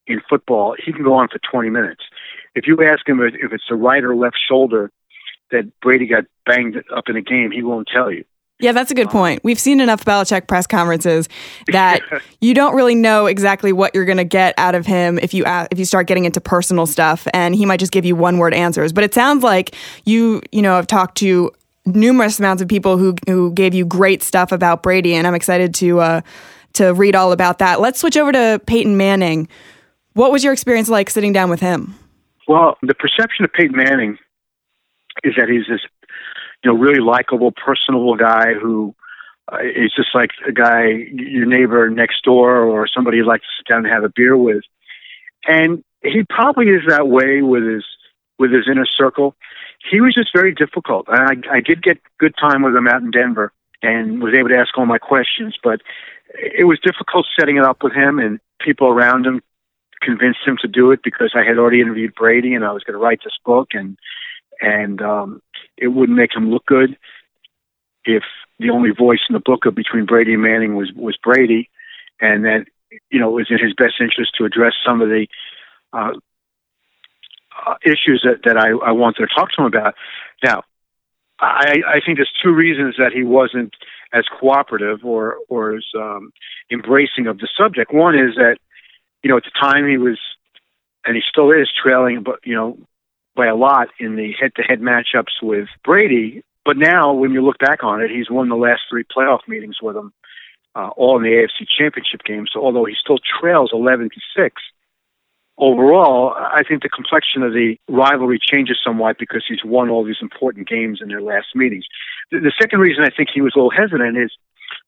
in 0.07 0.21
football, 0.27 0.75
he 0.83 0.91
can 0.91 1.03
go 1.03 1.13
on 1.13 1.27
for 1.27 1.39
20 1.51 1.69
minutes. 1.69 2.03
If 2.55 2.65
you 2.65 2.83
ask 2.83 3.07
him 3.07 3.21
if 3.21 3.53
it's 3.53 3.65
the 3.69 3.75
right 3.75 4.03
or 4.03 4.15
left 4.15 4.37
shoulder 4.47 4.91
that 5.51 5.71
Brady 5.81 6.07
got 6.07 6.25
banged 6.45 6.83
up 6.95 7.09
in 7.09 7.15
a 7.15 7.21
game, 7.21 7.51
he 7.51 7.61
won't 7.61 7.87
tell 7.93 8.11
you. 8.11 8.25
Yeah, 8.59 8.71
that's 8.71 8.89
a 8.89 8.95
good 8.95 9.09
point. 9.09 9.43
We've 9.43 9.59
seen 9.59 9.79
enough 9.79 10.03
Belichick 10.03 10.47
press 10.47 10.65
conferences 10.65 11.29
that 11.67 12.01
you 12.41 12.53
don't 12.53 12.75
really 12.75 12.95
know 12.95 13.27
exactly 13.27 13.71
what 13.71 13.93
you're 13.93 14.05
going 14.05 14.17
to 14.17 14.23
get 14.23 14.55
out 14.57 14.73
of 14.73 14.85
him 14.85 15.19
if 15.19 15.33
you 15.33 15.43
if 15.71 15.77
you 15.77 15.85
start 15.85 16.07
getting 16.07 16.25
into 16.25 16.41
personal 16.41 16.85
stuff, 16.87 17.27
and 17.33 17.55
he 17.55 17.65
might 17.65 17.79
just 17.79 17.91
give 17.91 18.05
you 18.05 18.15
one 18.15 18.37
word 18.39 18.53
answers. 18.53 18.91
But 18.93 19.03
it 19.03 19.13
sounds 19.13 19.43
like 19.43 19.75
you 20.05 20.41
you 20.51 20.61
know 20.61 20.75
have 20.75 20.87
talked 20.87 21.17
to 21.17 21.51
numerous 21.85 22.39
amounts 22.39 22.61
of 22.61 22.67
people 22.67 22.97
who 22.97 23.15
who 23.27 23.51
gave 23.53 23.73
you 23.73 23.85
great 23.85 24.23
stuff 24.23 24.51
about 24.51 24.81
Brady, 24.81 25.13
and 25.13 25.27
I'm 25.27 25.35
excited 25.35 25.75
to 25.75 25.99
uh, 25.99 26.21
to 26.73 26.93
read 26.93 27.15
all 27.15 27.31
about 27.31 27.59
that. 27.59 27.79
Let's 27.79 27.99
switch 27.99 28.17
over 28.17 28.31
to 28.31 28.61
Peyton 28.65 28.97
Manning. 28.97 29.47
What 30.13 30.31
was 30.31 30.43
your 30.43 30.53
experience 30.53 30.89
like 30.89 31.11
sitting 31.11 31.31
down 31.31 31.51
with 31.51 31.59
him? 31.59 31.93
Well, 32.47 32.77
the 32.81 32.95
perception 32.95 33.45
of 33.45 33.53
Peyton 33.53 33.75
Manning 33.75 34.17
is 35.23 35.35
that 35.37 35.49
he's 35.49 35.67
this 35.67 35.81
you 36.63 36.71
know, 36.71 36.77
really 36.77 36.99
likable, 36.99 37.51
personable 37.51 38.15
guy 38.15 38.53
who 38.53 38.95
uh, 39.51 39.59
is 39.59 39.93
just 39.95 40.09
like 40.13 40.31
a 40.47 40.51
guy, 40.51 40.87
your 41.11 41.45
neighbor 41.45 41.89
next 41.89 42.23
door, 42.23 42.63
or 42.63 42.87
somebody 42.87 43.17
you'd 43.17 43.27
like 43.27 43.41
to 43.41 43.47
sit 43.57 43.67
down 43.67 43.85
and 43.85 43.93
have 43.93 44.03
a 44.03 44.11
beer 44.13 44.35
with. 44.35 44.63
And 45.47 45.83
he 46.03 46.23
probably 46.29 46.67
is 46.67 46.81
that 46.87 47.07
way 47.07 47.41
with 47.41 47.63
his 47.63 47.85
with 48.39 48.51
his 48.51 48.67
inner 48.69 48.85
circle. 48.85 49.35
He 49.89 50.01
was 50.01 50.13
just 50.13 50.29
very 50.33 50.53
difficult. 50.53 51.07
I, 51.09 51.35
I 51.51 51.61
did 51.61 51.81
get 51.81 51.97
good 52.19 52.35
time 52.39 52.61
with 52.61 52.75
him 52.75 52.87
out 52.87 53.01
in 53.01 53.11
Denver 53.11 53.51
and 53.81 54.21
was 54.21 54.33
able 54.37 54.49
to 54.49 54.57
ask 54.57 54.77
all 54.77 54.85
my 54.85 54.97
questions, 54.97 55.55
but 55.63 55.81
it 56.33 56.65
was 56.65 56.79
difficult 56.83 57.25
setting 57.39 57.57
it 57.57 57.63
up 57.63 57.83
with 57.83 57.93
him 57.93 58.19
and 58.19 58.39
people 58.59 58.87
around 58.87 59.25
him 59.25 59.41
convinced 60.01 60.39
him 60.45 60.57
to 60.61 60.67
do 60.67 60.91
it 60.91 60.99
because 61.03 61.33
I 61.35 61.43
had 61.43 61.57
already 61.57 61.81
interviewed 61.81 62.13
Brady 62.15 62.53
and 62.53 62.63
I 62.63 62.71
was 62.71 62.83
going 62.83 62.93
to 62.93 63.03
write 63.03 63.21
this 63.23 63.37
book 63.43 63.69
and 63.73 63.97
and 64.59 65.01
um, 65.01 65.41
it 65.77 65.87
wouldn't 65.87 66.17
make 66.17 66.35
him 66.35 66.49
look 66.49 66.65
good 66.65 66.97
if 68.05 68.23
the 68.59 68.69
only 68.69 68.89
voice 68.91 69.19
in 69.29 69.33
the 69.33 69.39
book 69.39 69.65
of 69.65 69.75
between 69.75 70.05
Brady 70.05 70.33
and 70.33 70.41
Manning 70.41 70.75
was 70.75 70.91
was 70.95 71.17
Brady, 71.17 71.69
and 72.19 72.45
that 72.45 72.65
you 73.11 73.19
know 73.19 73.29
it 73.29 73.33
was 73.33 73.47
in 73.51 73.59
his 73.59 73.73
best 73.73 73.95
interest 73.99 74.33
to 74.37 74.45
address 74.45 74.73
some 74.85 75.01
of 75.01 75.09
the 75.09 75.27
uh, 75.93 76.13
uh, 77.65 77.75
issues 77.83 78.23
that 78.23 78.41
that 78.45 78.57
I, 78.57 78.69
I 78.69 78.91
wanted 78.91 79.27
to 79.27 79.35
talk 79.35 79.51
to 79.51 79.61
him 79.61 79.67
about. 79.67 79.95
Now, 80.43 80.63
I, 81.39 81.81
I 81.87 81.99
think 82.05 82.17
there's 82.17 82.31
two 82.43 82.53
reasons 82.53 82.95
that 82.97 83.11
he 83.13 83.23
wasn't 83.23 83.73
as 84.13 84.25
cooperative 84.39 85.03
or 85.03 85.37
or 85.49 85.75
as 85.75 85.85
um, 85.95 86.31
embracing 86.71 87.27
of 87.27 87.39
the 87.39 87.47
subject. 87.57 87.93
One 87.93 88.15
is 88.15 88.35
that 88.35 88.57
you 89.21 89.29
know 89.29 89.37
at 89.37 89.43
the 89.43 89.51
time 89.59 89.87
he 89.87 89.97
was, 89.97 90.19
and 91.05 91.15
he 91.15 91.21
still 91.27 91.51
is 91.51 91.69
trailing, 91.71 92.23
but 92.23 92.39
you 92.43 92.55
know 92.55 92.77
by 93.37 93.45
a 93.47 93.55
lot 93.55 93.87
in 93.99 94.15
the 94.15 94.33
head-to-head 94.33 94.81
matchups 94.81 95.41
with 95.41 95.69
Brady. 95.83 96.43
But 96.65 96.77
now, 96.77 97.13
when 97.13 97.31
you 97.31 97.41
look 97.41 97.59
back 97.59 97.83
on 97.83 98.01
it, 98.01 98.11
he's 98.11 98.29
won 98.29 98.49
the 98.49 98.55
last 98.55 98.81
three 98.89 99.05
playoff 99.05 99.47
meetings 99.47 99.77
with 99.81 99.95
him, 99.95 100.11
uh, 100.75 100.89
all 100.97 101.15
in 101.17 101.23
the 101.23 101.29
AFC 101.29 101.65
Championship 101.77 102.23
game. 102.25 102.45
So, 102.51 102.61
although 102.61 102.83
he 102.83 102.95
still 102.99 103.19
trails 103.39 103.69
11 103.71 104.09
to 104.09 104.19
six, 104.35 104.61
overall, 105.57 106.33
I 106.35 106.63
think 106.67 106.83
the 106.83 106.89
complexion 106.89 107.43
of 107.43 107.53
the 107.53 107.77
rivalry 107.87 108.39
changes 108.41 108.79
somewhat 108.83 109.17
because 109.17 109.45
he's 109.47 109.63
won 109.63 109.89
all 109.89 110.03
these 110.03 110.21
important 110.21 110.67
games 110.67 110.99
in 111.01 111.07
their 111.07 111.21
last 111.21 111.55
meetings. 111.55 111.85
The, 112.31 112.39
the 112.39 112.53
second 112.59 112.79
reason 112.79 113.05
I 113.05 113.15
think 113.15 113.29
he 113.33 113.41
was 113.41 113.53
a 113.55 113.59
little 113.59 113.71
hesitant 113.71 114.17
is 114.17 114.31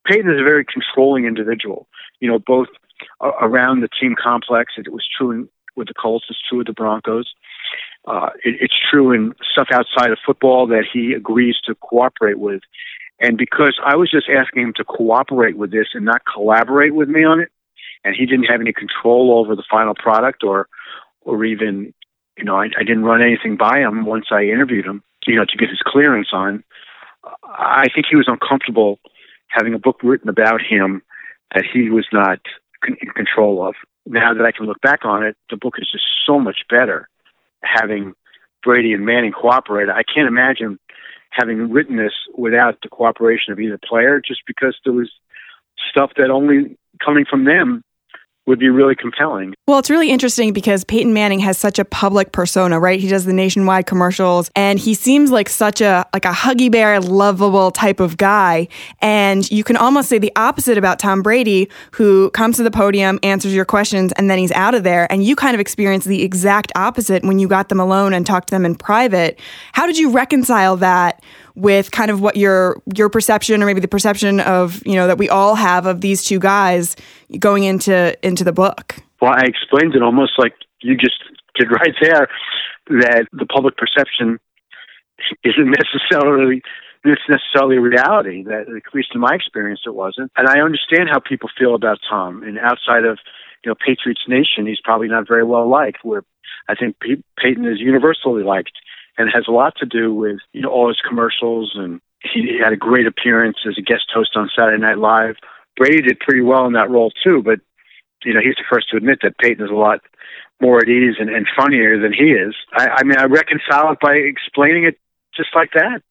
Peyton 0.05 0.29
is 0.29 0.41
a 0.41 0.43
very 0.43 0.65
controlling 0.65 1.25
individual. 1.25 1.87
You 2.19 2.29
know, 2.29 2.39
both 2.39 2.67
uh, 3.21 3.31
around 3.41 3.81
the 3.81 3.89
team 3.99 4.15
complex. 4.21 4.73
It 4.77 4.91
was 4.91 5.07
true 5.17 5.47
with 5.75 5.87
the 5.87 5.93
Colts. 5.93 6.25
It's 6.29 6.39
true 6.47 6.59
with 6.59 6.67
the 6.67 6.73
Broncos. 6.73 7.33
Uh, 8.07 8.29
it, 8.43 8.55
it's 8.61 8.75
true 8.89 9.11
in 9.11 9.33
stuff 9.51 9.67
outside 9.71 10.11
of 10.11 10.17
football 10.25 10.67
that 10.67 10.85
he 10.91 11.13
agrees 11.13 11.55
to 11.65 11.75
cooperate 11.75 12.39
with. 12.39 12.61
And 13.19 13.37
because 13.37 13.77
I 13.83 13.95
was 13.95 14.09
just 14.09 14.27
asking 14.29 14.63
him 14.63 14.73
to 14.77 14.83
cooperate 14.83 15.57
with 15.57 15.71
this 15.71 15.87
and 15.93 16.05
not 16.05 16.21
collaborate 16.31 16.95
with 16.95 17.09
me 17.09 17.23
on 17.23 17.39
it, 17.39 17.49
and 18.03 18.15
he 18.15 18.25
didn't 18.25 18.45
have 18.45 18.61
any 18.61 18.71
control 18.71 19.37
over 19.37 19.55
the 19.55 19.63
final 19.69 19.93
product 19.93 20.43
or, 20.43 20.67
or 21.21 21.43
even, 21.43 21.93
you 22.37 22.45
know, 22.45 22.55
I, 22.55 22.67
I 22.77 22.83
didn't 22.83 23.03
run 23.03 23.21
anything 23.21 23.57
by 23.57 23.79
him 23.79 24.05
once 24.05 24.27
I 24.31 24.43
interviewed 24.43 24.85
him, 24.85 25.03
you 25.27 25.35
know, 25.35 25.45
to 25.45 25.57
get 25.57 25.69
his 25.69 25.81
clearance 25.85 26.29
on. 26.31 26.63
I 27.43 27.87
think 27.93 28.05
he 28.09 28.15
was 28.15 28.29
uncomfortable 28.29 28.99
having 29.49 29.73
a 29.73 29.79
book 29.79 29.99
written 30.01 30.29
about 30.29 30.61
him 30.61 31.01
that 31.53 31.65
he 31.65 31.89
was 31.89 32.07
not 32.13 32.39
in 32.87 33.11
control 33.15 33.67
of. 33.67 33.75
Now 34.05 34.33
that 34.33 34.45
I 34.45 34.51
can 34.51 34.65
look 34.65 34.79
back 34.79 35.03
on 35.03 35.23
it, 35.23 35.35
the 35.49 35.57
book 35.57 35.75
is 35.77 35.89
just 35.91 36.05
so 36.25 36.39
much 36.39 36.59
better 36.69 37.09
having 37.61 38.13
Brady 38.63 38.93
and 38.93 39.05
Manning 39.05 39.31
cooperate. 39.31 39.89
I 39.89 40.03
can't 40.03 40.27
imagine 40.27 40.79
having 41.31 41.71
written 41.71 41.97
this 41.97 42.13
without 42.37 42.79
the 42.81 42.89
cooperation 42.89 43.53
of 43.53 43.59
either 43.59 43.77
player, 43.77 44.21
just 44.25 44.41
because 44.47 44.77
there 44.83 44.93
was 44.93 45.11
stuff 45.89 46.11
that 46.17 46.29
only 46.29 46.77
coming 47.03 47.25
from 47.29 47.45
them 47.45 47.83
would 48.49 48.59
be 48.59 48.69
really 48.69 48.95
compelling. 48.95 49.53
Well, 49.67 49.77
it's 49.77 49.91
really 49.91 50.09
interesting 50.09 50.53
because 50.53 50.83
Peyton 50.83 51.13
Manning 51.13 51.39
has 51.39 51.55
such 51.55 51.77
a 51.77 51.85
public 51.85 52.31
persona, 52.31 52.79
right? 52.79 52.99
He 52.99 53.07
does 53.07 53.25
the 53.25 53.31
nationwide 53.31 53.85
commercials 53.85 54.49
and 54.55 54.79
he 54.79 54.95
seems 54.95 55.29
like 55.29 55.47
such 55.47 55.81
a 55.81 56.07
like 56.13 56.25
a 56.25 56.31
huggy 56.31 56.71
bear, 56.71 56.99
lovable 56.99 57.69
type 57.69 57.99
of 57.99 58.17
guy. 58.17 58.67
And 59.01 59.49
you 59.51 59.63
can 59.63 59.77
almost 59.77 60.09
say 60.09 60.17
the 60.17 60.31
opposite 60.35 60.79
about 60.79 60.97
Tom 60.97 61.21
Brady, 61.21 61.69
who 61.91 62.31
comes 62.31 62.57
to 62.57 62.63
the 62.63 62.71
podium, 62.71 63.19
answers 63.21 63.53
your 63.53 63.65
questions, 63.65 64.11
and 64.13 64.31
then 64.31 64.39
he's 64.39 64.51
out 64.53 64.73
of 64.73 64.83
there. 64.83 65.09
And 65.11 65.23
you 65.23 65.35
kind 65.35 65.53
of 65.53 65.59
experience 65.59 66.05
the 66.05 66.23
exact 66.23 66.71
opposite 66.75 67.23
when 67.23 67.37
you 67.37 67.47
got 67.47 67.69
them 67.69 67.79
alone 67.79 68.13
and 68.13 68.25
talked 68.25 68.47
to 68.47 68.55
them 68.55 68.65
in 68.65 68.73
private. 68.73 69.39
How 69.73 69.85
did 69.85 69.99
you 69.99 70.09
reconcile 70.09 70.75
that 70.77 71.21
with 71.59 71.91
kind 71.91 72.09
of 72.11 72.21
what 72.21 72.35
your 72.35 72.81
your 72.95 73.09
perception 73.09 73.61
or 73.61 73.65
maybe 73.65 73.79
the 73.79 73.87
perception 73.87 74.39
of 74.39 74.85
you 74.85 74.95
know 74.95 75.07
that 75.07 75.17
we 75.17 75.29
all 75.29 75.55
have 75.55 75.85
of 75.85 76.01
these 76.01 76.23
two 76.23 76.39
guys 76.39 76.95
going 77.37 77.63
into 77.63 78.17
into 78.25 78.43
the 78.43 78.53
book. 78.53 78.95
Well, 79.21 79.33
I 79.33 79.43
explained 79.45 79.95
it 79.95 80.01
almost 80.01 80.33
like 80.37 80.53
you 80.81 80.95
just 80.95 81.19
did 81.55 81.69
right 81.71 81.93
there 82.01 82.27
that 82.87 83.27
the 83.33 83.45
public 83.45 83.75
perception 83.77 84.39
isn't 85.43 85.75
necessarily 86.09 86.61
it's 87.05 87.21
necessarily 87.29 87.77
reality 87.77 88.43
that 88.43 88.67
at 88.67 88.93
least 88.93 89.09
in 89.15 89.21
my 89.21 89.33
experience 89.33 89.81
it 89.85 89.95
wasn't. 89.95 90.31
And 90.35 90.47
i 90.47 90.59
understand 90.59 91.09
how 91.09 91.19
people 91.19 91.49
feel 91.57 91.75
about 91.75 91.99
tom. 92.09 92.43
And 92.43 92.57
outside 92.59 93.05
of 93.05 93.19
you 93.63 93.69
know 93.69 93.75
patriots 93.75 94.21
nation 94.27 94.65
he's 94.65 94.81
probably 94.83 95.07
not 95.07 95.27
very 95.27 95.43
well 95.43 95.67
liked 95.69 95.99
where 96.03 96.23
i 96.67 96.75
think 96.75 96.95
peyton 96.99 97.65
is 97.65 97.79
universally 97.79 98.43
liked 98.43 98.71
and 99.19 99.29
has 99.31 99.45
a 99.47 99.51
lot 99.51 99.75
to 99.77 99.85
do 99.85 100.13
with 100.13 100.39
you 100.53 100.61
know 100.61 100.69
all 100.69 100.87
his 100.87 101.01
commercials. 101.07 101.73
And 101.75 102.01
he 102.23 102.57
had 102.63 102.73
a 102.73 102.77
great 102.77 103.05
appearance 103.05 103.57
as 103.67 103.77
a 103.77 103.81
guest 103.81 104.05
host 104.11 104.31
on 104.35 104.49
saturday 104.57 104.81
night 104.81 104.97
live. 104.97 105.35
Brady 105.77 106.01
did 106.01 106.19
pretty 106.19 106.41
well 106.41 106.65
in 106.65 106.73
that 106.73 106.89
role 106.89 107.11
too 107.23 107.43
but 107.43 107.59
you 108.23 108.33
know 108.33 108.41
he's 108.43 108.55
the 108.55 108.65
first 108.69 108.89
to 108.89 108.97
admit 108.97 109.19
that 109.21 109.37
peyton 109.37 109.63
is 109.63 109.71
a 109.71 109.75
lot 109.75 110.01
more 110.61 110.79
at 110.79 110.89
ease 110.89 111.15
and, 111.19 111.29
and 111.29 111.47
funnier 111.55 111.97
than 112.01 112.11
he 112.11 112.31
is. 112.31 112.55
I, 112.73 112.87
I 112.87 113.03
mean 113.03 113.17
i 113.17 113.25
reconcile 113.25 113.91
it 113.91 113.99
by 114.01 114.15
explaining 114.15 114.85
it 114.85 114.97
just 115.35 115.49
like 115.55 115.71
that. 115.73 116.01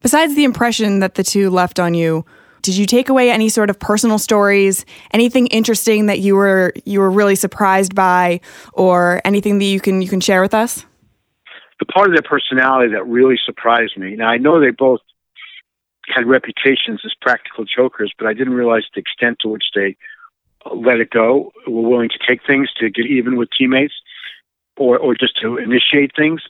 Besides 0.00 0.34
the 0.34 0.44
impression 0.44 1.00
that 1.00 1.14
the 1.14 1.24
two 1.24 1.50
left 1.50 1.80
on 1.80 1.94
you, 1.94 2.24
did 2.60 2.76
you 2.76 2.86
take 2.86 3.10
away 3.10 3.30
any 3.30 3.50
sort 3.50 3.68
of 3.68 3.78
personal 3.78 4.18
stories, 4.18 4.86
anything 5.12 5.46
interesting 5.48 6.06
that 6.06 6.20
you 6.20 6.34
were 6.34 6.72
you 6.86 7.00
were 7.00 7.10
really 7.10 7.36
surprised 7.36 7.94
by, 7.94 8.40
or 8.72 9.20
anything 9.24 9.58
that 9.58 9.66
you 9.66 9.80
can 9.80 10.00
you 10.00 10.08
can 10.08 10.20
share 10.20 10.40
with 10.40 10.54
us? 10.54 10.86
The 11.80 11.86
part 11.86 12.08
of 12.08 12.14
their 12.14 12.22
personality 12.22 12.92
that 12.92 13.06
really 13.06 13.38
surprised 13.44 13.96
me. 13.96 14.16
Now 14.16 14.28
I 14.28 14.38
know 14.38 14.60
they 14.60 14.70
both 14.70 15.00
had 16.06 16.26
reputations 16.26 17.00
as 17.04 17.12
practical 17.20 17.64
jokers, 17.64 18.12
but 18.18 18.26
I 18.26 18.34
didn't 18.34 18.54
realize 18.54 18.84
the 18.94 19.00
extent 19.00 19.38
to 19.40 19.48
which 19.48 19.64
they 19.74 19.96
let 20.74 21.00
it 21.00 21.10
go, 21.10 21.52
were 21.66 21.88
willing 21.88 22.08
to 22.10 22.18
take 22.26 22.40
things 22.46 22.70
to 22.78 22.88
get 22.90 23.06
even 23.06 23.36
with 23.36 23.48
teammates, 23.56 23.94
or 24.76 24.98
or 24.98 25.14
just 25.14 25.40
to 25.40 25.56
initiate 25.58 26.12
things 26.16 26.40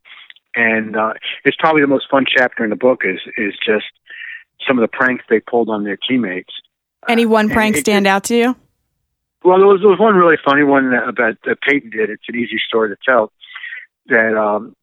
and 0.55 0.97
uh, 0.97 1.15
it's 1.45 1.57
probably 1.57 1.81
the 1.81 1.89
most 1.89 2.09
fun 2.11 2.25
chapter 2.29 2.65
in 2.65 2.71
the 2.71 2.77
book 2.77 3.03
is 3.05 3.21
is 3.37 3.55
just 3.65 3.87
some 4.67 4.79
of 4.79 4.83
the 4.83 4.89
pranks 4.89 5.25
they 5.29 5.41
pulled 5.41 5.69
on 5.69 5.85
their 5.85 5.97
teammates. 5.97 6.53
Any 7.09 7.27
one 7.27 7.51
uh, 7.51 7.55
prank 7.55 7.77
stand 7.77 8.07
out 8.07 8.25
to 8.25 8.37
you? 8.37 8.57
Well, 9.43 9.59
there 9.59 9.67
was, 9.67 9.81
there 9.81 9.91
was 9.91 9.99
one 9.99 10.15
really 10.15 10.39
funny 10.43 10.63
one 10.63 10.91
that, 10.93 11.07
about 11.07 11.37
that 11.45 11.61
Peyton 11.61 11.91
did. 11.91 12.09
It's 12.09 12.23
an 12.29 12.37
easy 12.37 12.59
story 12.67 12.89
to 12.89 12.97
tell. 13.05 13.31
That 14.07 14.37
um, 14.37 14.77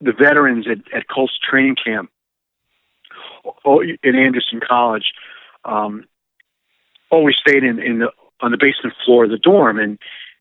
the 0.00 0.12
veterans 0.12 0.66
at, 0.68 0.78
at 0.96 1.08
Colts 1.08 1.38
training 1.38 1.76
camp 1.76 2.10
in 4.02 4.16
Anderson 4.16 4.60
College 4.66 5.12
um, 5.64 6.04
always 7.10 7.36
stayed 7.36 7.64
in, 7.64 7.78
in 7.78 8.00
the 8.00 8.10
on 8.40 8.50
the 8.50 8.58
basement 8.58 8.94
floor 9.04 9.24
of 9.24 9.30
the 9.30 9.38
dorm, 9.38 9.78
and 9.78 9.98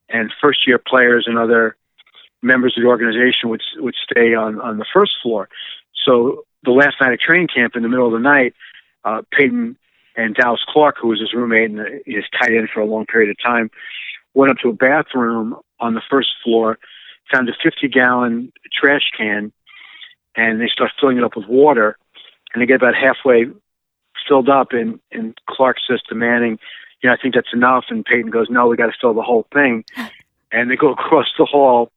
and 0.09 0.31
first 0.41 0.65
year 0.67 0.79
players 0.79 1.25
and 1.27 1.37
other 1.37 1.75
members 2.41 2.75
of 2.77 2.83
the 2.83 2.89
organization 2.89 3.49
would 3.49 3.61
would 3.77 3.95
stay 3.95 4.33
on 4.33 4.59
on 4.59 4.77
the 4.77 4.85
first 4.91 5.13
floor. 5.21 5.49
So 6.05 6.45
the 6.63 6.71
last 6.71 6.95
night 7.01 7.13
of 7.13 7.19
training 7.19 7.49
camp, 7.53 7.75
in 7.75 7.83
the 7.83 7.89
middle 7.89 8.07
of 8.07 8.13
the 8.13 8.19
night, 8.19 8.53
uh, 9.03 9.21
Peyton 9.31 9.77
and 10.15 10.35
Dallas 10.35 10.63
Clark, 10.67 10.97
who 11.01 11.09
was 11.09 11.19
his 11.19 11.33
roommate 11.33 11.71
and 11.71 12.01
his 12.05 12.25
tight 12.39 12.51
end 12.51 12.69
for 12.73 12.81
a 12.81 12.85
long 12.85 13.05
period 13.05 13.29
of 13.29 13.37
time, 13.41 13.69
went 14.33 14.51
up 14.51 14.57
to 14.57 14.69
a 14.69 14.73
bathroom 14.73 15.55
on 15.79 15.93
the 15.93 16.01
first 16.09 16.29
floor, 16.43 16.77
found 17.31 17.49
a 17.49 17.53
50 17.61 17.87
gallon 17.87 18.51
trash 18.71 19.11
can, 19.17 19.51
and 20.35 20.61
they 20.61 20.67
start 20.67 20.91
filling 20.99 21.17
it 21.17 21.23
up 21.23 21.35
with 21.35 21.47
water. 21.47 21.97
And 22.53 22.61
they 22.61 22.65
get 22.65 22.77
about 22.77 22.95
halfway 22.95 23.45
filled 24.27 24.49
up, 24.49 24.69
and, 24.71 24.99
and 25.11 25.37
Clark 25.47 25.77
says 25.87 26.01
to 26.09 26.15
Manning, 26.15 26.59
you 27.01 27.09
know, 27.09 27.13
I 27.13 27.17
think 27.21 27.35
that's 27.35 27.53
enough. 27.53 27.85
And 27.89 28.05
Peyton 28.05 28.31
goes, 28.31 28.47
no, 28.49 28.67
we 28.67 28.77
got 28.77 28.87
to 28.87 28.97
fill 28.99 29.13
the 29.13 29.21
whole 29.21 29.47
thing. 29.53 29.85
And 30.51 30.71
they 30.71 30.75
go 30.77 30.91
across 30.91 31.27
the 31.37 31.45
hall 31.45 31.91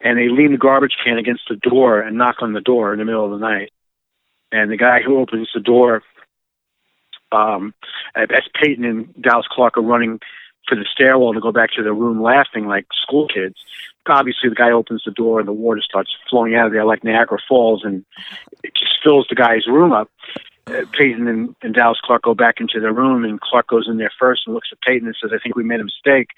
and 0.00 0.18
they 0.18 0.28
lean 0.28 0.50
the 0.50 0.58
garbage 0.58 0.96
can 1.04 1.16
against 1.16 1.44
the 1.48 1.54
door 1.54 2.00
and 2.00 2.18
knock 2.18 2.36
on 2.40 2.52
the 2.52 2.60
door 2.60 2.92
in 2.92 2.98
the 2.98 3.04
middle 3.04 3.24
of 3.24 3.30
the 3.30 3.38
night. 3.38 3.72
And 4.50 4.70
the 4.70 4.76
guy 4.76 5.00
who 5.00 5.18
opens 5.18 5.48
the 5.54 5.60
door, 5.60 6.02
um, 7.30 7.74
as 8.16 8.42
Peyton 8.60 8.84
and 8.84 9.22
Dallas 9.22 9.46
Clark 9.48 9.76
are 9.76 9.82
running 9.82 10.20
for 10.68 10.74
the 10.74 10.84
stairwell 10.92 11.32
to 11.32 11.40
go 11.40 11.52
back 11.52 11.72
to 11.72 11.82
their 11.82 11.94
room 11.94 12.22
laughing 12.22 12.66
like 12.66 12.86
school 13.02 13.28
kids. 13.28 13.56
Obviously, 14.06 14.48
the 14.48 14.54
guy 14.54 14.70
opens 14.70 15.02
the 15.04 15.10
door 15.10 15.38
and 15.38 15.46
the 15.46 15.52
water 15.52 15.82
starts 15.82 16.10
flowing 16.30 16.54
out 16.54 16.66
of 16.66 16.72
there 16.72 16.84
like 16.84 17.04
Niagara 17.04 17.38
Falls 17.46 17.84
and 17.84 18.04
it 18.62 18.74
just 18.74 18.92
fills 19.02 19.26
the 19.28 19.34
guy's 19.34 19.66
room 19.66 19.92
up. 19.92 20.10
Uh, 20.66 20.82
Peyton 20.92 21.28
and, 21.28 21.54
and 21.62 21.74
Dallas 21.74 22.00
Clark 22.02 22.22
go 22.22 22.34
back 22.34 22.56
into 22.60 22.78
their 22.80 22.92
room, 22.92 23.24
and 23.24 23.40
Clark 23.40 23.68
goes 23.68 23.86
in 23.88 23.96
there 23.96 24.12
first 24.18 24.42
and 24.46 24.54
looks 24.54 24.68
at 24.70 24.80
Peyton 24.82 25.06
and 25.06 25.16
says, 25.20 25.30
I 25.34 25.38
think 25.42 25.56
we 25.56 25.64
made 25.64 25.80
a 25.80 25.84
mistake. 25.84 26.28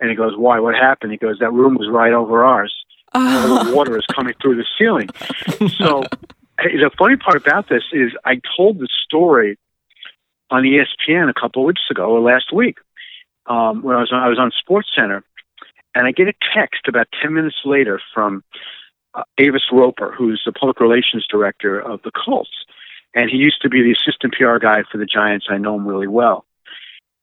And 0.00 0.10
he 0.10 0.16
goes, 0.16 0.36
Why? 0.36 0.60
What 0.60 0.74
happened? 0.74 1.10
He 1.12 1.18
goes, 1.18 1.38
That 1.40 1.52
room 1.52 1.74
was 1.76 1.88
right 1.88 2.12
over 2.12 2.44
ours 2.44 2.72
all 3.14 3.64
the 3.64 3.74
water 3.74 3.96
is 3.96 4.06
coming 4.06 4.34
through 4.40 4.56
the 4.56 4.66
ceiling. 4.78 5.08
So 5.78 6.04
the 6.58 6.90
funny 6.96 7.16
part 7.16 7.36
about 7.36 7.68
this 7.68 7.82
is 7.92 8.12
I 8.24 8.40
told 8.56 8.78
the 8.78 8.88
story 9.04 9.58
on 10.50 10.62
ESPN 10.62 11.28
a 11.28 11.34
couple 11.34 11.62
of 11.62 11.66
weeks 11.66 11.82
ago 11.90 12.06
or 12.06 12.20
last 12.20 12.52
week 12.52 12.78
um, 13.46 13.82
when 13.82 13.96
I 13.96 14.00
was 14.00 14.10
on, 14.12 14.22
I 14.22 14.28
was 14.28 14.38
on 14.38 14.50
Sports 14.58 14.88
Center, 14.94 15.22
and 15.94 16.06
I 16.06 16.12
get 16.12 16.28
a 16.28 16.34
text 16.54 16.88
about 16.88 17.06
ten 17.22 17.34
minutes 17.34 17.56
later 17.64 18.00
from 18.12 18.42
uh, 19.14 19.24
Avis 19.38 19.62
Roper, 19.72 20.12
who's 20.16 20.42
the 20.44 20.52
public 20.52 20.80
relations 20.80 21.26
director 21.28 21.78
of 21.78 22.02
the 22.02 22.10
Colts, 22.12 22.50
and 23.14 23.30
he 23.30 23.36
used 23.36 23.62
to 23.62 23.68
be 23.68 23.82
the 23.82 23.92
assistant 23.92 24.34
PR 24.34 24.58
guy 24.58 24.82
for 24.90 24.98
the 24.98 25.06
Giants. 25.06 25.46
I 25.50 25.58
know 25.58 25.76
him 25.76 25.86
really 25.86 26.08
well, 26.08 26.44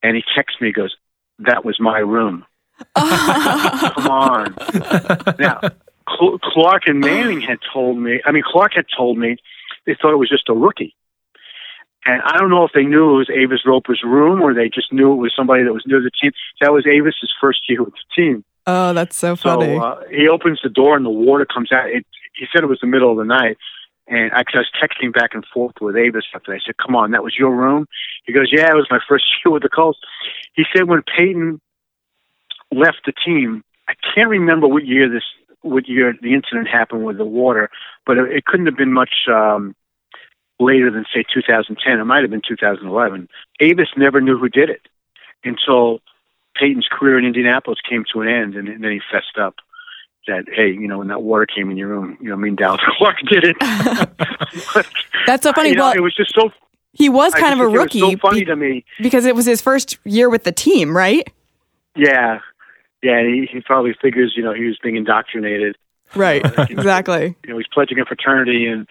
and 0.03 0.15
he 0.15 0.23
texts 0.35 0.61
me, 0.61 0.67
he 0.67 0.73
goes, 0.73 0.95
"That 1.39 1.65
was 1.65 1.79
my 1.79 1.99
room." 1.99 2.45
Come 2.95 4.07
on. 4.07 4.55
Now, 5.37 5.59
Clark 6.07 6.83
and 6.87 6.99
Manning 6.99 7.41
had 7.41 7.59
told 7.71 7.97
me, 7.97 8.21
I 8.25 8.31
mean, 8.31 8.43
Clark 8.45 8.73
had 8.75 8.85
told 8.95 9.17
me 9.17 9.37
they 9.85 9.95
thought 9.99 10.13
it 10.13 10.17
was 10.17 10.29
just 10.29 10.49
a 10.49 10.53
rookie. 10.53 10.95
And 12.05 12.21
I 12.23 12.37
don't 12.37 12.49
know 12.49 12.65
if 12.65 12.71
they 12.73 12.83
knew 12.83 13.13
it 13.13 13.17
was 13.17 13.29
Avis 13.29 13.65
Roper's 13.65 14.01
room 14.03 14.41
or 14.41 14.53
they 14.53 14.69
just 14.69 14.91
knew 14.91 15.11
it 15.13 15.17
was 15.17 15.33
somebody 15.35 15.63
that 15.63 15.73
was 15.73 15.83
new 15.85 15.99
to 15.99 16.03
the 16.03 16.11
team. 16.11 16.31
That 16.59 16.73
was 16.73 16.85
Avis's 16.85 17.31
first 17.39 17.69
year 17.69 17.83
with 17.83 17.93
the 17.93 18.21
team. 18.21 18.43
Oh, 18.65 18.93
that's 18.93 19.15
so 19.15 19.35
funny. 19.35 19.77
So 19.77 19.81
uh, 19.81 20.01
he 20.09 20.27
opens 20.27 20.61
the 20.63 20.69
door 20.69 20.95
and 20.95 21.05
the 21.05 21.11
water 21.11 21.45
comes 21.45 21.71
out. 21.71 21.89
It, 21.89 22.05
he 22.35 22.45
said 22.51 22.63
it 22.63 22.67
was 22.67 22.79
the 22.81 22.87
middle 22.87 23.11
of 23.11 23.17
the 23.17 23.25
night. 23.25 23.57
And 24.07 24.31
I, 24.33 24.39
I 24.39 24.57
was 24.57 24.69
texting 24.81 25.13
back 25.13 25.35
and 25.35 25.45
forth 25.53 25.75
with 25.79 25.95
Avis 25.95 26.25
after 26.33 26.53
I 26.53 26.59
said, 26.65 26.75
Come 26.77 26.95
on, 26.95 27.11
that 27.11 27.23
was 27.23 27.35
your 27.37 27.55
room? 27.55 27.87
He 28.25 28.33
goes, 28.33 28.49
Yeah, 28.51 28.69
it 28.69 28.75
was 28.75 28.87
my 28.89 28.99
first 29.07 29.25
year 29.43 29.51
with 29.51 29.63
the 29.63 29.69
Colts. 29.69 29.99
He 30.53 30.63
said 30.75 30.87
when 30.87 31.03
Peyton 31.03 31.61
left 32.71 33.01
the 33.05 33.13
team. 33.13 33.63
I 33.87 33.93
can't 34.15 34.29
remember 34.29 34.67
what 34.67 34.85
year 34.85 35.09
this 35.09 35.23
what 35.61 35.87
year 35.87 36.13
the 36.21 36.33
incident 36.33 36.67
happened 36.67 37.03
with 37.03 37.17
the 37.17 37.25
water, 37.25 37.69
but 38.05 38.17
it, 38.17 38.31
it 38.31 38.45
couldn't 38.45 38.65
have 38.65 38.77
been 38.77 38.93
much 38.93 39.27
um, 39.31 39.75
later 40.61 40.91
than 40.91 41.05
say 41.13 41.23
2010. 41.33 41.99
It 41.99 42.05
might 42.05 42.21
have 42.21 42.31
been 42.31 42.41
2011. 42.47 43.27
Avis 43.59 43.89
never 43.97 44.21
knew 44.21 44.37
who 44.37 44.49
did 44.49 44.69
it 44.69 44.81
until 45.43 45.99
Peyton's 46.55 46.87
career 46.89 47.17
in 47.17 47.25
Indianapolis 47.25 47.79
came 47.87 48.05
to 48.13 48.21
an 48.21 48.27
end, 48.27 48.55
and, 48.55 48.67
and 48.67 48.83
then 48.83 48.91
he 48.91 49.01
fessed 49.11 49.37
up 49.39 49.55
that 50.27 50.45
hey, 50.53 50.69
you 50.69 50.87
know, 50.87 50.99
when 50.99 51.07
that 51.07 51.23
water 51.23 51.47
came 51.47 51.71
in 51.71 51.77
your 51.77 51.87
room, 51.87 52.17
you 52.21 52.29
know, 52.29 52.35
me 52.35 52.49
and 52.49 52.57
Dallas 52.57 52.81
Clark 52.97 53.17
did 53.29 53.43
it. 53.43 53.57
That's 55.25 55.43
so 55.43 55.51
funny. 55.53 55.69
You 55.69 55.75
know, 55.75 55.85
well, 55.85 55.93
it 55.93 56.01
was 56.01 56.15
just 56.15 56.33
so. 56.33 56.51
He 56.93 57.09
was 57.09 57.33
kind 57.33 57.53
of 57.53 57.59
a 57.61 57.67
rookie. 57.67 58.01
so 58.01 58.17
funny 58.17 58.41
be- 58.41 58.45
to 58.45 58.55
me 58.55 58.85
because 59.01 59.25
it 59.25 59.35
was 59.35 59.45
his 59.45 59.61
first 59.61 59.97
year 60.03 60.29
with 60.29 60.43
the 60.43 60.51
team, 60.51 60.95
right? 60.95 61.27
Yeah, 61.95 62.39
yeah, 63.01 63.23
he, 63.23 63.47
he 63.51 63.61
probably 63.61 63.93
figures, 63.99 64.33
you 64.35 64.43
know, 64.43 64.53
he 64.53 64.65
was 64.65 64.77
being 64.81 64.95
indoctrinated. 64.95 65.77
Right. 66.15 66.45
Uh, 66.45 66.63
exactly. 66.69 67.35
You 67.43 67.51
know, 67.51 67.57
he's 67.57 67.67
pledging 67.73 67.99
a 67.99 68.05
fraternity 68.05 68.67
and 68.67 68.87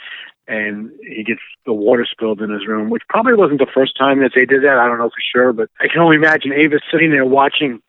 and 0.51 0.91
he 1.03 1.23
gets 1.23 1.41
the 1.65 1.73
water 1.73 2.05
spilled 2.11 2.43
in 2.43 2.51
his 2.51 2.67
room, 2.67 2.91
which 2.91 3.05
probably 3.09 3.35
wasn't 3.35 3.61
the 3.61 3.71
first 3.73 3.97
time 3.97 4.19
that 4.19 4.33
they 4.35 4.45
did 4.45 4.65
that. 4.65 4.79
I 4.79 4.89
don't 4.89 4.99
know 4.99 5.09
for 5.09 5.23
sure, 5.33 5.53
but 5.53 5.71
I 5.81 5.87
can 5.87 6.01
only 6.01 6.17
imagine 6.17 6.53
Avis 6.53 6.81
sitting 6.91 7.13
there 7.13 7.25
watching 7.25 7.81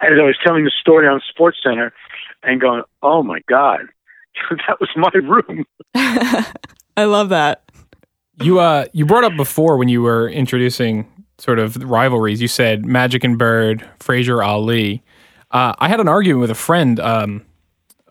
as 0.00 0.10
I 0.20 0.24
was 0.24 0.36
telling 0.44 0.64
the 0.64 0.72
story 0.80 1.06
on 1.06 1.22
Sports 1.30 1.58
Center 1.62 1.92
and 2.42 2.60
going, 2.60 2.82
"Oh 3.02 3.22
my 3.22 3.40
God, 3.48 3.82
that 4.66 4.80
was 4.80 4.90
my 4.96 5.10
room." 5.14 5.64
I 6.96 7.04
love 7.04 7.28
that. 7.28 7.62
You 8.42 8.58
uh, 8.58 8.86
you 8.92 9.06
brought 9.06 9.24
up 9.24 9.36
before 9.36 9.76
when 9.76 9.88
you 9.88 10.02
were 10.02 10.28
introducing 10.28 11.06
sort 11.38 11.60
of 11.60 11.76
rivalries. 11.76 12.42
You 12.42 12.48
said 12.48 12.84
Magic 12.84 13.22
and 13.22 13.38
Bird, 13.38 13.88
Frazier, 14.00 14.42
Ali. 14.42 15.04
Uh, 15.52 15.72
I 15.78 15.88
had 15.88 16.00
an 16.00 16.08
argument 16.08 16.40
with 16.40 16.50
a 16.50 16.56
friend 16.56 16.98
um, 16.98 17.46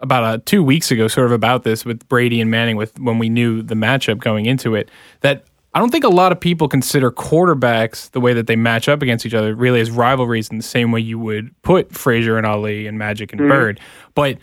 about 0.03 0.23
uh, 0.23 0.37
two 0.45 0.63
weeks 0.63 0.91
ago, 0.91 1.07
sort 1.07 1.25
of 1.25 1.31
about 1.31 1.63
this 1.63 1.83
with 1.85 2.07
Brady 2.07 2.39
and 2.39 2.51
Manning. 2.51 2.75
With 2.75 2.99
when 2.99 3.17
we 3.17 3.29
knew 3.29 3.63
the 3.63 3.75
matchup 3.75 4.19
going 4.19 4.45
into 4.45 4.75
it, 4.75 4.91
that 5.21 5.45
I 5.73 5.79
don't 5.79 5.89
think 5.89 6.03
a 6.03 6.09
lot 6.09 6.31
of 6.31 6.39
people 6.39 6.67
consider 6.67 7.11
quarterbacks 7.11 8.11
the 8.11 8.21
way 8.21 8.33
that 8.33 8.45
they 8.45 8.55
match 8.55 8.87
up 8.87 9.01
against 9.01 9.25
each 9.25 9.33
other 9.33 9.55
really 9.55 9.81
as 9.81 9.89
rivalries 9.89 10.49
in 10.49 10.57
the 10.57 10.63
same 10.63 10.91
way 10.91 10.99
you 10.99 11.17
would 11.17 11.49
put 11.63 11.91
Frazier 11.91 12.37
and 12.37 12.45
Ali 12.45 12.85
and 12.85 12.99
Magic 12.99 13.31
and 13.31 13.41
mm-hmm. 13.41 13.49
Bird. 13.49 13.79
But 14.13 14.37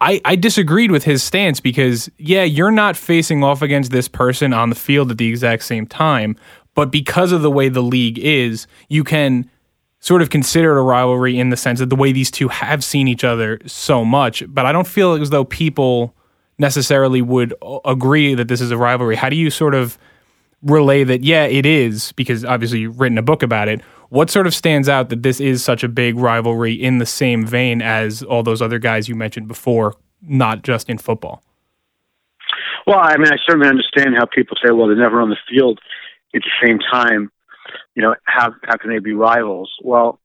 I, 0.00 0.20
I 0.24 0.36
disagreed 0.36 0.90
with 0.90 1.04
his 1.04 1.22
stance 1.22 1.60
because, 1.60 2.10
yeah, 2.18 2.44
you're 2.44 2.70
not 2.70 2.96
facing 2.96 3.44
off 3.44 3.62
against 3.62 3.90
this 3.90 4.08
person 4.08 4.52
on 4.52 4.68
the 4.68 4.74
field 4.74 5.10
at 5.10 5.18
the 5.18 5.28
exact 5.28 5.64
same 5.64 5.86
time, 5.86 6.36
but 6.74 6.90
because 6.90 7.32
of 7.32 7.42
the 7.42 7.50
way 7.50 7.68
the 7.68 7.82
league 7.82 8.18
is, 8.18 8.66
you 8.88 9.04
can 9.04 9.50
sort 10.06 10.22
of 10.22 10.30
considered 10.30 10.78
a 10.78 10.82
rivalry 10.82 11.36
in 11.36 11.50
the 11.50 11.56
sense 11.56 11.80
that 11.80 11.90
the 11.90 11.96
way 11.96 12.12
these 12.12 12.30
two 12.30 12.46
have 12.46 12.84
seen 12.84 13.08
each 13.08 13.24
other 13.24 13.58
so 13.66 14.04
much. 14.04 14.44
But 14.46 14.64
I 14.64 14.70
don't 14.70 14.86
feel 14.86 15.14
as 15.14 15.30
though 15.30 15.44
people 15.44 16.14
necessarily 16.58 17.20
would 17.20 17.52
agree 17.84 18.36
that 18.36 18.46
this 18.46 18.60
is 18.60 18.70
a 18.70 18.76
rivalry. 18.76 19.16
How 19.16 19.28
do 19.28 19.34
you 19.34 19.50
sort 19.50 19.74
of 19.74 19.98
relay 20.62 21.02
that, 21.02 21.24
yeah, 21.24 21.46
it 21.46 21.66
is, 21.66 22.12
because 22.12 22.44
obviously 22.44 22.78
you've 22.78 23.00
written 23.00 23.18
a 23.18 23.22
book 23.22 23.42
about 23.42 23.66
it. 23.66 23.82
What 24.10 24.30
sort 24.30 24.46
of 24.46 24.54
stands 24.54 24.88
out 24.88 25.08
that 25.08 25.24
this 25.24 25.40
is 25.40 25.64
such 25.64 25.82
a 25.82 25.88
big 25.88 26.16
rivalry 26.16 26.72
in 26.74 26.98
the 26.98 27.06
same 27.06 27.44
vein 27.44 27.82
as 27.82 28.22
all 28.22 28.44
those 28.44 28.62
other 28.62 28.78
guys 28.78 29.08
you 29.08 29.16
mentioned 29.16 29.48
before, 29.48 29.96
not 30.22 30.62
just 30.62 30.88
in 30.88 30.98
football? 30.98 31.42
Well, 32.86 33.00
I 33.00 33.16
mean, 33.16 33.32
I 33.32 33.38
certainly 33.44 33.68
understand 33.68 34.14
how 34.16 34.26
people 34.26 34.56
say, 34.64 34.70
well, 34.70 34.86
they're 34.86 34.94
never 34.94 35.20
on 35.20 35.30
the 35.30 35.36
field 35.50 35.80
at 36.32 36.42
the 36.42 36.64
same 36.64 36.78
time. 36.78 37.32
You 37.96 38.02
know, 38.02 38.14
how 38.24 38.54
how 38.62 38.76
can 38.76 38.90
they 38.90 39.00
be 39.00 39.14
rivals? 39.14 39.72
Well, 39.82 40.20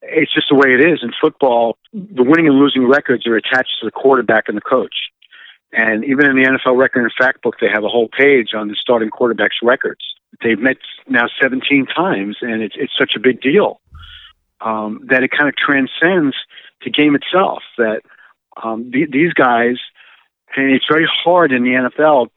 it's 0.00 0.32
just 0.32 0.48
the 0.48 0.56
way 0.56 0.72
it 0.72 0.80
is 0.80 1.00
in 1.02 1.10
football. 1.20 1.76
The 1.92 2.22
winning 2.22 2.46
and 2.46 2.56
losing 2.56 2.88
records 2.88 3.26
are 3.26 3.36
attached 3.36 3.80
to 3.80 3.86
the 3.86 3.90
quarterback 3.90 4.44
and 4.48 4.56
the 4.56 4.62
coach. 4.62 4.94
And 5.72 6.04
even 6.04 6.26
in 6.26 6.36
the 6.36 6.44
NFL 6.44 6.76
record 6.76 7.02
and 7.02 7.12
fact 7.18 7.42
book, 7.42 7.56
they 7.60 7.68
have 7.72 7.84
a 7.84 7.88
whole 7.88 8.08
page 8.08 8.54
on 8.54 8.68
the 8.68 8.76
starting 8.78 9.10
quarterback's 9.10 9.56
records. 9.62 10.00
They've 10.42 10.58
met 10.58 10.76
now 11.08 11.26
17 11.40 11.86
times, 11.86 12.38
and 12.40 12.62
it's 12.62 12.74
it's 12.78 12.92
such 12.98 13.12
a 13.16 13.20
big 13.20 13.40
deal 13.40 13.80
um, 14.60 15.00
that 15.08 15.22
it 15.22 15.30
kind 15.30 15.48
of 15.48 15.56
transcends 15.56 16.36
the 16.84 16.90
game 16.90 17.14
itself. 17.14 17.62
That 17.78 18.02
um, 18.62 18.90
the, 18.90 19.06
these 19.10 19.32
guys, 19.32 19.76
and 20.56 20.70
it's 20.70 20.86
very 20.90 21.06
hard 21.06 21.52
in 21.52 21.62
the 21.62 21.70
NFL 21.70 22.28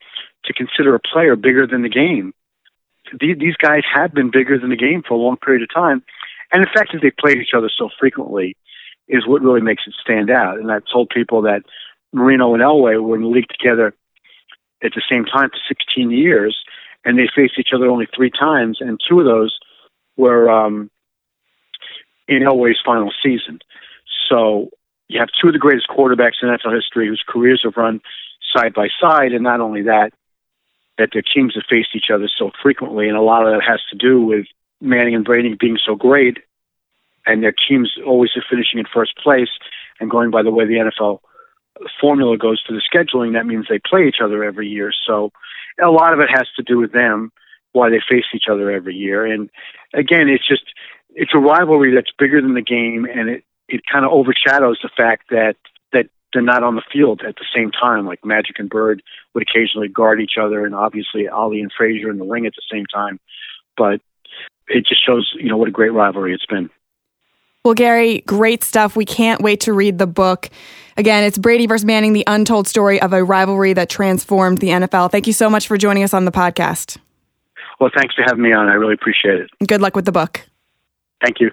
to 0.46 0.54
consider 0.54 0.96
a 0.96 1.00
player 1.00 1.36
bigger 1.36 1.68
than 1.68 1.82
the 1.82 1.90
game. 1.90 2.34
These, 3.20 3.56
guys 3.58 3.84
have 3.94 4.14
been 4.14 4.32
bigger 4.32 4.58
than 4.58 4.70
the 4.70 4.76
game 4.76 5.04
for 5.08 5.14
a 5.14 5.18
long 5.18 5.38
period 5.38 5.64
of 5.64 5.74
time, 5.74 6.04
and 6.52 6.64
the 6.64 6.70
fact 6.74 6.92
that 6.94 7.02
they 7.02 7.12
played 7.12 7.38
each 7.38 7.54
other 7.56 7.70
so 7.76 7.90
frequently 8.00 8.56
is 9.08 9.28
what 9.28 9.42
really 9.42 9.62
makes 9.62 9.84
it 9.88 9.94
stand 10.02 10.30
out. 10.30 10.58
And 10.58 10.72
I've 10.72 10.86
told 10.92 11.10
people 11.10 11.42
that 11.44 11.64
Marino 12.14 12.54
and 12.54 12.64
Elway 12.64 13.02
were 13.02 13.16
in 13.16 13.22
the 13.22 13.28
league 13.28 13.50
together 13.50 13.94
at 14.84 14.94
the 14.94 15.02
same 15.10 15.26
time 15.26 15.50
for 15.50 15.60
16 15.68 16.12
years, 16.12 16.58
and 17.04 17.18
they 17.18 17.28
faced 17.34 17.60
each 17.60 17.70
other 17.74 17.88
only 17.88 18.08
three 18.16 18.32
times, 18.32 18.80
and 18.82 19.00
two 19.08 19.20
of 19.20 19.26
those 19.26 19.58
were 20.18 20.50
um, 20.50 20.90
in 22.28 22.42
Elway's 22.42 22.80
final 22.84 23.12
season. 23.22 23.60
So 24.30 24.70
you 25.08 25.20
have 25.20 25.30
two 25.40 25.48
of 25.48 25.54
the 25.54 25.60
greatest 25.60 25.88
quarterbacks 25.88 26.42
in 26.42 26.50
NFL 26.50 26.76
history 26.76 27.08
whose 27.08 27.24
careers 27.28 27.62
have 27.64 27.78
run 27.78 28.02
side 28.56 28.74
by 28.74 28.88
side, 29.00 29.34
and 29.34 29.44
not 29.44 29.62
only 29.62 29.84
that, 29.84 30.12
that 30.98 31.10
their 31.14 31.22
teams 31.22 31.56
have 31.56 31.64
faced 31.70 31.96
each 31.96 32.10
other 32.14 32.30
so 32.30 32.52
frequently, 32.62 33.08
and 33.08 33.18
a 33.18 33.22
lot 33.22 33.46
of 33.46 33.54
that 33.54 33.64
has 33.68 33.82
to 33.90 33.98
do 33.98 34.22
with 34.22 34.46
Manning 34.82 35.16
and 35.16 35.26
Brady 35.26 35.56
being 35.60 35.78
so 35.84 35.96
great, 35.96 36.38
and 37.26 37.44
their 37.44 37.54
teams 37.54 37.94
always 38.06 38.32
are 38.36 38.44
finishing 38.50 38.80
in 38.80 38.86
first 38.94 39.18
place 39.18 39.50
and 40.00 40.10
going 40.10 40.32
by 40.32 40.44
the 40.44 40.52
way 40.52 40.66
the 40.66 40.92
NFL 40.92 41.20
formula 42.00 42.38
goes 42.38 42.62
to 42.64 42.74
the 42.74 42.82
scheduling, 42.82 43.34
that 43.34 43.46
means 43.46 43.66
they 43.70 43.80
play 43.80 44.08
each 44.08 44.22
other 44.24 44.44
every 44.44 44.68
year. 44.68 44.92
So 45.06 45.32
a 45.82 45.90
lot 45.90 46.14
of 46.14 46.20
it 46.20 46.30
has 46.30 46.48
to 46.56 46.64
do 46.64 46.78
with 46.78 46.92
them, 46.92 47.32
why 47.74 47.90
they 47.90 48.00
face 48.00 48.26
each 48.34 48.46
other 48.50 48.72
every 48.72 48.96
year. 48.96 49.26
And 49.26 49.50
again, 49.94 50.30
it's 50.30 50.48
just 50.48 50.64
it's 51.14 51.34
a 51.34 51.40
rivalry 51.40 51.94
that's 51.94 52.12
bigger 52.18 52.42
than 52.42 52.54
the 52.54 52.62
game, 52.62 53.06
and 53.06 53.30
it 53.30 53.44
it 53.68 53.82
kind 53.92 54.06
of 54.06 54.12
overshadows 54.12 54.80
the 54.82 54.90
fact 54.96 55.30
that 55.30 55.56
that 55.56 55.56
they're 56.36 56.44
not 56.44 56.64
on 56.64 56.76
the 56.76 56.84
field 56.92 57.22
at 57.26 57.36
the 57.38 57.46
same 57.56 57.72
time. 57.72 58.06
Like 58.06 58.24
Magic 58.26 58.60
and 58.60 58.70
Bird 58.70 59.02
would 59.34 59.42
occasionally 59.42 59.88
guard 59.88 60.20
each 60.20 60.34
other, 60.40 60.66
and 60.66 60.76
obviously 60.76 61.28
Ali 61.30 61.62
and 61.62 61.72
Frazier 61.76 62.12
in 62.12 62.20
the 62.20 62.26
ring 62.26 62.46
at 62.46 62.54
the 62.56 62.62
same 62.70 62.86
time. 62.86 63.20
But 63.78 64.02
it 64.68 64.86
just 64.86 65.04
shows, 65.06 65.34
you 65.40 65.48
know, 65.48 65.58
what 65.58 65.70
a 65.70 65.72
great 65.72 65.94
rivalry 65.94 66.34
it's 66.34 66.46
been. 66.46 66.70
Well, 67.64 67.74
Gary, 67.74 68.20
great 68.28 68.64
stuff. 68.64 68.96
We 68.96 69.06
can't 69.06 69.42
wait 69.42 69.62
to 69.62 69.74
read 69.74 69.98
the 69.98 70.06
book. 70.06 70.50
Again, 70.98 71.24
it's 71.24 71.38
Brady 71.38 71.68
versus 71.68 71.86
Manning, 71.86 72.14
the 72.14 72.26
untold 72.28 72.68
story 72.68 73.02
of 73.02 73.14
a 73.14 73.24
rivalry 73.24 73.74
that 73.74 73.90
transformed 73.90 74.60
the 74.60 74.68
NFL. 74.68 75.10
Thank 75.12 75.26
you 75.26 75.34
so 75.34 75.50
much 75.50 75.68
for 75.68 75.78
joining 75.78 76.04
us 76.04 76.14
on 76.14 76.26
the 76.26 76.32
podcast. 76.32 76.98
Well, 77.80 77.90
thanks 77.96 78.14
for 78.14 78.24
having 78.24 78.44
me 78.44 78.54
on. 78.54 78.68
I 78.68 78.74
really 78.74 78.94
appreciate 78.94 79.40
it. 79.40 79.50
Good 79.66 79.82
luck 79.82 79.96
with 79.96 80.06
the 80.06 80.12
book. 80.12 80.42
Thank 81.24 81.40
you. 81.40 81.52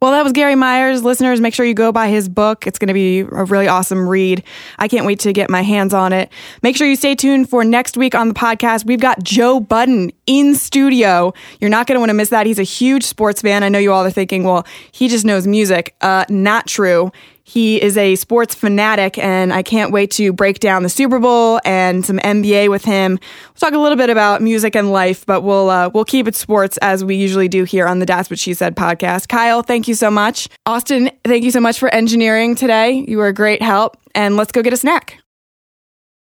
Well, 0.00 0.12
that 0.12 0.22
was 0.22 0.32
Gary 0.32 0.54
Myers. 0.54 1.02
Listeners, 1.02 1.40
make 1.40 1.54
sure 1.54 1.66
you 1.66 1.74
go 1.74 1.90
buy 1.90 2.06
his 2.06 2.28
book. 2.28 2.68
It's 2.68 2.78
going 2.78 2.86
to 2.86 2.94
be 2.94 3.20
a 3.20 3.24
really 3.44 3.66
awesome 3.66 4.08
read. 4.08 4.44
I 4.78 4.86
can't 4.86 5.04
wait 5.04 5.18
to 5.20 5.32
get 5.32 5.50
my 5.50 5.62
hands 5.62 5.92
on 5.92 6.12
it. 6.12 6.30
Make 6.62 6.76
sure 6.76 6.86
you 6.86 6.94
stay 6.94 7.16
tuned 7.16 7.50
for 7.50 7.64
next 7.64 7.96
week 7.96 8.14
on 8.14 8.28
the 8.28 8.34
podcast. 8.34 8.84
We've 8.86 9.00
got 9.00 9.24
Joe 9.24 9.58
Budden 9.58 10.12
in 10.26 10.54
studio. 10.54 11.34
You're 11.60 11.70
not 11.70 11.88
going 11.88 11.96
to 11.96 12.00
want 12.00 12.10
to 12.10 12.14
miss 12.14 12.28
that. 12.28 12.46
He's 12.46 12.60
a 12.60 12.64
huge 12.64 13.02
sports 13.02 13.42
fan. 13.42 13.64
I 13.64 13.68
know 13.70 13.80
you 13.80 13.92
all 13.92 14.04
are 14.04 14.10
thinking, 14.10 14.44
well, 14.44 14.64
he 14.92 15.08
just 15.08 15.24
knows 15.24 15.48
music. 15.48 15.96
Uh, 16.00 16.24
not 16.28 16.68
true. 16.68 17.10
He 17.48 17.80
is 17.80 17.96
a 17.96 18.14
sports 18.16 18.54
fanatic, 18.54 19.16
and 19.16 19.54
I 19.54 19.62
can't 19.62 19.90
wait 19.90 20.10
to 20.12 20.34
break 20.34 20.60
down 20.60 20.82
the 20.82 20.90
Super 20.90 21.18
Bowl 21.18 21.60
and 21.64 22.04
some 22.04 22.18
NBA 22.18 22.68
with 22.68 22.84
him. 22.84 23.12
We'll 23.12 23.54
talk 23.58 23.72
a 23.72 23.78
little 23.78 23.96
bit 23.96 24.10
about 24.10 24.42
music 24.42 24.76
and 24.76 24.92
life, 24.92 25.24
but 25.24 25.40
we'll 25.40 25.70
uh, 25.70 25.88
we'll 25.88 26.04
keep 26.04 26.28
it 26.28 26.34
sports 26.34 26.76
as 26.82 27.02
we 27.02 27.16
usually 27.16 27.48
do 27.48 27.64
here 27.64 27.86
on 27.86 28.00
the 28.00 28.06
That's 28.06 28.28
What 28.28 28.38
She 28.38 28.52
Said 28.52 28.76
podcast. 28.76 29.28
Kyle, 29.28 29.62
thank 29.62 29.88
you 29.88 29.94
so 29.94 30.10
much. 30.10 30.48
Austin, 30.66 31.10
thank 31.24 31.42
you 31.42 31.50
so 31.50 31.60
much 31.60 31.78
for 31.78 31.88
engineering 31.88 32.54
today. 32.54 33.02
You 33.08 33.16
were 33.16 33.28
a 33.28 33.34
great 33.34 33.62
help, 33.62 33.96
and 34.14 34.36
let's 34.36 34.52
go 34.52 34.62
get 34.62 34.74
a 34.74 34.76
snack. 34.76 35.18